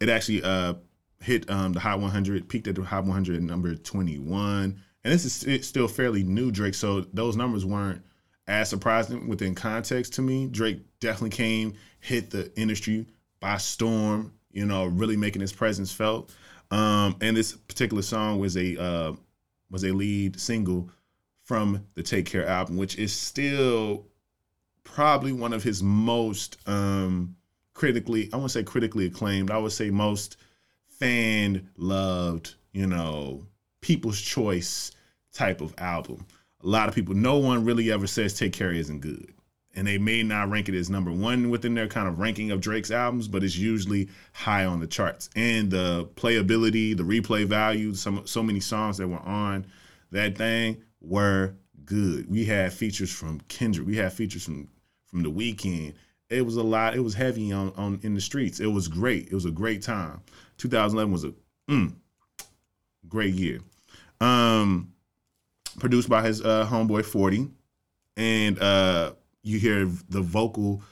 It 0.00 0.08
actually 0.08 0.42
uh, 0.42 0.74
hit 1.20 1.48
um, 1.50 1.72
the 1.72 1.80
Hot 1.80 2.00
100, 2.00 2.48
peaked 2.48 2.68
at 2.68 2.74
the 2.74 2.82
Hot 2.82 3.04
100 3.04 3.36
at 3.36 3.42
number 3.42 3.74
21. 3.74 4.80
And 5.04 5.12
this 5.12 5.44
is 5.44 5.66
still 5.66 5.88
fairly 5.88 6.22
new, 6.22 6.50
Drake. 6.50 6.74
So 6.74 7.02
those 7.12 7.36
numbers 7.36 7.64
weren't 7.64 8.02
as 8.46 8.68
surprising 8.68 9.28
within 9.28 9.54
context 9.54 10.14
to 10.14 10.22
me. 10.22 10.46
Drake 10.46 10.80
definitely 11.00 11.30
came, 11.30 11.74
hit 12.00 12.30
the 12.30 12.52
industry 12.58 13.06
by 13.40 13.58
storm, 13.58 14.32
you 14.50 14.66
know, 14.66 14.86
really 14.86 15.16
making 15.16 15.40
his 15.40 15.52
presence 15.52 15.92
felt. 15.92 16.34
Um, 16.70 17.16
and 17.20 17.36
this 17.36 17.52
particular 17.52 18.02
song 18.02 18.38
was 18.38 18.56
a 18.56 18.80
uh, 18.80 19.12
was 19.70 19.84
a 19.84 19.92
lead 19.92 20.38
single 20.40 20.90
from 21.48 21.82
the 21.94 22.02
Take 22.02 22.26
Care 22.26 22.46
album, 22.46 22.76
which 22.76 22.98
is 22.98 23.10
still 23.10 24.04
probably 24.84 25.32
one 25.32 25.54
of 25.54 25.62
his 25.62 25.82
most 25.82 26.58
um, 26.68 27.34
critically, 27.72 28.28
I 28.34 28.36
won't 28.36 28.50
say 28.50 28.62
critically 28.62 29.06
acclaimed, 29.06 29.50
I 29.50 29.56
would 29.56 29.72
say 29.72 29.88
most 29.88 30.36
fan 30.90 31.70
loved, 31.78 32.54
you 32.72 32.86
know, 32.86 33.46
people's 33.80 34.20
choice 34.20 34.92
type 35.32 35.62
of 35.62 35.74
album. 35.78 36.26
A 36.62 36.66
lot 36.66 36.90
of 36.90 36.94
people, 36.94 37.14
no 37.14 37.38
one 37.38 37.64
really 37.64 37.90
ever 37.90 38.06
says 38.06 38.38
Take 38.38 38.52
Care 38.52 38.72
isn't 38.72 39.00
good. 39.00 39.32
And 39.74 39.86
they 39.86 39.96
may 39.96 40.22
not 40.22 40.50
rank 40.50 40.68
it 40.68 40.74
as 40.74 40.90
number 40.90 41.12
one 41.12 41.48
within 41.48 41.72
their 41.72 41.88
kind 41.88 42.08
of 42.08 42.18
ranking 42.18 42.50
of 42.50 42.60
Drake's 42.60 42.90
albums, 42.90 43.26
but 43.26 43.42
it's 43.42 43.56
usually 43.56 44.10
high 44.34 44.66
on 44.66 44.80
the 44.80 44.86
charts. 44.86 45.30
And 45.34 45.70
the 45.70 46.10
playability, 46.14 46.94
the 46.94 47.04
replay 47.04 47.46
value, 47.46 47.94
some 47.94 48.26
so 48.26 48.42
many 48.42 48.60
songs 48.60 48.98
that 48.98 49.08
were 49.08 49.20
on 49.20 49.64
that 50.10 50.36
thing 50.36 50.82
were 51.00 51.54
good. 51.84 52.30
We 52.30 52.44
had 52.44 52.72
features 52.72 53.10
from 53.10 53.40
Kendrick, 53.48 53.86
we 53.86 53.96
had 53.96 54.12
features 54.12 54.44
from 54.44 54.68
from 55.06 55.22
the 55.22 55.30
Weeknd. 55.30 55.94
It 56.28 56.44
was 56.44 56.56
a 56.56 56.62
lot. 56.62 56.94
It 56.94 57.00
was 57.00 57.14
heavy 57.14 57.52
on 57.52 57.72
on 57.76 58.00
in 58.02 58.14
the 58.14 58.20
streets. 58.20 58.60
It 58.60 58.66
was 58.66 58.88
great. 58.88 59.28
It 59.28 59.34
was 59.34 59.46
a 59.46 59.50
great 59.50 59.82
time. 59.82 60.20
2011 60.58 61.12
was 61.12 61.24
a 61.24 61.32
mm, 61.70 61.94
great 63.08 63.34
year. 63.34 63.60
Um, 64.20 64.92
produced 65.78 66.08
by 66.08 66.22
his 66.22 66.42
uh, 66.44 66.66
homeboy 66.66 67.04
40, 67.04 67.48
and 68.16 68.58
uh, 68.58 69.12
you 69.42 69.58
hear 69.58 69.86
the 70.08 70.20
vocal 70.20 70.82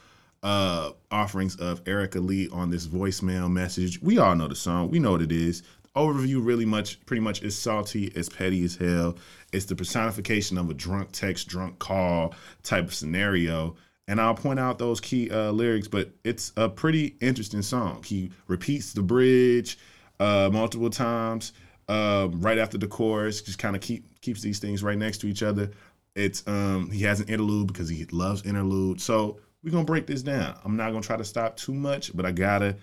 uh, 0.42 0.92
offerings 1.10 1.56
of 1.56 1.82
Ericka 1.84 2.24
Lee 2.24 2.48
on 2.50 2.70
this 2.70 2.86
voicemail 2.86 3.50
message. 3.50 4.00
We 4.00 4.18
all 4.18 4.36
know 4.36 4.48
the 4.48 4.54
song. 4.54 4.90
We 4.90 5.00
know 5.00 5.12
what 5.12 5.22
it 5.22 5.32
is. 5.32 5.62
Overview 5.96 6.44
really 6.44 6.66
much, 6.66 7.04
pretty 7.06 7.20
much, 7.20 7.42
is 7.42 7.56
salty. 7.56 8.06
It's 8.14 8.28
petty 8.28 8.64
as 8.64 8.76
hell. 8.76 9.16
It's 9.52 9.64
the 9.64 9.74
personification 9.74 10.58
of 10.58 10.68
a 10.68 10.74
drunk 10.74 11.10
text, 11.12 11.48
drunk 11.48 11.78
call 11.78 12.34
type 12.62 12.84
of 12.84 12.94
scenario. 12.94 13.76
And 14.08 14.20
I'll 14.20 14.34
point 14.34 14.60
out 14.60 14.78
those 14.78 15.00
key 15.00 15.30
uh, 15.30 15.50
lyrics, 15.50 15.88
but 15.88 16.10
it's 16.22 16.52
a 16.56 16.68
pretty 16.68 17.16
interesting 17.20 17.62
song. 17.62 18.02
He 18.04 18.30
repeats 18.46 18.92
the 18.92 19.02
bridge 19.02 19.78
uh, 20.20 20.50
multiple 20.52 20.90
times 20.90 21.52
uh, 21.88 22.28
right 22.32 22.58
after 22.58 22.78
the 22.78 22.86
chorus. 22.86 23.42
Just 23.42 23.58
kind 23.58 23.74
of 23.74 23.82
keep 23.82 24.20
keeps 24.20 24.42
these 24.42 24.58
things 24.58 24.82
right 24.82 24.98
next 24.98 25.18
to 25.18 25.26
each 25.26 25.42
other. 25.42 25.70
It's 26.14 26.46
um, 26.46 26.90
he 26.90 27.02
has 27.02 27.20
an 27.20 27.28
interlude 27.28 27.68
because 27.68 27.88
he 27.88 28.04
loves 28.06 28.44
interlude. 28.44 29.00
So 29.00 29.38
we're 29.62 29.70
gonna 29.72 29.84
break 29.84 30.06
this 30.06 30.22
down. 30.22 30.58
I'm 30.64 30.76
not 30.76 30.90
gonna 30.90 31.02
try 31.02 31.16
to 31.16 31.24
stop 31.24 31.56
too 31.56 31.74
much, 31.74 32.16
but 32.16 32.24
I 32.24 32.32
gotta 32.32 32.76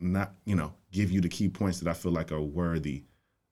not 0.00 0.34
you 0.44 0.54
know 0.54 0.72
give 0.90 1.10
you 1.10 1.20
the 1.20 1.28
key 1.28 1.48
points 1.48 1.80
that 1.80 1.88
I 1.88 1.94
feel 1.94 2.12
like 2.12 2.32
are 2.32 2.40
worthy 2.40 3.04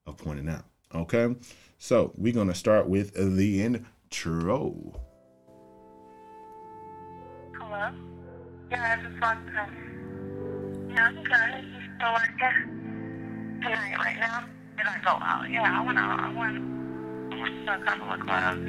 of 0.06 0.16
pointing 0.16 0.48
out. 0.48 0.64
Okay, 0.94 1.34
so 1.78 2.12
we're 2.16 2.32
gonna 2.32 2.54
start 2.54 2.88
with 2.88 3.14
the 3.14 3.62
intro. 3.62 4.92
Hello? 7.58 7.90
Yeah, 8.70 8.98
I 8.98 9.08
just 9.08 9.20
walked 9.20 9.48
in. 9.48 10.90
Yeah, 10.94 11.06
I'm 11.06 11.14
good. 11.14 11.64
You 11.72 11.80
still 11.96 12.12
working? 12.12 13.60
Tonight, 13.62 13.96
right 13.98 14.18
now? 14.18 14.44
Did 14.76 14.86
I 14.86 15.00
go 15.04 15.10
out? 15.10 15.50
Yeah, 15.50 15.80
I 15.80 15.86
went 15.86 15.98
out. 15.98 16.20
I 16.20 16.32
went, 16.34 16.56
to 17.66 17.72
a 17.72 17.84
couple 17.84 18.12
of 18.12 18.20
clubs. 18.20 18.60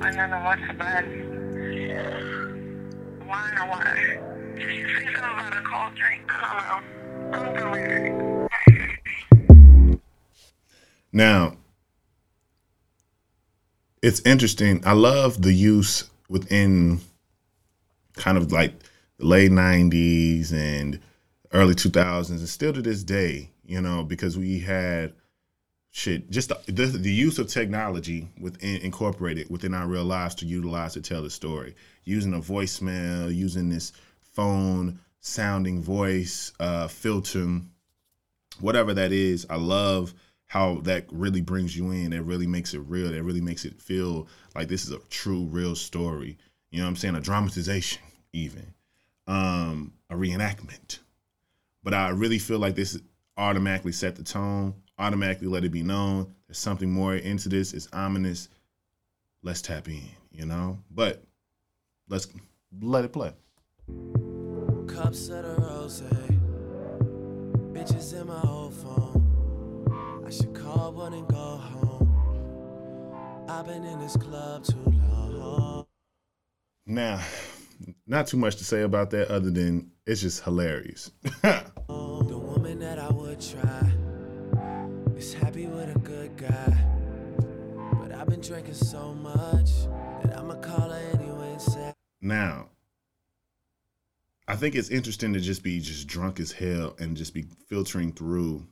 I 0.00 0.46
went 0.46 0.60
to 0.68 0.74
bed. 0.74 1.04
Why 3.26 3.52
or 3.60 3.66
what? 3.68 4.37
Now, 11.12 11.56
it's 14.02 14.20
interesting. 14.20 14.82
I 14.84 14.92
love 14.92 15.42
the 15.42 15.52
use 15.52 16.10
within 16.28 17.00
kind 18.14 18.38
of 18.38 18.52
like 18.52 18.74
the 19.18 19.26
late 19.26 19.50
90s 19.50 20.52
and 20.52 21.00
early 21.52 21.74
2000s 21.74 22.30
and 22.30 22.48
still 22.48 22.72
to 22.72 22.82
this 22.82 23.02
day, 23.02 23.50
you 23.64 23.80
know, 23.80 24.02
because 24.02 24.36
we 24.36 24.60
had 24.60 25.12
shit 25.90 26.30
just 26.30 26.50
the, 26.50 26.72
the, 26.72 26.86
the 26.86 27.12
use 27.12 27.38
of 27.38 27.48
technology 27.48 28.28
within 28.38 28.80
incorporated 28.82 29.48
within 29.50 29.72
our 29.72 29.88
real 29.88 30.04
lives 30.04 30.34
to 30.34 30.44
utilize 30.46 30.92
to 30.92 31.00
tell 31.00 31.22
the 31.22 31.30
story 31.30 31.74
using 32.04 32.34
a 32.34 32.38
voicemail 32.38 33.34
using 33.34 33.70
this 33.70 33.92
phone 34.38 35.00
sounding 35.18 35.82
voice 35.82 36.52
uh 36.60 36.86
filter 36.86 37.58
whatever 38.60 38.94
that 38.94 39.10
is. 39.10 39.44
I 39.50 39.56
love 39.56 40.14
how 40.46 40.76
that 40.82 41.06
really 41.10 41.40
brings 41.40 41.76
you 41.76 41.90
in. 41.90 42.12
It 42.12 42.22
really 42.22 42.46
makes 42.46 42.72
it 42.72 42.78
real. 42.78 43.12
It 43.12 43.24
really 43.24 43.40
makes 43.40 43.64
it 43.64 43.82
feel 43.82 44.28
like 44.54 44.68
this 44.68 44.84
is 44.84 44.92
a 44.92 45.00
true 45.10 45.42
real 45.50 45.74
story. 45.74 46.38
You 46.70 46.78
know 46.78 46.84
what 46.84 46.90
i'm 46.90 46.96
saying? 46.96 47.16
A 47.16 47.20
dramatization 47.20 48.00
even. 48.32 48.74
Um 49.26 49.92
a 50.08 50.14
reenactment. 50.14 51.00
But 51.82 51.94
i 51.94 52.10
really 52.10 52.38
feel 52.38 52.60
like 52.60 52.76
this 52.76 52.96
automatically 53.36 53.92
set 53.92 54.14
the 54.14 54.22
tone 54.22 54.72
automatically 55.00 55.48
let 55.48 55.64
it 55.64 55.72
be 55.72 55.82
known. 55.82 56.32
There's 56.46 56.58
something 56.58 56.92
more 56.92 57.16
into 57.16 57.48
this. 57.48 57.72
It's 57.72 57.88
ominous. 57.92 58.48
Let's 59.42 59.62
tap 59.62 59.88
in 59.88 60.02
you 60.30 60.46
know? 60.46 60.78
But 60.92 61.24
let's 62.08 62.28
let 62.80 63.04
it 63.04 63.12
play 63.12 63.32
Cups 65.02 65.28
of 65.28 65.44
the 65.44 65.62
rose, 65.62 66.02
bitches 67.72 68.20
in 68.20 68.26
my 68.26 68.40
old 68.42 68.74
phone. 68.74 70.24
I 70.26 70.30
should 70.30 70.52
call 70.52 70.92
one 70.92 71.12
and 71.12 71.28
go 71.28 71.36
home. 71.36 73.44
I've 73.48 73.64
been 73.64 73.84
in 73.84 74.00
this 74.00 74.16
club 74.16 74.64
too 74.64 74.82
long. 74.84 75.86
now 76.84 77.20
not 78.08 78.26
too 78.26 78.38
much 78.38 78.56
to 78.56 78.64
say 78.64 78.82
about 78.82 79.10
that 79.10 79.28
other 79.28 79.52
than 79.52 79.92
it's 80.04 80.20
just 80.20 80.42
hilarious 80.42 81.12
The 81.42 82.36
woman 82.36 82.80
that 82.80 82.98
I 82.98 83.08
would 83.08 83.40
try 83.40 83.92
is 85.16 85.32
happy 85.32 85.66
with 85.66 85.94
a 85.94 85.98
good 86.00 86.36
guy. 86.36 86.76
But 88.00 88.10
I've 88.10 88.26
been 88.26 88.40
drinking 88.40 88.74
so 88.74 89.14
much 89.14 89.70
that 90.24 90.36
I'ma 90.36 90.56
call 90.56 90.90
her 90.90 91.94
Now, 92.20 92.70
I 94.48 94.56
think 94.56 94.74
it's 94.74 94.88
interesting 94.88 95.34
to 95.34 95.40
just 95.40 95.62
be 95.62 95.78
just 95.78 96.08
drunk 96.08 96.40
as 96.40 96.52
hell 96.52 96.96
and 96.98 97.18
just 97.18 97.34
be 97.34 97.44
filtering 97.68 98.12
through 98.12 98.66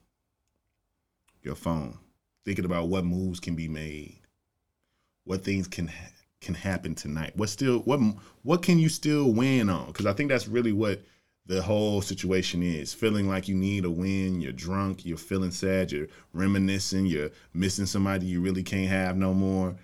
your 1.43 1.55
phone, 1.55 1.99
thinking 2.47 2.65
about 2.65 2.89
what 2.89 3.05
moves 3.05 3.41
can 3.41 3.55
be 3.55 3.69
made, 3.69 4.23
what 5.25 5.45
things 5.45 5.69
can 5.69 5.89
ha- 5.89 6.13
can 6.41 6.55
happen 6.55 6.95
tonight. 6.95 7.37
What 7.37 7.51
still 7.51 7.81
what 7.81 8.01
what 8.43 8.63
can 8.63 8.79
you 8.79 8.89
still 8.89 9.35
win 9.35 9.69
on? 9.69 9.89
Because 9.89 10.07
I 10.07 10.15
think 10.15 10.31
that's 10.31 10.49
really 10.49 10.73
what 10.73 11.05
the 11.45 11.61
whole 11.61 12.01
situation 12.01 12.63
is. 12.63 12.95
Feeling 12.95 13.29
like 13.29 13.47
you 13.47 13.55
need 13.55 13.85
a 13.85 13.91
win. 13.91 14.41
You're 14.41 14.53
drunk. 14.53 15.05
You're 15.05 15.19
feeling 15.19 15.51
sad. 15.51 15.93
You're 15.93 16.09
reminiscing. 16.33 17.05
You're 17.05 17.31
missing 17.53 17.87
somebody 17.87 18.25
you 18.25 18.41
really 18.41 18.63
can't 18.63 18.89
have 18.89 19.19
no 19.19 19.35
more. 19.35 19.77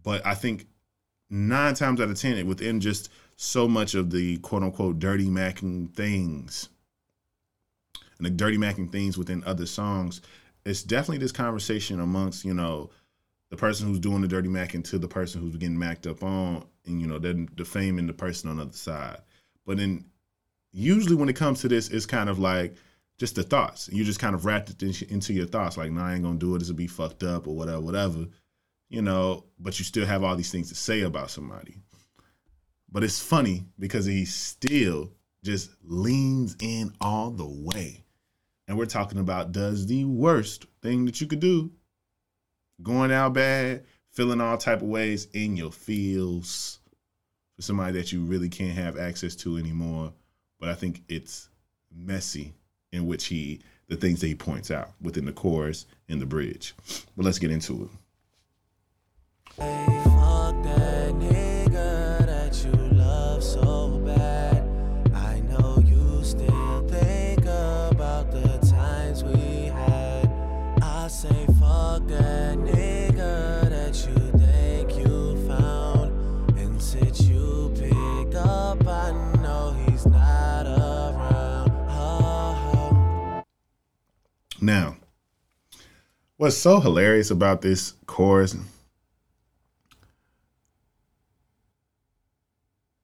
But 0.00 0.24
I 0.24 0.36
think 0.36 0.68
nine 1.28 1.74
times 1.74 2.00
out 2.00 2.08
of 2.08 2.18
ten, 2.20 2.46
within 2.46 2.80
just 2.80 3.10
so 3.36 3.68
much 3.68 3.94
of 3.94 4.10
the 4.10 4.38
quote 4.38 4.62
unquote 4.62 4.98
dirty 4.98 5.26
macking 5.26 5.94
things 5.94 6.68
and 8.18 8.26
the 8.26 8.30
dirty 8.30 8.56
macking 8.56 8.90
things 8.90 9.18
within 9.18 9.42
other 9.44 9.66
songs, 9.66 10.20
it's 10.64 10.82
definitely 10.82 11.18
this 11.18 11.32
conversation 11.32 12.00
amongst, 12.00 12.44
you 12.44 12.54
know, 12.54 12.90
the 13.50 13.56
person 13.56 13.86
who's 13.86 13.98
doing 13.98 14.22
the 14.22 14.28
dirty 14.28 14.48
macking 14.48 14.84
to 14.84 14.98
the 14.98 15.08
person 15.08 15.40
who's 15.40 15.56
getting 15.56 15.78
macked 15.78 16.06
up 16.06 16.22
on, 16.22 16.64
and 16.86 17.00
you 17.00 17.06
know, 17.06 17.18
then 17.18 17.48
defaming 17.54 18.06
the 18.06 18.12
person 18.12 18.50
on 18.50 18.56
the 18.56 18.62
other 18.62 18.72
side. 18.72 19.18
But 19.66 19.76
then 19.76 20.04
usually 20.72 21.14
when 21.14 21.28
it 21.28 21.36
comes 21.36 21.60
to 21.60 21.68
this, 21.68 21.88
it's 21.88 22.06
kind 22.06 22.28
of 22.28 22.38
like 22.38 22.76
just 23.18 23.36
the 23.36 23.42
thoughts. 23.42 23.88
You 23.92 24.04
just 24.04 24.18
kind 24.18 24.34
of 24.34 24.44
wrapped 24.44 24.70
it 24.70 25.02
into 25.02 25.32
your 25.32 25.46
thoughts, 25.46 25.76
like, 25.76 25.92
nah, 25.92 26.06
I 26.06 26.14
ain't 26.14 26.24
gonna 26.24 26.38
do 26.38 26.54
it. 26.54 26.58
This 26.60 26.68
will 26.68 26.76
be 26.76 26.86
fucked 26.86 27.22
up 27.22 27.46
or 27.46 27.54
whatever, 27.54 27.80
whatever. 27.80 28.26
You 28.88 29.02
know, 29.02 29.44
but 29.58 29.78
you 29.78 29.84
still 29.84 30.06
have 30.06 30.24
all 30.24 30.36
these 30.36 30.52
things 30.52 30.68
to 30.68 30.74
say 30.74 31.02
about 31.02 31.30
somebody. 31.30 31.76
But 32.94 33.02
it's 33.02 33.18
funny 33.18 33.64
because 33.76 34.06
he 34.06 34.24
still 34.24 35.10
just 35.42 35.72
leans 35.82 36.56
in 36.60 36.92
all 37.00 37.32
the 37.32 37.44
way. 37.44 38.04
And 38.68 38.78
we're 38.78 38.86
talking 38.86 39.18
about 39.18 39.50
does 39.50 39.86
the 39.86 40.04
worst 40.04 40.66
thing 40.80 41.04
that 41.06 41.20
you 41.20 41.26
could 41.26 41.40
do, 41.40 41.72
going 42.84 43.10
out 43.10 43.32
bad, 43.34 43.84
feeling 44.12 44.40
all 44.40 44.56
type 44.56 44.80
of 44.80 44.86
ways 44.86 45.26
in 45.32 45.56
your 45.56 45.72
feels 45.72 46.78
for 47.56 47.62
somebody 47.62 47.98
that 47.98 48.12
you 48.12 48.24
really 48.24 48.48
can't 48.48 48.78
have 48.78 48.96
access 48.96 49.34
to 49.36 49.56
anymore. 49.56 50.12
But 50.60 50.68
I 50.68 50.74
think 50.74 51.02
it's 51.08 51.48
messy 51.92 52.54
in 52.92 53.08
which 53.08 53.26
he 53.26 53.60
the 53.88 53.96
things 53.96 54.20
that 54.20 54.28
he 54.28 54.36
points 54.36 54.70
out 54.70 54.92
within 55.02 55.24
the 55.24 55.32
chorus 55.32 55.86
and 56.08 56.22
the 56.22 56.26
bridge. 56.26 56.74
But 57.16 57.24
let's 57.24 57.40
get 57.40 57.50
into 57.50 57.82
it. 57.82 59.60
Hey, 59.60 61.43
Now, 84.64 84.96
what's 86.38 86.56
so 86.56 86.80
hilarious 86.80 87.30
about 87.30 87.60
this 87.60 87.92
chorus 88.06 88.56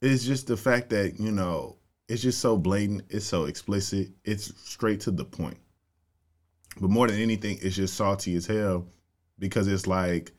is 0.00 0.24
just 0.24 0.46
the 0.46 0.56
fact 0.56 0.88
that, 0.88 1.20
you 1.20 1.30
know, 1.30 1.76
it's 2.08 2.22
just 2.22 2.40
so 2.40 2.56
blatant, 2.56 3.02
it's 3.10 3.26
so 3.26 3.44
explicit, 3.44 4.08
it's 4.24 4.58
straight 4.58 5.00
to 5.00 5.10
the 5.10 5.26
point. 5.26 5.58
But 6.80 6.88
more 6.88 7.08
than 7.08 7.20
anything, 7.20 7.58
it's 7.60 7.76
just 7.76 7.92
salty 7.92 8.36
as 8.36 8.46
hell 8.46 8.86
because 9.38 9.68
it's 9.68 9.86
like 9.86 10.32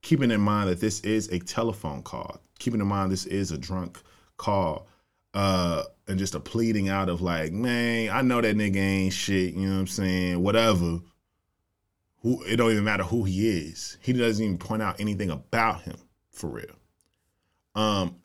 keeping 0.00 0.30
in 0.30 0.40
mind 0.40 0.70
that 0.70 0.80
this 0.80 1.00
is 1.00 1.26
a 1.30 1.40
telephone 1.40 2.04
call, 2.04 2.40
keeping 2.60 2.80
in 2.80 2.86
mind 2.86 3.10
this 3.10 3.26
is 3.26 3.50
a 3.50 3.58
drunk 3.58 4.00
call, 4.36 4.86
uh, 5.34 5.82
and 6.10 6.18
just 6.18 6.34
a 6.34 6.40
pleading 6.40 6.88
out 6.88 7.08
of 7.08 7.22
like, 7.22 7.52
man, 7.52 8.10
I 8.10 8.22
know 8.22 8.40
that 8.40 8.56
nigga 8.56 8.76
ain't 8.76 9.12
shit, 9.12 9.54
you 9.54 9.66
know 9.66 9.74
what 9.74 9.80
I'm 9.80 9.86
saying? 9.86 10.42
Whatever. 10.42 10.98
Who 12.22 12.42
it 12.42 12.56
don't 12.56 12.72
even 12.72 12.84
matter 12.84 13.04
who 13.04 13.24
he 13.24 13.48
is. 13.48 13.96
He 14.02 14.12
doesn't 14.12 14.44
even 14.44 14.58
point 14.58 14.82
out 14.82 15.00
anything 15.00 15.30
about 15.30 15.82
him 15.82 15.96
for 16.32 16.50
real. 16.50 16.74
Um, 17.74 18.16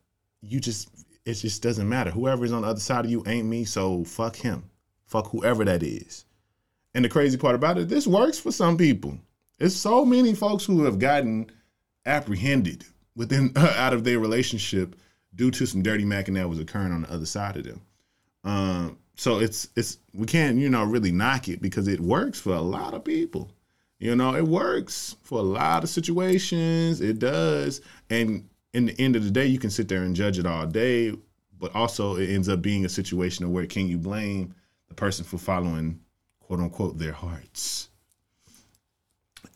you 0.42 0.60
just 0.60 0.90
it 1.24 1.36
just 1.36 1.64
doesn't 1.64 1.88
matter. 1.88 2.12
Whoever 2.12 2.44
is 2.44 2.52
on 2.52 2.64
the 2.64 2.68
other 2.68 2.80
side 2.80 3.06
of 3.06 3.12
you 3.12 3.24
ain't 3.26 3.48
me, 3.48 3.64
so 3.64 4.04
fuck 4.04 4.36
him. 4.36 4.70
Fuck 5.06 5.30
whoever 5.30 5.64
that 5.64 5.82
is. 5.82 6.26
And 6.94 7.06
the 7.06 7.10
crazy 7.10 7.38
part 7.38 7.56
about 7.56 7.78
it, 7.78 7.88
this 7.88 8.08
works 8.08 8.40
for 8.40 8.52
some 8.52 8.78
people. 8.78 9.18
It's 9.60 9.76
so 9.76 10.04
many 10.04 10.34
folks 10.34 10.66
who 10.66 10.84
have 10.84 11.00
gotten 11.00 11.50
apprehended 12.06 12.84
within 13.16 13.54
out 13.56 13.94
of 13.94 14.04
their 14.04 14.20
relationship 14.20 14.96
due 15.36 15.52
to 15.52 15.66
some 15.66 15.84
dirty 15.84 16.06
macking 16.06 16.36
that 16.36 16.50
was 16.50 16.60
occurring 16.60 16.92
on 16.92 17.02
the 17.04 17.12
other 17.12 17.26
side 17.26 17.58
of 17.58 17.64
them. 17.64 17.82
Um, 18.44 18.98
so 19.16 19.40
it's 19.40 19.70
it's 19.76 19.98
we 20.14 20.26
can't 20.26 20.58
you 20.58 20.70
know 20.70 20.84
really 20.84 21.12
knock 21.12 21.48
it 21.48 21.62
because 21.62 21.88
it 21.88 22.00
works 22.00 22.40
for 22.40 22.54
a 22.54 22.62
lot 22.62 22.94
of 22.94 23.04
people. 23.04 23.52
You 24.00 24.16
know, 24.16 24.36
it 24.36 24.46
works 24.46 25.16
for 25.24 25.40
a 25.40 25.44
lot 25.44 25.84
of 25.84 25.90
situations. 25.90 27.00
It 27.02 27.20
does, 27.20 27.82
and 28.10 28.48
in 28.74 28.88
the 28.88 29.02
end 29.02 29.16
of 29.16 29.24
the 29.24 29.32
day, 29.32 29.46
you 29.46 29.58
can 29.58 29.70
sit 29.70 29.88
there 29.88 30.04
and 30.04 30.16
judge 30.16 30.38
it 30.38 30.46
all 30.46 30.66
day, 30.66 31.14
but 31.58 31.74
also 31.74 32.18
it 32.18 32.30
ends 32.30 32.50
up 32.50 32.62
being 32.62 32.86
a 32.86 32.90
situation 32.90 33.52
where 33.54 33.66
can 33.66 33.88
you 33.88 33.98
blame 33.98 34.54
the 34.90 34.94
person 34.94 35.24
for 35.24 35.38
following 35.38 36.00
quote 36.42 36.60
unquote 36.60 36.98
their 36.98 37.14
hearts. 37.14 37.90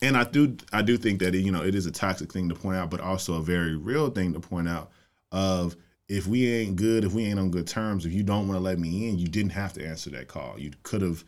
And 0.02 0.15
I 0.15 0.24
do 0.24 0.56
I 0.72 0.82
do 0.82 0.98
think 0.98 1.20
that 1.20 1.36
it, 1.36 1.39
you 1.39 1.52
know 1.52 1.63
it 1.63 1.76
is 1.76 1.86
a 1.86 1.92
toxic 1.92 2.32
thing 2.32 2.48
to 2.50 2.56
point 2.56 2.78
out, 2.78 2.89
but 2.89 3.02
also 3.02 3.36
a 3.36 3.42
very 3.42 3.76
real 3.76 4.10
thing 4.10 4.34
to 4.34 4.39
point 4.39 4.70
out 4.70 4.92
of 5.32 5.76
if 6.08 6.26
we 6.26 6.52
ain't 6.52 6.76
good, 6.76 7.04
if 7.04 7.13
we 7.13 7.26
ain't 7.26 7.39
on 7.39 7.52
good 7.52 7.68
terms, 7.68 8.06
if 8.06 8.13
you 8.13 8.24
don't 8.24 8.48
want 8.48 8.58
to 8.58 8.63
let 8.63 8.80
me 8.80 9.08
in, 9.08 9.20
you 9.20 9.28
didn't 9.28 9.52
have 9.52 9.74
to 9.74 9.86
answer 9.86 10.10
that 10.10 10.28
call. 10.28 10.60
You 10.60 10.72
could 10.84 11.02
have 11.02 11.24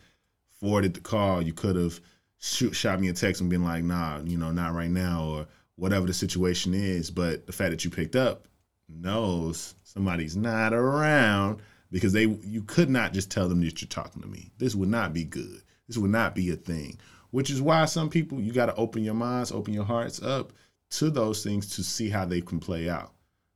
forwarded 0.60 0.96
the 0.96 1.02
call. 1.02 1.42
You 1.42 1.54
could 1.54 1.76
have 1.76 2.00
shoot, 2.40 2.76
shot 2.76 3.00
me 3.00 3.10
a 3.10 3.14
text 3.14 3.42
and 3.42 3.50
been 3.50 3.64
like, 3.64 3.84
nah, 3.84 4.20
you 4.24 4.38
know, 4.38 4.52
not 4.52 4.74
right 4.74 4.90
now, 4.90 5.24
or 5.24 5.48
whatever 5.76 6.08
the 6.08 6.14
situation 6.14 6.74
is. 6.74 7.12
But 7.12 7.46
the 7.46 7.54
fact 7.54 7.72
that 7.72 7.86
you 7.86 7.92
picked 7.92 8.16
up 8.16 8.48
knows 8.90 9.76
somebody's 9.84 10.36
not 10.36 10.74
around 10.74 11.62
because 11.92 12.14
they 12.14 12.26
you 12.26 12.64
could 12.64 12.90
not 12.90 13.14
just 13.14 13.30
tell 13.30 13.48
them 13.48 13.62
that 13.62 13.82
you're 13.82 13.90
talking 13.90 14.22
to 14.22 14.28
me. 14.28 14.52
This 14.58 14.76
would 14.76 14.90
not 14.90 15.14
be 15.14 15.24
good. 15.24 15.62
This 15.88 15.98
would 15.98 16.12
not 16.12 16.34
be 16.34 16.50
a 16.52 16.56
thing. 16.56 16.98
Which 17.32 17.50
is 17.50 17.62
why 17.62 17.86
some 17.86 18.10
people 18.10 18.42
you 18.42 18.52
got 18.52 18.66
to 18.66 18.76
open 18.76 19.04
your 19.04 19.14
minds, 19.14 19.52
open 19.52 19.74
your 19.74 19.86
hearts 19.86 20.22
up 20.22 20.54
to 20.92 21.10
those 21.10 21.44
things 21.44 21.76
to 21.76 21.84
see 21.84 22.10
how 22.10 22.26
they 22.26 22.42
can 22.42 22.60
play 22.60 22.90
out. 22.90 23.14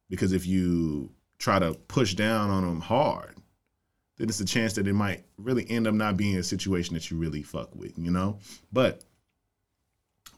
Because 0.09 0.33
if 0.33 0.45
you 0.45 1.11
try 1.37 1.59
to 1.59 1.73
push 1.87 2.13
down 2.13 2.49
on 2.49 2.63
them 2.65 2.81
hard, 2.81 3.35
then 4.17 4.29
it's 4.29 4.39
a 4.39 4.45
chance 4.45 4.73
that 4.73 4.87
it 4.87 4.93
might 4.93 5.25
really 5.37 5.69
end 5.69 5.87
up 5.87 5.93
not 5.93 6.15
being 6.15 6.37
a 6.37 6.43
situation 6.43 6.93
that 6.93 7.11
you 7.11 7.17
really 7.17 7.43
fuck 7.43 7.75
with, 7.75 7.97
you 7.97 8.11
know? 8.11 8.39
But 8.71 9.03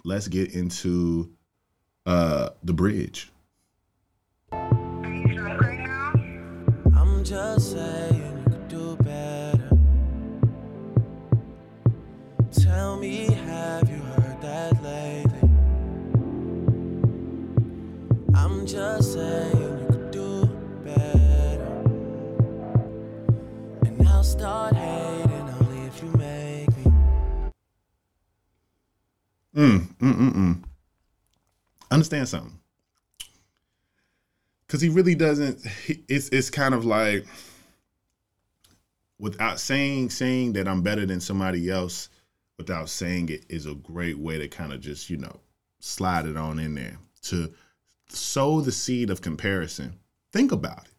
let's 0.04 0.28
get 0.28 0.54
into 0.54 1.32
uh 2.06 2.50
the 2.64 2.74
bridge. 2.74 3.32
Are 4.52 5.14
you 5.14 5.34
drunk 5.36 5.62
right 5.62 5.80
now? 5.80 6.14
I'm 6.96 7.24
just 7.24 7.74
saying 7.74 8.38
you 8.38 8.44
could 8.52 8.68
do 8.68 8.96
better. 9.04 9.70
Tell 12.52 12.98
me, 12.98 13.26
have 13.26 13.90
you 13.90 13.98
heard 13.98 14.42
that 14.42 14.82
lately? 14.82 15.50
I'm 18.34 18.66
just 18.66 19.14
saying 19.14 19.57
start 24.38 24.76
hating 24.76 25.50
only 25.60 25.88
if 25.88 26.04
you 26.04 26.10
make 26.10 26.78
me. 26.78 26.92
Mm, 29.56 29.80
mm, 29.98 30.14
mm, 30.14 30.34
mm. 30.34 30.64
Understand 31.90 32.30
something. 32.30 32.60
Cause 34.68 34.82
he 34.82 34.90
really 34.90 35.16
doesn't. 35.16 35.66
It's 36.10 36.30
it's 36.30 36.50
kind 36.50 36.74
of 36.74 36.86
like 36.86 37.26
without 39.18 39.60
saying 39.60 40.10
saying 40.10 40.54
that 40.54 40.68
I'm 40.68 40.82
better 40.82 41.06
than 41.06 41.22
somebody 41.22 41.70
else, 41.70 42.10
without 42.58 42.90
saying 42.90 43.30
it 43.30 43.46
is 43.50 43.66
a 43.66 43.76
great 43.76 44.20
way 44.20 44.38
to 44.38 44.48
kind 44.48 44.74
of 44.74 44.82
just 44.82 45.10
you 45.10 45.18
know 45.18 45.40
slide 45.80 46.26
it 46.26 46.38
on 46.38 46.60
in 46.60 46.76
there 46.76 46.98
to 47.24 47.52
sow 48.10 48.62
the 48.62 48.72
seed 48.72 49.10
of 49.10 49.22
comparison. 49.22 49.98
Think 50.34 50.52
about 50.52 50.86
it. 50.86 50.97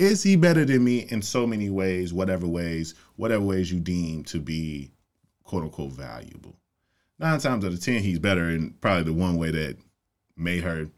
Is 0.00 0.22
he 0.22 0.34
better 0.34 0.64
than 0.64 0.82
me 0.82 1.00
in 1.10 1.20
so 1.20 1.46
many 1.46 1.68
ways, 1.68 2.14
whatever 2.14 2.46
ways, 2.46 2.94
whatever 3.16 3.44
ways 3.44 3.70
you 3.70 3.80
deem 3.80 4.24
to 4.24 4.40
be 4.40 4.92
quote 5.44 5.62
unquote 5.62 5.92
valuable? 5.92 6.56
Nine 7.18 7.38
times 7.38 7.66
out 7.66 7.74
of 7.74 7.82
ten, 7.82 8.02
he's 8.02 8.18
better 8.18 8.48
in 8.48 8.70
probably 8.80 9.02
the 9.02 9.12
one 9.12 9.36
way 9.36 9.50
that 9.50 9.76
made 10.38 10.64
her 10.64 10.88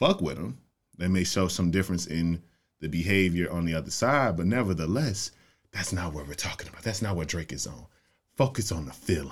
fuck 0.00 0.20
with 0.20 0.36
him. 0.36 0.58
that 0.98 1.10
may 1.10 1.22
show 1.22 1.46
some 1.46 1.70
difference 1.70 2.08
in 2.08 2.42
the 2.80 2.88
behavior 2.88 3.48
on 3.52 3.66
the 3.66 3.74
other 3.74 3.92
side, 3.92 4.36
but 4.36 4.46
nevertheless, 4.46 5.30
that's 5.70 5.92
not 5.92 6.12
what 6.12 6.26
we're 6.26 6.34
talking 6.34 6.66
about. 6.66 6.82
That's 6.82 7.02
not 7.02 7.14
what 7.14 7.28
Drake 7.28 7.52
is 7.52 7.68
on. 7.68 7.86
Focus 8.36 8.72
on 8.72 8.84
the 8.84 8.92
feeling. 8.92 9.30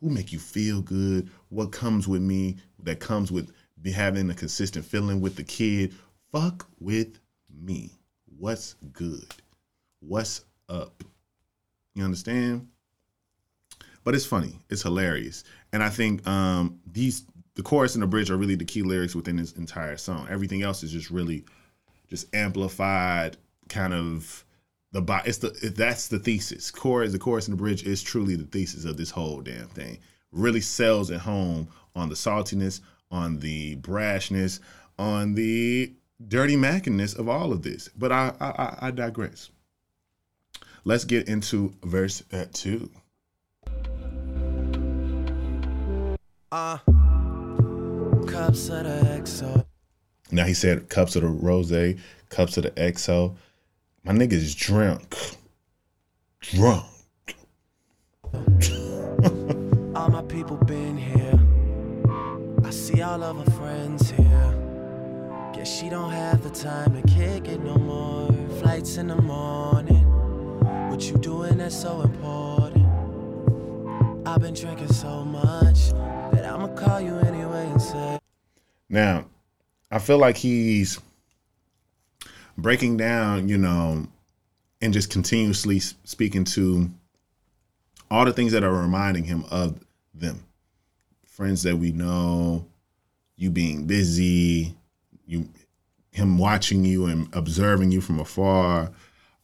Who 0.00 0.10
make 0.10 0.32
you 0.32 0.40
feel 0.40 0.82
good? 0.82 1.30
What 1.50 1.70
comes 1.70 2.08
with 2.08 2.20
me 2.20 2.56
that 2.80 2.98
comes 2.98 3.30
with 3.30 3.52
having 3.94 4.28
a 4.28 4.34
consistent 4.34 4.84
feeling 4.84 5.20
with 5.20 5.36
the 5.36 5.44
kid? 5.44 5.94
Fuck 6.32 6.66
with 6.80 7.20
me. 7.48 7.92
What's 8.44 8.74
good? 8.92 9.24
What's 10.00 10.44
up? 10.68 11.02
You 11.94 12.04
understand? 12.04 12.68
But 14.04 14.14
it's 14.14 14.26
funny. 14.26 14.58
It's 14.68 14.82
hilarious. 14.82 15.44
And 15.72 15.82
I 15.82 15.88
think 15.88 16.28
um 16.28 16.78
these 16.92 17.24
the 17.54 17.62
chorus 17.62 17.94
and 17.94 18.02
the 18.02 18.06
bridge 18.06 18.30
are 18.30 18.36
really 18.36 18.54
the 18.54 18.66
key 18.66 18.82
lyrics 18.82 19.14
within 19.14 19.36
this 19.36 19.52
entire 19.52 19.96
song. 19.96 20.26
Everything 20.28 20.60
else 20.60 20.82
is 20.82 20.92
just 20.92 21.08
really 21.10 21.46
just 22.06 22.36
amplified 22.36 23.38
kind 23.70 23.94
of 23.94 24.44
the 24.92 25.02
it's 25.24 25.38
the 25.38 25.72
that's 25.74 26.08
the 26.08 26.18
thesis. 26.18 26.70
Chorus, 26.70 27.12
the 27.12 27.18
chorus 27.18 27.48
and 27.48 27.56
the 27.56 27.62
bridge 27.62 27.84
is 27.84 28.02
truly 28.02 28.36
the 28.36 28.44
thesis 28.44 28.84
of 28.84 28.98
this 28.98 29.10
whole 29.10 29.40
damn 29.40 29.68
thing. 29.68 29.96
Really 30.32 30.60
sells 30.60 31.10
at 31.10 31.20
home 31.20 31.68
on 31.96 32.10
the 32.10 32.14
saltiness, 32.14 32.82
on 33.10 33.38
the 33.38 33.76
brashness, 33.76 34.60
on 34.98 35.34
the 35.34 35.94
dirty 36.28 36.56
mackiness 36.56 37.14
of 37.14 37.28
all 37.28 37.52
of 37.52 37.62
this. 37.62 37.88
But 37.96 38.12
I 38.12 38.32
I, 38.40 38.88
I 38.88 38.90
digress. 38.90 39.50
Let's 40.84 41.04
get 41.04 41.28
into 41.28 41.74
verse 41.82 42.22
uh, 42.32 42.44
two. 42.52 42.90
Uh, 46.52 46.78
cups 48.26 48.68
of 48.68 48.84
the 48.84 49.20
XO. 49.22 49.64
Now 50.30 50.44
he 50.44 50.54
said 50.54 50.88
cups 50.88 51.16
of 51.16 51.22
the 51.22 51.28
rose, 51.28 51.72
cups 52.28 52.56
of 52.56 52.64
the 52.64 52.70
XO. 52.72 53.34
My 54.04 54.12
nigga 54.12 54.32
is 54.32 54.54
drunk. 54.54 55.16
Drunk. 56.40 56.84
all 59.94 60.08
my 60.10 60.22
people 60.28 60.56
been 60.58 60.98
here. 60.98 61.40
I 62.62 62.70
see 62.70 63.00
all 63.00 63.22
of 63.22 63.36
here. 63.46 63.53
Guess 65.64 65.80
she 65.80 65.88
don't 65.88 66.10
have 66.10 66.42
the 66.42 66.50
time 66.50 66.92
to 66.92 67.00
kick 67.08 67.48
it 67.48 67.58
no 67.64 67.76
more. 67.76 68.30
Flights 68.60 68.98
in 68.98 69.08
the 69.08 69.16
morning. 69.16 70.04
What 70.90 71.08
you 71.08 71.16
doing 71.16 71.56
that's 71.56 71.74
so 71.74 72.02
important? 72.02 72.86
I've 74.28 74.42
been 74.42 74.52
drinking 74.52 74.92
so 74.92 75.24
much 75.24 75.92
that 76.34 76.44
I'ma 76.44 76.66
call 76.74 77.00
you 77.00 77.16
anyway 77.16 77.64
and 77.64 77.80
say. 77.80 78.18
Now, 78.90 79.24
I 79.90 80.00
feel 80.00 80.18
like 80.18 80.36
he's 80.36 81.00
breaking 82.58 82.98
down, 82.98 83.48
you 83.48 83.56
know, 83.56 84.06
and 84.82 84.92
just 84.92 85.08
continuously 85.08 85.78
speaking 85.78 86.44
to 86.44 86.90
all 88.10 88.26
the 88.26 88.34
things 88.34 88.52
that 88.52 88.64
are 88.64 88.82
reminding 88.82 89.24
him 89.24 89.46
of 89.50 89.82
them. 90.12 90.44
Friends 91.24 91.62
that 91.62 91.78
we 91.78 91.90
know, 91.90 92.66
you 93.36 93.50
being 93.50 93.86
busy, 93.86 94.76
you 95.26 95.48
him 96.10 96.38
watching 96.38 96.84
you 96.84 97.06
and 97.06 97.28
observing 97.34 97.90
you 97.90 98.00
from 98.00 98.20
afar. 98.20 98.92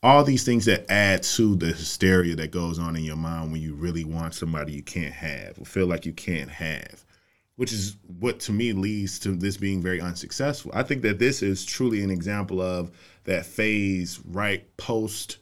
All 0.03 0.25
these 0.25 0.45
things 0.45 0.65
that 0.65 0.91
add 0.91 1.23
to 1.25 1.57
the 1.57 1.67
hysteria 1.67 2.35
that 2.37 2.53
goes 2.53 2.79
on 2.79 2.97
in 2.97 3.05
your 3.05 3.17
mind 3.17 3.53
when 3.53 3.61
you 3.61 3.75
really 3.75 4.05
want 4.05 4.35
somebody 4.35 4.73
you 4.73 4.83
can't 4.83 5.13
have 5.13 5.59
or 5.59 5.67
feel 5.67 5.87
like 5.87 6.07
you 6.07 6.13
can't 6.13 6.49
have 6.49 7.05
which 7.61 7.75
is 7.75 7.99
what 8.19 8.41
to 8.41 8.53
me 8.53 8.73
leads 8.73 9.19
to 9.19 9.37
this 9.37 9.59
being 9.59 9.83
very 9.83 10.01
unsuccessful. 10.01 10.71
I 10.73 10.83
think 10.83 11.03
that 11.03 11.19
this 11.19 11.43
is 11.43 11.63
truly 11.63 12.03
an 12.03 12.11
example 12.11 12.63
of 12.63 12.91
that 13.25 13.45
phase 13.45 14.19
right 14.25 14.65
post 14.79 15.37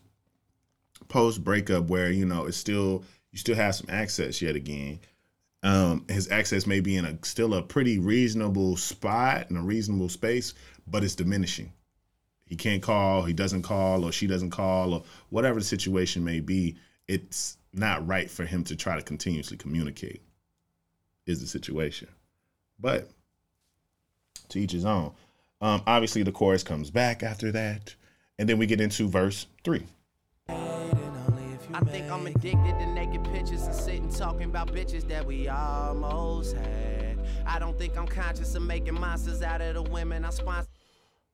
post 1.06 1.44
breakup 1.44 1.84
where 1.84 2.10
you 2.10 2.26
know 2.26 2.46
it's 2.46 2.56
still 2.56 3.04
you 3.30 3.38
still 3.38 3.54
have 3.54 3.76
some 3.76 3.86
access 3.88 4.42
yet 4.42 4.56
again. 4.56 4.98
Um, 5.62 6.04
his 6.08 6.30
access 6.30 6.66
may 6.66 6.80
be 6.80 6.96
in 6.96 7.04
a 7.04 7.18
still 7.22 7.54
a 7.54 7.62
pretty 7.62 7.98
reasonable 7.98 8.76
spot 8.76 9.50
in 9.50 9.56
a 9.56 9.62
reasonable 9.62 10.08
space, 10.08 10.54
but 10.86 11.02
it's 11.02 11.16
diminishing. 11.16 11.72
He 12.46 12.56
can't 12.56 12.82
call, 12.82 13.24
he 13.24 13.32
doesn't 13.32 13.62
call, 13.62 14.04
or 14.04 14.12
she 14.12 14.26
doesn't 14.26 14.50
call, 14.50 14.94
or 14.94 15.02
whatever 15.30 15.58
the 15.58 15.64
situation 15.64 16.24
may 16.24 16.40
be. 16.40 16.76
It's 17.08 17.58
not 17.72 18.06
right 18.06 18.30
for 18.30 18.44
him 18.44 18.64
to 18.64 18.76
try 18.76 18.96
to 18.96 19.02
continuously 19.02 19.56
communicate 19.56 20.22
is 21.26 21.40
the 21.40 21.46
situation. 21.46 22.08
But 22.78 23.10
to 24.48 24.58
each 24.58 24.72
his 24.72 24.84
own. 24.84 25.12
Um, 25.60 25.82
obviously, 25.86 26.22
the 26.22 26.32
chorus 26.32 26.62
comes 26.62 26.90
back 26.90 27.22
after 27.22 27.52
that, 27.52 27.94
and 28.38 28.48
then 28.48 28.58
we 28.58 28.66
get 28.66 28.80
into 28.80 29.08
verse 29.08 29.46
three. 29.64 29.84
I 31.74 31.80
think 31.80 32.10
I'm 32.10 32.26
addicted 32.26 32.78
to 32.78 32.86
naked 32.86 33.24
pictures 33.24 33.62
and 33.62 33.74
sitting 33.74 34.08
talking 34.10 34.44
about 34.44 34.72
bitches 34.72 35.06
that 35.08 35.26
we 35.26 35.48
almost 35.48 36.56
had. 36.56 37.18
I 37.46 37.58
don't 37.58 37.78
think 37.78 37.96
I'm 37.96 38.06
conscious 38.06 38.54
of 38.54 38.62
making 38.62 38.94
monsters 38.94 39.42
out 39.42 39.60
of 39.60 39.74
the 39.74 39.82
women 39.82 40.24
I 40.24 40.30
sponsor. 40.30 40.68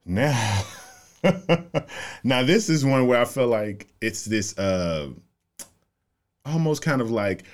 Now, 0.05 0.64
now 2.25 2.42
this 2.42 2.68
is 2.68 2.85
one 2.85 3.07
where 3.07 3.20
I 3.20 3.25
feel 3.25 3.47
like 3.47 3.88
it's 4.01 4.25
this 4.25 4.59
uh 4.59 5.11
almost 6.44 6.83
kind 6.83 7.01
of 7.01 7.11
like 7.11 7.44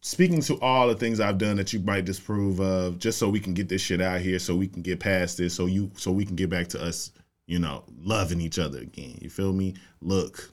speaking 0.00 0.40
to 0.42 0.58
all 0.60 0.88
the 0.88 0.94
things 0.96 1.20
I've 1.20 1.38
done 1.38 1.56
that 1.56 1.72
you 1.72 1.80
might 1.80 2.04
disapprove 2.04 2.60
of, 2.60 2.98
just 2.98 3.18
so 3.18 3.28
we 3.28 3.40
can 3.40 3.54
get 3.54 3.68
this 3.68 3.80
shit 3.80 4.00
out 4.00 4.20
here, 4.20 4.38
so 4.38 4.54
we 4.56 4.66
can 4.66 4.82
get 4.82 5.00
past 5.00 5.38
this, 5.38 5.54
so 5.54 5.66
you, 5.66 5.90
so 5.96 6.10
we 6.10 6.24
can 6.24 6.34
get 6.34 6.50
back 6.50 6.66
to 6.68 6.82
us, 6.82 7.12
you 7.46 7.60
know, 7.60 7.84
loving 8.02 8.40
each 8.40 8.58
other 8.58 8.80
again. 8.80 9.16
You 9.20 9.30
feel 9.30 9.52
me? 9.52 9.74
Look, 10.00 10.52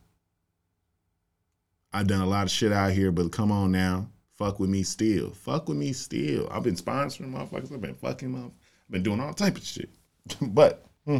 I've 1.93 2.07
done 2.07 2.21
a 2.21 2.25
lot 2.25 2.43
of 2.43 2.51
shit 2.51 2.71
out 2.71 2.91
here, 2.91 3.11
but 3.11 3.31
come 3.31 3.51
on 3.51 3.71
now, 3.71 4.09
fuck 4.37 4.59
with 4.59 4.69
me 4.69 4.83
still. 4.83 5.31
Fuck 5.31 5.69
with 5.69 5.77
me 5.77 5.93
still. 5.93 6.47
I've 6.51 6.63
been 6.63 6.75
sponsoring 6.75 7.31
motherfuckers. 7.31 7.73
I've 7.73 7.81
been 7.81 7.95
fucking 7.95 8.35
up. 8.35 8.51
I've 8.87 8.91
been 8.91 9.03
doing 9.03 9.19
all 9.19 9.33
type 9.33 9.57
of 9.57 9.63
shit. 9.63 9.89
but. 10.41 10.85
Hmm 11.05 11.19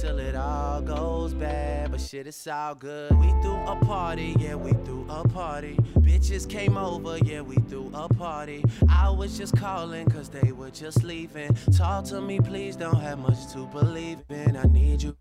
till 0.00 0.18
it 0.18 0.34
all 0.34 0.80
goes 0.80 1.34
bad. 1.34 1.90
But 1.90 2.00
shit, 2.00 2.26
it's 2.26 2.46
all 2.46 2.74
good. 2.74 3.12
We 3.12 3.28
threw 3.42 3.56
a 3.66 3.76
party, 3.84 4.34
yeah, 4.38 4.54
we 4.54 4.70
threw 4.84 5.06
a 5.08 5.26
party. 5.28 5.76
Bitches 5.98 6.48
came 6.48 6.76
over, 6.76 7.18
yeah, 7.18 7.42
we 7.42 7.56
threw 7.68 7.90
a 7.94 8.08
party. 8.08 8.64
I 8.88 9.10
was 9.10 9.36
just 9.36 9.56
calling 9.56 10.08
cause 10.08 10.28
they 10.28 10.52
were 10.52 10.70
just 10.70 11.02
leaving. 11.04 11.54
Talk 11.76 12.04
to 12.06 12.20
me, 12.20 12.40
please, 12.40 12.76
don't 12.76 13.00
have 13.00 13.18
much 13.18 13.52
to 13.52 13.66
believe 13.66 14.18
in. 14.30 14.56
I 14.56 14.64
need 14.64 15.02
you. 15.02 15.16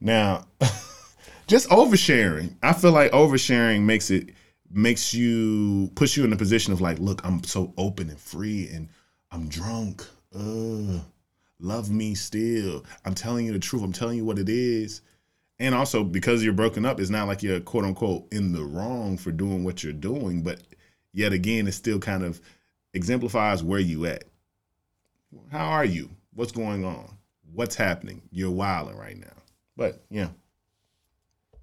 Now, 0.00 0.46
just 1.52 1.68
oversharing. 1.68 2.56
I 2.62 2.72
feel 2.72 2.92
like 2.92 3.12
oversharing 3.12 3.82
makes 3.82 4.10
it 4.10 4.30
makes 4.70 5.12
you 5.14 5.90
push 5.94 6.16
you 6.16 6.24
in 6.24 6.32
a 6.32 6.36
position 6.36 6.72
of 6.72 6.80
like, 6.80 6.98
look, 6.98 7.24
I'm 7.24 7.44
so 7.44 7.72
open 7.76 8.08
and 8.08 8.18
free 8.18 8.68
and 8.72 8.88
I'm 9.30 9.48
drunk. 9.48 10.04
Ugh 10.34 11.02
love 11.62 11.90
me 11.90 12.14
still. 12.14 12.84
I'm 13.04 13.14
telling 13.14 13.46
you 13.46 13.52
the 13.52 13.58
truth. 13.58 13.82
I'm 13.82 13.92
telling 13.92 14.18
you 14.18 14.24
what 14.24 14.38
it 14.38 14.48
is. 14.48 15.00
And 15.58 15.74
also 15.74 16.02
because 16.02 16.42
you're 16.44 16.52
broken 16.52 16.84
up, 16.84 17.00
it's 17.00 17.10
not 17.10 17.28
like 17.28 17.42
you're 17.42 17.60
quote 17.60 17.84
unquote 17.84 18.26
in 18.32 18.52
the 18.52 18.64
wrong 18.64 19.16
for 19.16 19.30
doing 19.30 19.64
what 19.64 19.82
you're 19.82 19.92
doing, 19.92 20.42
but 20.42 20.60
yet 21.12 21.32
again, 21.32 21.68
it 21.68 21.72
still 21.72 22.00
kind 22.00 22.24
of 22.24 22.40
exemplifies 22.94 23.62
where 23.62 23.80
you 23.80 24.06
at. 24.06 24.24
How 25.50 25.66
are 25.66 25.84
you? 25.84 26.10
What's 26.34 26.52
going 26.52 26.84
on? 26.84 27.16
What's 27.54 27.76
happening? 27.76 28.22
You're 28.30 28.50
wilding 28.50 28.96
right 28.96 29.18
now. 29.18 29.32
But 29.76 30.02
yeah. 30.10 30.28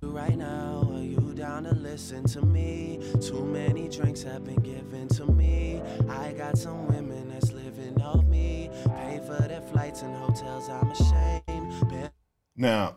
Right 0.01 0.37
now, 0.37 0.89
are 0.93 1.03
you 1.03 1.33
down 1.35 1.63
to 1.65 1.73
listen 1.73 2.23
to 2.27 2.41
me? 2.41 3.01
Too 3.21 3.43
many 3.43 3.89
drinks 3.89 4.23
have 4.23 4.45
been 4.45 4.61
given 4.61 5.09
to 5.09 5.25
me. 5.25 5.81
I 6.07 6.31
got 6.31 6.57
some 6.57 6.87
women 6.87 7.29
that's 7.29 7.51
living 7.51 8.01
off 8.01 8.23
me. 8.23 8.71
Pay 8.85 9.19
for 9.27 9.41
their 9.45 9.59
flights 9.59 10.01
and 10.01 10.15
hotels, 10.15 10.69
I'm 10.69 10.89
ashamed. 10.91 12.11
Now, 12.55 12.95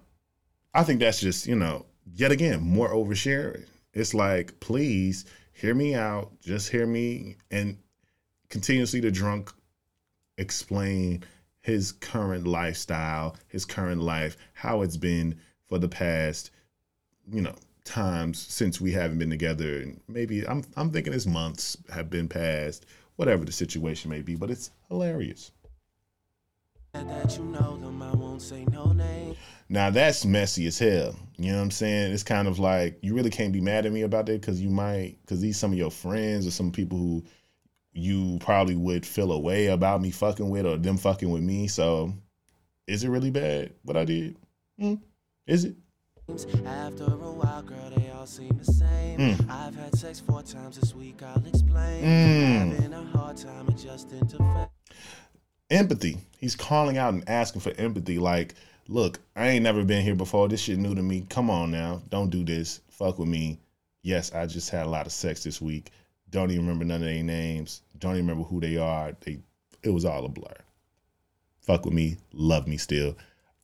I 0.73 0.85
think 0.85 1.01
that's 1.01 1.21
just, 1.21 1.49
you 1.49 1.57
know, 1.57 1.87
yet 2.15 2.31
again, 2.31 2.61
more 2.61 2.91
oversharing. 2.91 3.67
It's 3.93 4.15
like, 4.15 4.61
please 4.61 5.25
hear 5.55 5.75
me 5.75 5.97
out, 5.97 6.31
just 6.41 6.71
hear 6.71 6.87
me, 6.87 7.37
and 7.51 7.79
continuously 8.49 9.01
the 9.01 9.11
drunk 9.11 9.53
explain 10.39 11.25
his 11.63 11.91
current 11.91 12.47
lifestyle, 12.47 13.37
his 13.49 13.65
current 13.65 14.01
life, 14.01 14.37
how 14.53 14.83
it's 14.83 14.97
been 14.97 15.41
for 15.67 15.79
the 15.79 15.89
past 15.89 16.52
you 17.33 17.41
know 17.41 17.55
times 17.85 18.39
since 18.39 18.81
we 18.81 18.93
haven't 18.93 19.19
been 19.19 19.31
together 19.31 19.79
and 19.79 20.01
maybe 20.09 20.47
i'm 20.47 20.63
i'm 20.77 20.91
thinking 20.91 21.13
it's 21.13 21.27
months 21.27 21.77
have 21.93 22.09
been 22.09 22.29
passed 22.29 22.87
whatever 23.17 23.45
the 23.45 23.53
situation 23.53 24.11
may 24.11 24.23
be 24.23 24.37
but 24.37 24.51
it's 24.51 24.71
hilarious 24.89 25.51
that 26.95 27.39
you 27.39 27.45
know 27.45 27.79
them, 27.79 28.03
I 28.03 28.13
won't 28.13 28.43
say 28.43 28.65
no 28.67 28.93
name. 28.93 29.37
Now 29.69 29.91
that's 29.91 30.25
messy 30.25 30.67
as 30.67 30.79
hell. 30.79 31.15
You 31.39 31.53
know 31.53 31.57
what 31.57 31.63
I'm 31.63 31.71
saying? 31.71 32.13
It's 32.13 32.23
kind 32.23 32.47
of 32.47 32.59
like 32.59 32.99
you 33.01 33.15
really 33.15 33.31
can't 33.31 33.53
be 33.53 33.61
mad 33.61 33.87
at 33.87 33.93
me 33.93 34.03
about 34.03 34.27
that 34.27 34.41
because 34.41 34.61
you 34.61 34.69
might 34.69 35.17
because 35.23 35.41
these 35.41 35.57
some 35.57 35.73
of 35.73 35.79
your 35.79 35.91
friends 35.91 36.47
or 36.47 36.51
some 36.51 36.71
people 36.71 36.99
who 36.99 37.25
you 37.95 38.39
probably 38.41 38.77
would 38.77 39.07
feel 39.07 39.33
a 39.33 39.39
way 39.39 39.67
about 39.67 40.03
me 40.03 40.11
fucking 40.11 40.49
with 40.51 40.67
or 40.67 40.77
them 40.77 40.99
fucking 40.99 41.31
with 41.31 41.43
me. 41.43 41.69
So 41.69 42.13
Is 42.87 43.05
it 43.05 43.09
really 43.09 43.31
bad 43.31 43.73
what 43.85 43.97
I 43.97 44.05
did? 44.05 44.37
Mm. 44.81 45.01
Is 45.47 45.65
it? 45.65 45.77
After 46.29 47.05
a 47.05 47.09
while, 47.09 47.63
girl, 47.63 47.91
they 47.97 48.11
all 48.11 48.27
seem 48.27 48.57
the 48.57 48.65
same. 48.65 49.37
I've 49.51 49.75
had 49.75 49.97
sex 49.97 50.21
four 50.21 50.43
times 50.43 50.79
this 50.79 50.95
week, 50.95 51.21
I'll 51.23 51.45
explain. 51.47 52.05
Mm. 52.05 52.75
Having 52.75 52.93
a 52.93 53.05
hard 53.17 53.37
time 53.37 53.69
adjusting 53.69 54.27
to 54.29 54.69
empathy. 55.71 56.19
He's 56.39 56.55
calling 56.55 56.97
out 56.97 57.15
and 57.15 57.29
asking 57.29 57.63
for 57.63 57.73
empathy. 57.77 58.19
Like, 58.19 58.55
look, 58.89 59.19
I 59.35 59.49
ain't 59.49 59.65
never 59.65 59.85
been 59.85 60.03
here 60.03 60.15
before. 60.15 60.49
This 60.49 60.61
shit 60.61 60.79
new 60.79 60.95
to 60.95 61.03
me. 61.03 61.27
Come 61.29 61.51
on 61.51 61.71
now. 61.71 62.03
Don't 62.09 62.31
do 62.31 62.45
this. 62.45 62.81
Fuck 62.91 63.19
with 63.19 63.29
me. 63.29 63.59
Yes, 64.03 64.33
I 64.33 64.47
just 64.47 64.71
had 64.71 64.87
a 64.87 64.91
lot 64.91 65.07
of 65.07 65.13
sex 65.13 65.43
this 65.43 65.61
week. 65.61 65.91
Don't 66.31 66.51
even 66.51 66.65
remember 66.65 66.85
none 66.85 67.03
of 67.03 67.09
their 67.09 67.23
names. 67.23 67.83
Don't 67.99 68.15
even 68.15 68.27
remember 68.27 68.49
who 68.49 68.61
they 68.61 68.77
are. 68.77 69.13
They 69.21 69.41
it 69.83 69.91
was 69.91 70.05
all 70.05 70.25
a 70.25 70.29
blur. 70.29 70.57
Fuck 71.61 71.85
with 71.85 71.95
me. 71.95 72.17
Love 72.33 72.69
me 72.69 72.77
still. 72.77 73.17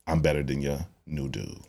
I'm 0.06 0.20
better 0.20 0.42
than 0.42 0.60
your 0.60 0.80
new 1.06 1.28
dude. 1.28 1.60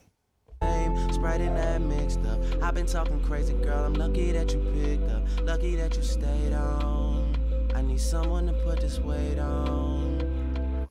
Sprite 0.62 1.42
and 1.42 1.58
that 1.58 1.82
mixed 1.82 2.20
up. 2.26 2.40
I've 2.62 2.74
been 2.74 2.86
talking 2.86 3.22
crazy, 3.24 3.54
girl. 3.54 3.86
I'm 3.86 3.94
lucky 3.94 4.32
that 4.32 4.54
you 4.54 4.60
picked 4.74 5.10
up. 5.10 5.24
Lucky 5.44 5.76
that 5.76 5.96
you 5.96 6.04
stayed 6.04 6.54
on. 6.54 7.36
I 7.76 7.82
need 7.82 8.00
someone 8.00 8.48
to 8.48 8.54
put 8.54 8.82
this 8.82 9.00
weight 9.00 9.40
on. 9.40 10.88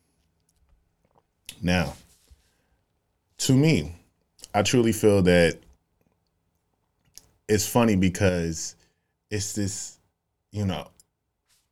Now, 1.62 1.94
to 3.38 3.52
me, 3.52 3.94
I 4.54 4.62
truly 4.62 4.92
feel 4.92 5.22
that 5.22 5.58
it's 7.48 7.66
funny 7.66 7.96
because 7.96 8.76
it's 9.30 9.54
this, 9.54 9.98
you 10.50 10.64
know, 10.64 10.88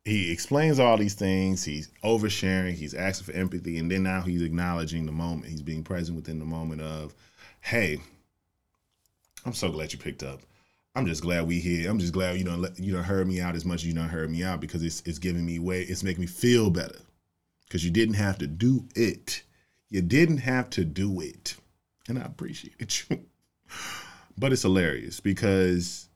he 0.03 0.31
explains 0.31 0.79
all 0.79 0.97
these 0.97 1.15
things, 1.15 1.63
he's 1.63 1.89
oversharing, 2.03 2.73
he's 2.73 2.93
asking 2.93 3.25
for 3.25 3.39
empathy, 3.39 3.77
and 3.77 3.91
then 3.91 4.03
now 4.03 4.21
he's 4.21 4.41
acknowledging 4.41 5.05
the 5.05 5.11
moment. 5.11 5.47
He's 5.47 5.61
being 5.61 5.83
present 5.83 6.15
within 6.15 6.39
the 6.39 6.45
moment 6.45 6.81
of, 6.81 7.13
hey, 7.61 7.99
I'm 9.45 9.53
so 9.53 9.69
glad 9.69 9.93
you 9.93 9.99
picked 9.99 10.23
up. 10.23 10.41
I'm 10.97 11.05
just 11.05 11.21
glad 11.21 11.47
we 11.47 11.59
here. 11.59 11.89
I'm 11.89 11.99
just 11.99 12.11
glad 12.11 12.37
you 12.37 12.43
don't 12.43 12.59
let 12.59 12.79
you 12.79 12.91
don't 12.91 13.03
heard 13.03 13.27
me 13.27 13.39
out 13.39 13.55
as 13.55 13.65
much 13.65 13.81
as 13.81 13.85
you 13.85 13.93
don't 13.93 14.09
heard 14.09 14.31
me 14.31 14.43
out 14.43 14.59
because 14.59 14.83
it's 14.83 15.01
it's 15.05 15.19
giving 15.19 15.45
me 15.45 15.59
way 15.59 15.83
it's 15.83 16.03
making 16.03 16.21
me 16.21 16.27
feel 16.27 16.71
better. 16.71 16.97
Because 17.67 17.85
you 17.85 17.91
didn't 17.91 18.15
have 18.15 18.39
to 18.39 18.47
do 18.47 18.85
it. 18.95 19.43
You 19.89 20.01
didn't 20.01 20.39
have 20.39 20.69
to 20.71 20.83
do 20.83 21.21
it. 21.21 21.55
And 22.09 22.17
I 22.17 22.23
appreciate 22.23 23.09
you. 23.09 23.19
but 24.37 24.51
it's 24.51 24.63
hilarious 24.63 25.19
because 25.19 26.09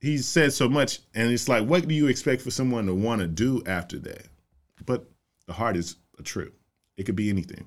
he 0.00 0.18
said 0.18 0.52
so 0.52 0.68
much 0.68 1.00
and 1.14 1.32
it's 1.32 1.48
like 1.48 1.66
what 1.66 1.88
do 1.88 1.94
you 1.94 2.06
expect 2.06 2.42
for 2.42 2.52
someone 2.52 2.86
to 2.86 2.94
want 2.94 3.22
to 3.22 3.26
do 3.26 3.60
after 3.66 3.98
that? 3.98 4.28
But 4.86 5.04
the 5.46 5.52
heart 5.52 5.76
is 5.76 5.96
a 6.18 6.22
trip. 6.22 6.54
It 6.96 7.04
could 7.04 7.16
be 7.16 7.28
anything. 7.28 7.66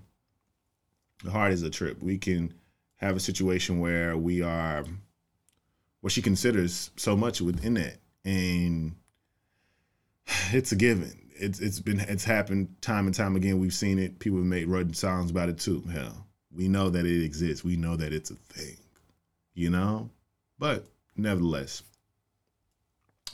The 1.23 1.31
heart 1.31 1.51
is 1.51 1.63
a 1.63 1.69
trip. 1.69 2.01
We 2.01 2.17
can 2.17 2.53
have 2.97 3.15
a 3.15 3.19
situation 3.19 3.79
where 3.79 4.17
we 4.17 4.41
are 4.41 4.85
what 6.01 6.11
she 6.11 6.21
considers 6.21 6.91
so 6.97 7.15
much 7.15 7.41
within 7.41 7.73
that. 7.73 7.97
And 8.23 8.95
it's 10.51 10.71
a 10.71 10.75
given. 10.75 11.11
It's 11.37 11.59
it's 11.59 11.79
been 11.79 11.99
it's 11.99 12.23
happened 12.23 12.75
time 12.81 13.07
and 13.07 13.15
time 13.15 13.35
again. 13.35 13.59
We've 13.59 13.73
seen 13.73 13.99
it. 13.99 14.19
People 14.19 14.37
have 14.37 14.47
made 14.47 14.67
written 14.67 14.93
songs 14.93 15.31
about 15.31 15.49
it 15.49 15.59
too. 15.59 15.81
Hell, 15.91 16.25
we 16.55 16.67
know 16.67 16.89
that 16.89 17.05
it 17.05 17.23
exists. 17.23 17.63
We 17.63 17.75
know 17.75 17.95
that 17.95 18.13
it's 18.13 18.31
a 18.31 18.35
thing. 18.35 18.77
You 19.53 19.69
know, 19.69 20.09
but 20.59 20.85
nevertheless, 21.17 21.83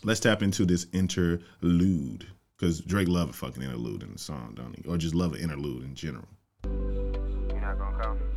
let's 0.03 0.19
tap 0.19 0.41
into 0.41 0.65
this 0.65 0.87
interlude 0.93 2.25
because 2.55 2.79
Drake 2.79 3.07
love 3.07 3.29
a 3.29 3.33
fucking 3.33 3.61
interlude 3.61 4.03
in 4.03 4.13
the 4.13 4.19
song, 4.19 4.53
don't 4.55 4.75
he? 4.75 4.89
Or 4.89 4.97
just 4.97 5.15
love 5.15 5.33
an 5.33 5.41
interlude 5.41 5.83
in 5.83 5.93
general. 5.93 6.27
You're 6.63 7.59
not 7.59 7.77
gonna 7.77 8.01
come? 8.01 8.30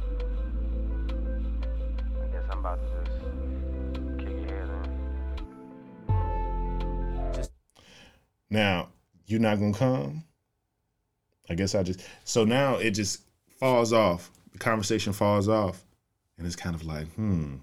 I 2.67 2.77
guess 2.77 2.87
I'm 2.87 3.31
about 3.31 3.59
to 3.61 3.91
just 3.91 4.19
kick 4.19 4.49
your 4.49 4.59
head 4.59 4.69
in. 7.39 7.49
Now, 8.49 8.89
you're 9.27 9.41
not 9.41 9.59
gonna 9.59 9.75
come. 9.75 10.25
I 11.51 11.55
guess 11.55 11.75
I 11.75 11.83
just 11.83 12.01
so 12.25 12.45
now 12.45 12.77
it 12.77 12.93
just 12.93 13.23
falls 13.59 13.93
off. 13.93 14.31
The 14.53 14.59
conversation 14.59 15.13
falls 15.13 15.49
off, 15.49 15.85
and 16.39 16.47
it's 16.47 16.57
kind 16.57 16.75
of 16.75 16.85
like, 16.87 17.07
hmm. 17.15 17.57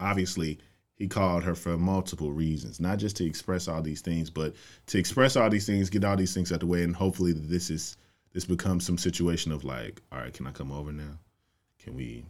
Obviously, 0.00 0.60
he 0.94 1.08
called 1.08 1.42
her 1.42 1.56
for 1.56 1.76
multiple 1.76 2.30
reasons, 2.30 2.78
not 2.78 2.98
just 2.98 3.16
to 3.16 3.26
express 3.26 3.66
all 3.66 3.82
these 3.82 4.00
things, 4.00 4.30
but 4.30 4.54
to 4.86 4.98
express 4.98 5.34
all 5.34 5.50
these 5.50 5.66
things, 5.66 5.90
get 5.90 6.04
all 6.04 6.16
these 6.16 6.34
things 6.34 6.52
out 6.52 6.60
the 6.60 6.66
way, 6.66 6.84
and 6.84 6.94
hopefully 6.94 7.32
this 7.32 7.68
is 7.68 7.96
this 8.32 8.44
becomes 8.44 8.86
some 8.86 8.98
situation 8.98 9.50
of 9.50 9.64
like, 9.64 10.00
all 10.12 10.20
right, 10.20 10.32
can 10.32 10.46
I 10.46 10.52
come 10.52 10.70
over 10.70 10.92
now? 10.92 11.18
Can 11.82 11.96
we? 11.96 12.26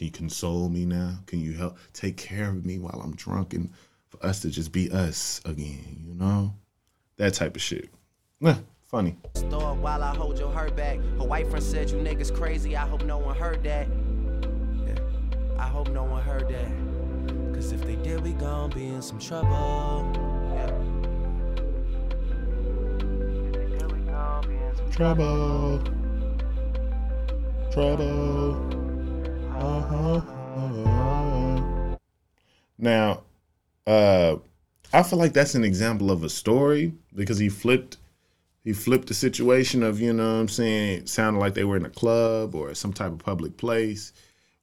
Can 0.00 0.06
you 0.06 0.12
console 0.12 0.70
me 0.70 0.86
now? 0.86 1.18
Can 1.26 1.40
you 1.40 1.52
help 1.52 1.76
take 1.92 2.16
care 2.16 2.48
of 2.48 2.64
me 2.64 2.78
while 2.78 3.02
I'm 3.04 3.14
drunk 3.16 3.52
and 3.52 3.68
for 4.08 4.24
us 4.24 4.40
to 4.40 4.48
just 4.48 4.72
be 4.72 4.90
us 4.90 5.42
again? 5.44 6.06
You 6.06 6.14
know, 6.14 6.54
that 7.18 7.34
type 7.34 7.54
of 7.54 7.60
shit. 7.60 7.90
Nah, 8.40 8.54
funny. 8.86 9.18
Store 9.34 9.74
while 9.74 10.02
I 10.02 10.16
hold 10.16 10.38
your 10.38 10.50
hurt 10.50 10.74
back. 10.74 10.96
Her 11.18 11.24
white 11.24 11.50
friend 11.50 11.62
said 11.62 11.90
you 11.90 11.98
niggas 11.98 12.34
crazy. 12.34 12.76
I 12.76 12.88
hope 12.88 13.04
no 13.04 13.18
one 13.18 13.36
heard 13.36 13.62
that. 13.64 13.88
Yeah, 14.86 14.94
I 15.58 15.68
hope 15.68 15.90
no 15.90 16.04
one 16.04 16.22
heard 16.22 16.48
that. 16.48 17.54
Cause 17.54 17.72
if 17.72 17.82
they 17.84 17.96
did, 17.96 18.22
we 18.22 18.32
gon' 18.32 18.70
be 18.70 18.86
in 18.86 19.02
some 19.02 19.18
trouble. 19.18 20.10
Yeah. 20.54 20.66
Here 23.76 23.86
we 23.86 24.00
go, 24.10 24.40
be 24.48 24.54
in 24.54 24.76
some 24.76 24.90
Trouble. 24.90 25.82
Trouble. 27.70 28.89
Uh-huh. 29.60 30.20
Now, 32.78 33.22
uh, 33.86 34.36
I 34.92 35.02
feel 35.02 35.18
like 35.18 35.32
that's 35.32 35.54
an 35.54 35.64
example 35.64 36.10
of 36.10 36.24
a 36.24 36.28
story 36.28 36.94
because 37.14 37.38
he 37.38 37.48
flipped 37.48 37.98
he 38.64 38.72
flipped 38.74 39.08
the 39.08 39.14
situation 39.14 39.82
of, 39.82 40.00
you 40.00 40.12
know 40.12 40.34
what 40.34 40.40
I'm 40.40 40.48
saying, 40.48 40.98
it 41.00 41.08
sounded 41.08 41.40
like 41.40 41.54
they 41.54 41.64
were 41.64 41.78
in 41.78 41.86
a 41.86 41.90
club 41.90 42.54
or 42.54 42.74
some 42.74 42.92
type 42.92 43.10
of 43.10 43.18
public 43.18 43.56
place 43.56 44.12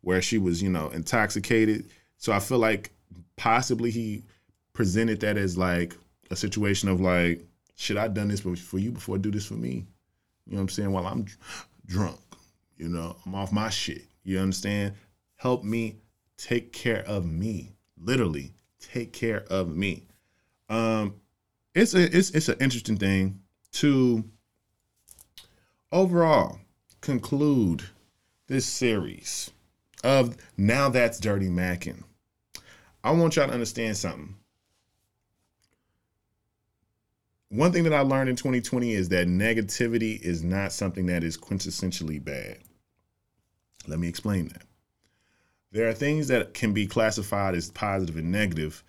where 0.02 0.22
she 0.22 0.38
was, 0.38 0.62
you 0.62 0.70
know, 0.70 0.90
intoxicated. 0.90 1.90
So 2.18 2.32
I 2.32 2.40
feel 2.40 2.60
like 2.60 2.92
possibly 3.38 3.90
he 3.90 4.24
presented 4.74 5.20
that 5.22 5.38
as 5.38 5.58
like 5.58 5.96
a 6.30 6.36
situation 6.36 6.90
of 6.90 7.02
like, 7.02 7.44
should 7.76 7.98
I 7.98 8.08
done 8.08 8.28
this 8.28 8.42
for 8.42 8.78
you 8.78 8.92
before 8.92 9.16
I 9.16 9.20
do 9.20 9.32
this 9.32 9.48
for 9.48 9.56
me? 9.56 9.86
You 10.46 10.54
know 10.54 10.58
what 10.58 10.62
I'm 10.62 10.70
saying? 10.70 10.92
While 10.92 11.08
I'm 11.08 11.24
dr- 11.24 11.68
drunk, 11.88 12.20
you 12.78 12.90
know, 12.90 13.16
I'm 13.26 13.34
off 13.34 13.52
my 13.52 13.70
shit. 13.70 14.04
You 14.28 14.40
understand? 14.40 14.94
Help 15.38 15.64
me 15.64 16.00
take 16.36 16.74
care 16.74 17.02
of 17.08 17.26
me. 17.26 17.72
Literally, 17.98 18.52
take 18.78 19.14
care 19.14 19.46
of 19.50 19.74
me. 19.74 20.06
Um, 20.68 21.16
it's 21.74 21.94
a 21.94 22.04
it's 22.16 22.32
it's 22.32 22.50
an 22.50 22.58
interesting 22.60 22.98
thing 22.98 23.40
to 23.72 24.26
overall 25.94 26.60
conclude 27.00 27.84
this 28.48 28.66
series 28.66 29.50
of 30.04 30.36
now 30.58 30.90
that's 30.90 31.22
dirty 31.22 31.48
macking. 31.48 32.04
I 33.06 33.12
want 33.12 33.38
y'all 33.38 33.48
to 33.48 33.54
understand 33.54 33.96
something. 33.96 34.36
One 37.48 37.72
thing 37.72 37.84
that 37.84 37.94
I 37.94 38.02
learned 38.02 38.30
in 38.30 38.36
2020 38.36 38.92
is 38.92 39.08
that 39.08 39.28
negativity 39.28 40.20
is 40.20 40.44
not 40.44 40.74
something 40.74 41.06
that 41.06 41.24
is 41.24 41.38
quintessentially 41.38 42.22
bad. 42.22 42.58
Let 43.88 44.00
me 44.00 44.08
explain 44.08 44.50
that. 44.50 44.64
There 45.72 45.88
are 45.88 45.94
things 45.94 46.28
that 46.28 46.54
can 46.54 46.74
be 46.74 46.88
classified 46.88 47.56
as 47.56 47.72
positive 47.72 48.18
and 48.18 48.32
negative, 48.32 48.84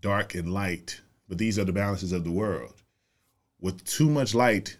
dark 0.00 0.34
and 0.34 0.52
light, 0.52 1.00
but 1.28 1.38
these 1.38 1.58
are 1.58 1.64
the 1.64 1.72
balances 1.72 2.12
of 2.12 2.24
the 2.24 2.30
world. 2.30 2.74
With 3.60 3.84
too 3.84 4.10
much 4.10 4.34
light, 4.34 4.76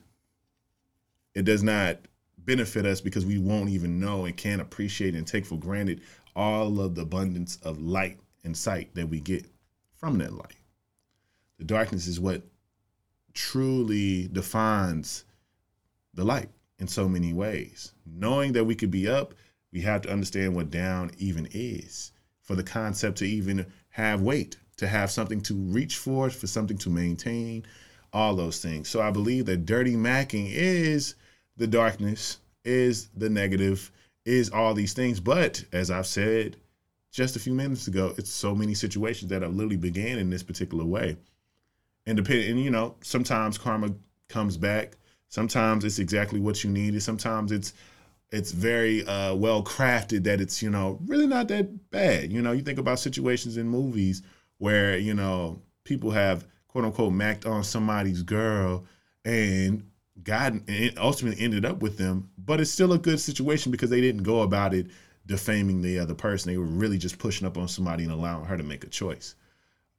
it 1.34 1.44
does 1.44 1.62
not 1.62 1.98
benefit 2.38 2.84
us 2.84 3.00
because 3.00 3.24
we 3.24 3.38
won't 3.38 3.70
even 3.70 3.98
know 3.98 4.26
and 4.26 4.36
can't 4.36 4.60
appreciate 4.60 5.14
and 5.14 5.26
take 5.26 5.46
for 5.46 5.58
granted 5.58 6.02
all 6.36 6.80
of 6.80 6.94
the 6.94 7.02
abundance 7.02 7.56
of 7.62 7.80
light 7.80 8.18
and 8.44 8.56
sight 8.56 8.94
that 8.94 9.08
we 9.08 9.20
get 9.20 9.46
from 9.96 10.18
that 10.18 10.34
light. 10.34 10.58
The 11.58 11.64
darkness 11.64 12.06
is 12.06 12.20
what 12.20 12.42
truly 13.32 14.28
defines 14.28 15.24
the 16.12 16.24
light 16.24 16.50
in 16.78 16.86
so 16.86 17.08
many 17.08 17.32
ways. 17.32 17.93
Knowing 18.06 18.52
that 18.52 18.64
we 18.64 18.74
could 18.74 18.90
be 18.90 19.08
up, 19.08 19.34
we 19.72 19.80
have 19.80 20.02
to 20.02 20.10
understand 20.10 20.54
what 20.54 20.70
down 20.70 21.10
even 21.18 21.48
is 21.52 22.12
for 22.42 22.54
the 22.54 22.62
concept 22.62 23.18
to 23.18 23.24
even 23.24 23.66
have 23.88 24.20
weight, 24.20 24.56
to 24.76 24.86
have 24.86 25.10
something 25.10 25.40
to 25.40 25.54
reach 25.54 25.96
for, 25.96 26.28
for 26.30 26.46
something 26.46 26.76
to 26.78 26.90
maintain, 26.90 27.64
all 28.12 28.34
those 28.34 28.60
things. 28.60 28.88
So 28.88 29.00
I 29.00 29.10
believe 29.10 29.46
that 29.46 29.66
dirty 29.66 29.96
macking 29.96 30.48
is 30.50 31.14
the 31.56 31.66
darkness, 31.66 32.38
is 32.64 33.08
the 33.16 33.30
negative, 33.30 33.90
is 34.24 34.50
all 34.50 34.74
these 34.74 34.92
things. 34.92 35.20
But 35.20 35.64
as 35.72 35.90
I've 35.90 36.06
said 36.06 36.56
just 37.10 37.36
a 37.36 37.40
few 37.40 37.54
minutes 37.54 37.88
ago, 37.88 38.14
it's 38.18 38.30
so 38.30 38.54
many 38.54 38.74
situations 38.74 39.30
that 39.30 39.42
have 39.42 39.54
literally 39.54 39.76
began 39.76 40.18
in 40.18 40.30
this 40.30 40.42
particular 40.42 40.84
way. 40.84 41.16
And 42.06 42.16
depending, 42.16 42.50
and 42.50 42.60
you 42.60 42.70
know, 42.70 42.96
sometimes 43.02 43.56
karma 43.56 43.94
comes 44.28 44.56
back, 44.56 44.96
Sometimes 45.34 45.84
it's 45.84 45.98
exactly 45.98 46.38
what 46.38 46.62
you 46.62 46.70
need, 46.70 46.92
and 46.92 47.02
sometimes 47.02 47.50
it's 47.50 47.74
it's 48.34 48.52
very 48.52 49.04
uh, 49.06 49.34
well 49.34 49.62
crafted 49.62 50.24
that 50.24 50.40
it's 50.40 50.62
you 50.62 50.70
know 50.70 50.98
really 51.06 51.26
not 51.26 51.48
that 51.48 51.90
bad. 51.90 52.32
You 52.32 52.42
know, 52.42 52.52
you 52.52 52.62
think 52.62 52.78
about 52.78 52.98
situations 52.98 53.56
in 53.56 53.68
movies 53.68 54.22
where 54.58 54.98
you 54.98 55.14
know 55.14 55.60
people 55.84 56.10
have 56.10 56.46
quote 56.68 56.84
unquote 56.84 57.12
macked 57.12 57.46
on 57.46 57.64
somebody's 57.64 58.22
girl 58.22 58.84
and 59.24 59.84
God 60.22 60.62
ultimately 60.98 61.42
ended 61.42 61.64
up 61.64 61.80
with 61.80 61.98
them, 61.98 62.30
but 62.38 62.60
it's 62.60 62.70
still 62.70 62.92
a 62.92 62.98
good 62.98 63.20
situation 63.20 63.72
because 63.72 63.90
they 63.90 64.00
didn't 64.00 64.22
go 64.22 64.42
about 64.42 64.74
it 64.74 64.86
defaming 65.26 65.82
the 65.82 65.98
other 65.98 66.14
person. 66.14 66.52
They 66.52 66.58
were 66.58 66.64
really 66.64 66.98
just 66.98 67.18
pushing 67.18 67.46
up 67.46 67.58
on 67.58 67.68
somebody 67.68 68.04
and 68.04 68.12
allowing 68.12 68.44
her 68.44 68.56
to 68.56 68.62
make 68.62 68.84
a 68.84 68.88
choice. 68.88 69.34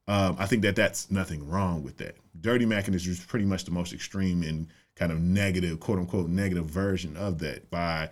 Um, 0.08 0.36
I 0.38 0.46
think 0.46 0.62
that 0.62 0.76
that's 0.76 1.10
nothing 1.10 1.46
wrong 1.48 1.82
with 1.82 1.96
that. 1.98 2.16
Dirty 2.40 2.64
Mackin 2.64 2.94
is 2.94 3.24
pretty 3.26 3.44
much 3.44 3.64
the 3.64 3.72
most 3.72 3.92
extreme 3.92 4.42
and 4.42 4.68
kind 4.94 5.10
of 5.10 5.20
negative, 5.20 5.80
quote 5.80 5.98
unquote, 5.98 6.28
negative 6.28 6.66
version 6.66 7.16
of 7.16 7.38
that 7.40 7.68
by 7.70 8.08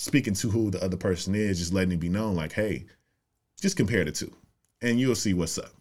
speaking 0.00 0.32
to 0.32 0.48
who 0.48 0.70
the 0.70 0.82
other 0.82 0.96
person 0.96 1.34
is, 1.34 1.58
just 1.58 1.74
letting 1.74 1.92
it 1.92 2.00
be 2.00 2.08
known, 2.08 2.34
like, 2.34 2.52
hey, 2.52 2.86
just 3.60 3.76
compare 3.76 4.02
the 4.02 4.10
two, 4.10 4.34
and 4.80 4.98
you'll 4.98 5.14
see 5.14 5.34
what's 5.34 5.58
up. 5.58 5.74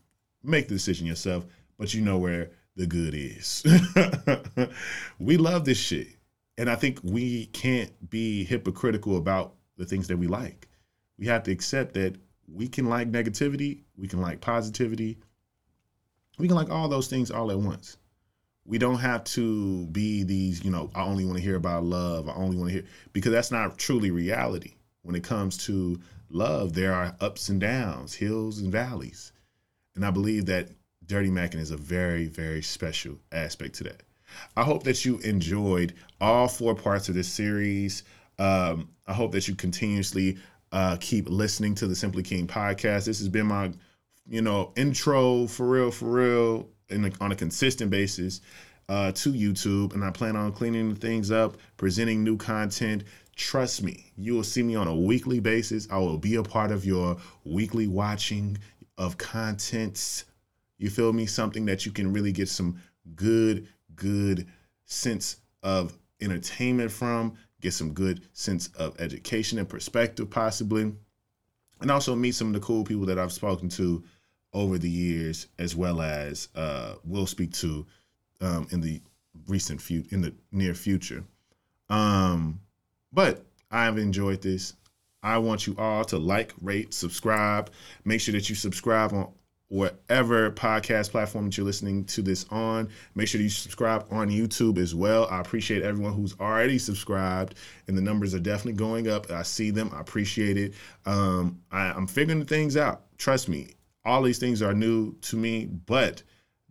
Make 0.43 0.67
the 0.67 0.73
decision 0.73 1.07
yourself, 1.07 1.45
but 1.77 1.93
you 1.93 2.01
know 2.01 2.17
where 2.17 2.51
the 2.75 2.85
good 2.85 3.13
is. 3.15 3.63
we 5.19 5.37
love 5.37 5.63
this 5.63 5.77
shit. 5.77 6.07
And 6.57 6.69
I 6.69 6.75
think 6.75 6.99
we 7.01 7.45
can't 7.47 8.09
be 8.09 8.43
hypocritical 8.43 9.15
about 9.15 9.55
the 9.77 9.85
things 9.85 10.09
that 10.09 10.17
we 10.17 10.27
like. 10.27 10.67
We 11.17 11.25
have 11.27 11.43
to 11.43 11.51
accept 11.51 11.93
that 11.93 12.17
we 12.53 12.67
can 12.67 12.89
like 12.89 13.09
negativity, 13.09 13.83
we 13.97 14.09
can 14.09 14.19
like 14.19 14.41
positivity, 14.41 15.17
we 16.37 16.47
can 16.47 16.57
like 16.57 16.69
all 16.69 16.89
those 16.89 17.07
things 17.07 17.31
all 17.31 17.51
at 17.51 17.59
once. 17.59 17.95
We 18.69 18.77
don't 18.77 18.99
have 18.99 19.23
to 19.23 19.87
be 19.87 20.21
these, 20.21 20.63
you 20.63 20.69
know, 20.69 20.91
I 20.93 21.01
only 21.01 21.25
want 21.25 21.37
to 21.37 21.43
hear 21.43 21.55
about 21.55 21.85
love, 21.85 22.29
I 22.29 22.33
only 22.33 22.55
want 22.55 22.69
to 22.69 22.73
hear, 22.73 22.85
because 23.13 23.31
that's 23.31 23.51
not 23.51 23.79
truly 23.79 24.11
reality. 24.11 24.75
When 25.01 25.15
it 25.15 25.23
comes 25.23 25.57
to 25.65 25.99
love, 26.29 26.73
there 26.73 26.93
are 26.93 27.15
ups 27.19 27.49
and 27.49 27.59
downs, 27.59 28.13
hills 28.13 28.59
and 28.59 28.71
valleys. 28.71 29.31
And 29.95 30.05
I 30.05 30.11
believe 30.11 30.45
that 30.45 30.69
Dirty 31.07 31.31
Mackin 31.31 31.59
is 31.59 31.71
a 31.71 31.77
very, 31.77 32.27
very 32.27 32.61
special 32.61 33.17
aspect 33.31 33.73
to 33.75 33.85
that. 33.85 34.03
I 34.55 34.61
hope 34.61 34.83
that 34.83 35.03
you 35.03 35.17
enjoyed 35.19 35.95
all 36.21 36.47
four 36.47 36.75
parts 36.75 37.09
of 37.09 37.15
this 37.15 37.27
series. 37.27 38.03
Um, 38.37 38.89
I 39.07 39.13
hope 39.13 39.31
that 39.31 39.47
you 39.47 39.55
continuously 39.55 40.37
uh, 40.71 40.97
keep 40.99 41.27
listening 41.27 41.73
to 41.73 41.87
the 41.87 41.95
Simply 41.95 42.21
King 42.21 42.45
podcast. 42.45 43.05
This 43.05 43.17
has 43.17 43.29
been 43.29 43.47
my, 43.47 43.71
you 44.27 44.43
know, 44.43 44.73
intro 44.75 45.47
for 45.47 45.65
real, 45.65 45.89
for 45.89 46.05
real, 46.05 46.69
a, 46.91 47.11
on 47.21 47.31
a 47.31 47.35
consistent 47.35 47.91
basis 47.91 48.41
uh, 48.87 49.11
to 49.11 49.31
YouTube, 49.31 49.93
and 49.93 50.03
I 50.03 50.11
plan 50.11 50.35
on 50.35 50.51
cleaning 50.51 50.95
things 50.95 51.31
up, 51.31 51.57
presenting 51.77 52.23
new 52.23 52.37
content. 52.37 53.03
Trust 53.35 53.83
me, 53.83 54.11
you 54.17 54.33
will 54.35 54.43
see 54.43 54.63
me 54.63 54.75
on 54.75 54.87
a 54.87 54.95
weekly 54.95 55.39
basis. 55.39 55.87
I 55.91 55.97
will 55.97 56.17
be 56.17 56.35
a 56.35 56.43
part 56.43 56.71
of 56.71 56.85
your 56.85 57.17
weekly 57.45 57.87
watching 57.87 58.57
of 58.97 59.17
contents 59.17 60.25
you 60.79 60.89
feel 60.89 61.13
me? 61.13 61.25
Something 61.27 61.65
that 61.65 61.85
you 61.85 61.91
can 61.91 62.11
really 62.11 62.31
get 62.31 62.49
some 62.49 62.81
good, 63.15 63.67
good 63.95 64.47
sense 64.85 65.37
of 65.61 65.95
entertainment 66.21 66.91
from, 66.91 67.35
get 67.61 67.73
some 67.73 67.93
good 67.93 68.21
sense 68.33 68.67
of 68.79 68.99
education 68.99 69.59
and 69.59 69.67
perspective, 69.69 70.29
possibly, 70.29 70.93
and 71.81 71.91
also 71.91 72.15
meet 72.15 72.33
some 72.33 72.47
of 72.47 72.53
the 72.53 72.59
cool 72.61 72.83
people 72.83 73.05
that 73.05 73.19
I've 73.19 73.33
spoken 73.33 73.69
to 73.69 74.03
over 74.53 74.77
the 74.77 74.89
years, 74.89 75.47
as 75.57 75.75
well 75.75 76.01
as 76.01 76.49
uh, 76.55 76.95
we'll 77.03 77.27
speak 77.27 77.53
to 77.53 77.85
um, 78.41 78.67
in 78.71 78.81
the 78.81 79.01
recent 79.47 79.81
future, 79.81 80.07
in 80.13 80.21
the 80.21 80.33
near 80.51 80.73
future. 80.73 81.23
Um, 81.89 82.59
but 83.11 83.45
I've 83.71 83.97
enjoyed 83.97 84.41
this. 84.41 84.73
I 85.21 85.37
want 85.37 85.67
you 85.67 85.75
all 85.77 86.05
to 86.05 86.17
like, 86.17 86.53
rate, 86.61 86.93
subscribe. 86.93 87.71
Make 88.05 88.21
sure 88.21 88.31
that 88.33 88.49
you 88.49 88.55
subscribe 88.55 89.11
on 89.13 89.29
whatever 89.67 90.49
podcast 90.51 91.11
platform 91.11 91.45
that 91.45 91.57
you're 91.57 91.65
listening 91.65 92.03
to 92.05 92.21
this 92.21 92.45
on. 92.49 92.89
Make 93.15 93.27
sure 93.27 93.39
you 93.39 93.49
subscribe 93.49 94.05
on 94.11 94.29
YouTube 94.29 94.77
as 94.77 94.95
well. 94.95 95.27
I 95.29 95.41
appreciate 95.41 95.83
everyone 95.83 96.13
who's 96.13 96.35
already 96.39 96.79
subscribed, 96.79 97.55
and 97.87 97.97
the 97.97 98.01
numbers 98.01 98.33
are 98.33 98.39
definitely 98.39 98.73
going 98.73 99.09
up. 99.09 99.29
I 99.29 99.43
see 99.43 99.71
them. 99.71 99.91
I 99.93 99.99
appreciate 99.99 100.57
it. 100.57 100.73
Um, 101.05 101.61
I, 101.71 101.91
I'm 101.91 102.07
figuring 102.07 102.45
things 102.45 102.77
out. 102.77 103.03
Trust 103.17 103.49
me, 103.49 103.67
all 104.09 104.23
these 104.23 104.39
things 104.39 104.61
are 104.61 104.73
new 104.73 105.13
to 105.21 105.35
me, 105.35 105.65
but 105.65 106.23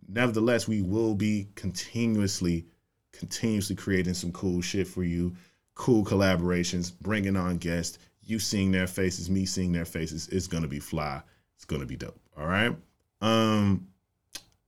nevertheless, 0.07 0.67
we 0.67 0.81
will 0.81 1.15
be 1.15 1.47
continuously, 1.55 2.65
continuously 3.13 3.75
creating 3.75 4.13
some 4.13 4.31
cool 4.31 4.61
shit 4.61 4.87
for 4.87 5.03
you. 5.03 5.35
Cool 5.75 6.03
collaborations, 6.03 6.91
bringing 6.99 7.37
on 7.37 7.57
guests, 7.57 7.97
you 8.21 8.37
seeing 8.37 8.71
their 8.71 8.87
faces, 8.87 9.29
me 9.29 9.45
seeing 9.45 9.71
their 9.71 9.85
faces. 9.85 10.27
It's 10.27 10.47
gonna 10.47 10.67
be 10.67 10.79
fly. 10.79 11.21
It's 11.55 11.63
gonna 11.63 11.85
be 11.85 11.95
dope. 11.95 12.19
All 12.37 12.45
right. 12.45 12.75
Um, 13.21 13.87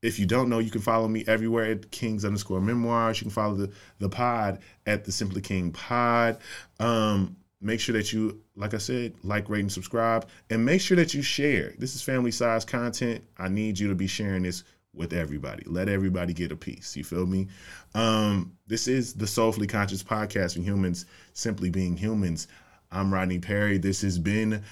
if 0.01 0.17
you 0.17 0.25
don't 0.25 0.49
know, 0.49 0.59
you 0.59 0.71
can 0.71 0.81
follow 0.81 1.09
me 1.09 1.25
everywhere 1.27 1.65
at 1.65 1.91
Kings 1.91 2.23
underscore 2.23 2.61
memoirs. 2.61 3.19
You 3.19 3.25
can 3.25 3.31
follow 3.31 3.55
the 3.55 3.71
the 3.99 4.09
pod 4.09 4.59
at 4.85 5.03
the 5.03 5.11
Simply 5.11 5.41
King 5.41 5.71
Pod. 5.71 6.37
Um, 6.79 7.35
make 7.61 7.79
sure 7.79 7.93
that 7.93 8.11
you, 8.11 8.41
like 8.55 8.73
I 8.73 8.77
said, 8.77 9.13
like, 9.23 9.49
rate, 9.49 9.61
and 9.61 9.71
subscribe, 9.71 10.27
and 10.49 10.65
make 10.65 10.81
sure 10.81 10.97
that 10.97 11.13
you 11.13 11.21
share. 11.21 11.73
This 11.77 11.95
is 11.95 12.01
family 12.01 12.31
size 12.31 12.65
content. 12.65 13.23
I 13.37 13.47
need 13.47 13.79
you 13.79 13.87
to 13.87 13.95
be 13.95 14.07
sharing 14.07 14.43
this 14.43 14.63
with 14.93 15.13
everybody. 15.13 15.63
Let 15.65 15.87
everybody 15.87 16.33
get 16.33 16.51
a 16.51 16.55
piece. 16.55 16.95
You 16.95 17.03
feel 17.03 17.25
me? 17.25 17.47
Um, 17.93 18.57
this 18.67 18.87
is 18.87 19.13
the 19.13 19.27
Soulfully 19.27 19.67
Conscious 19.67 20.03
podcast 20.03 20.55
for 20.55 20.61
humans 20.61 21.05
simply 21.33 21.69
being 21.69 21.95
humans. 21.95 22.47
I'm 22.91 23.13
Rodney 23.13 23.39
Perry. 23.39 23.77
This 23.77 24.01
has 24.01 24.19
been 24.19 24.63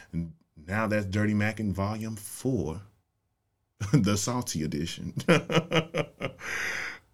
now 0.68 0.88
that's 0.88 1.06
Dirty 1.06 1.34
Mackin 1.34 1.74
Volume 1.74 2.16
Four. 2.16 2.82
the 3.94 4.18
salty 4.18 4.64
edition. 4.64 5.14
um, 5.30 5.42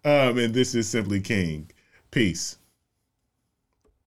and 0.04 0.52
this 0.52 0.74
is 0.74 0.88
Simply 0.88 1.20
King. 1.20 1.70
Peace. 2.10 2.58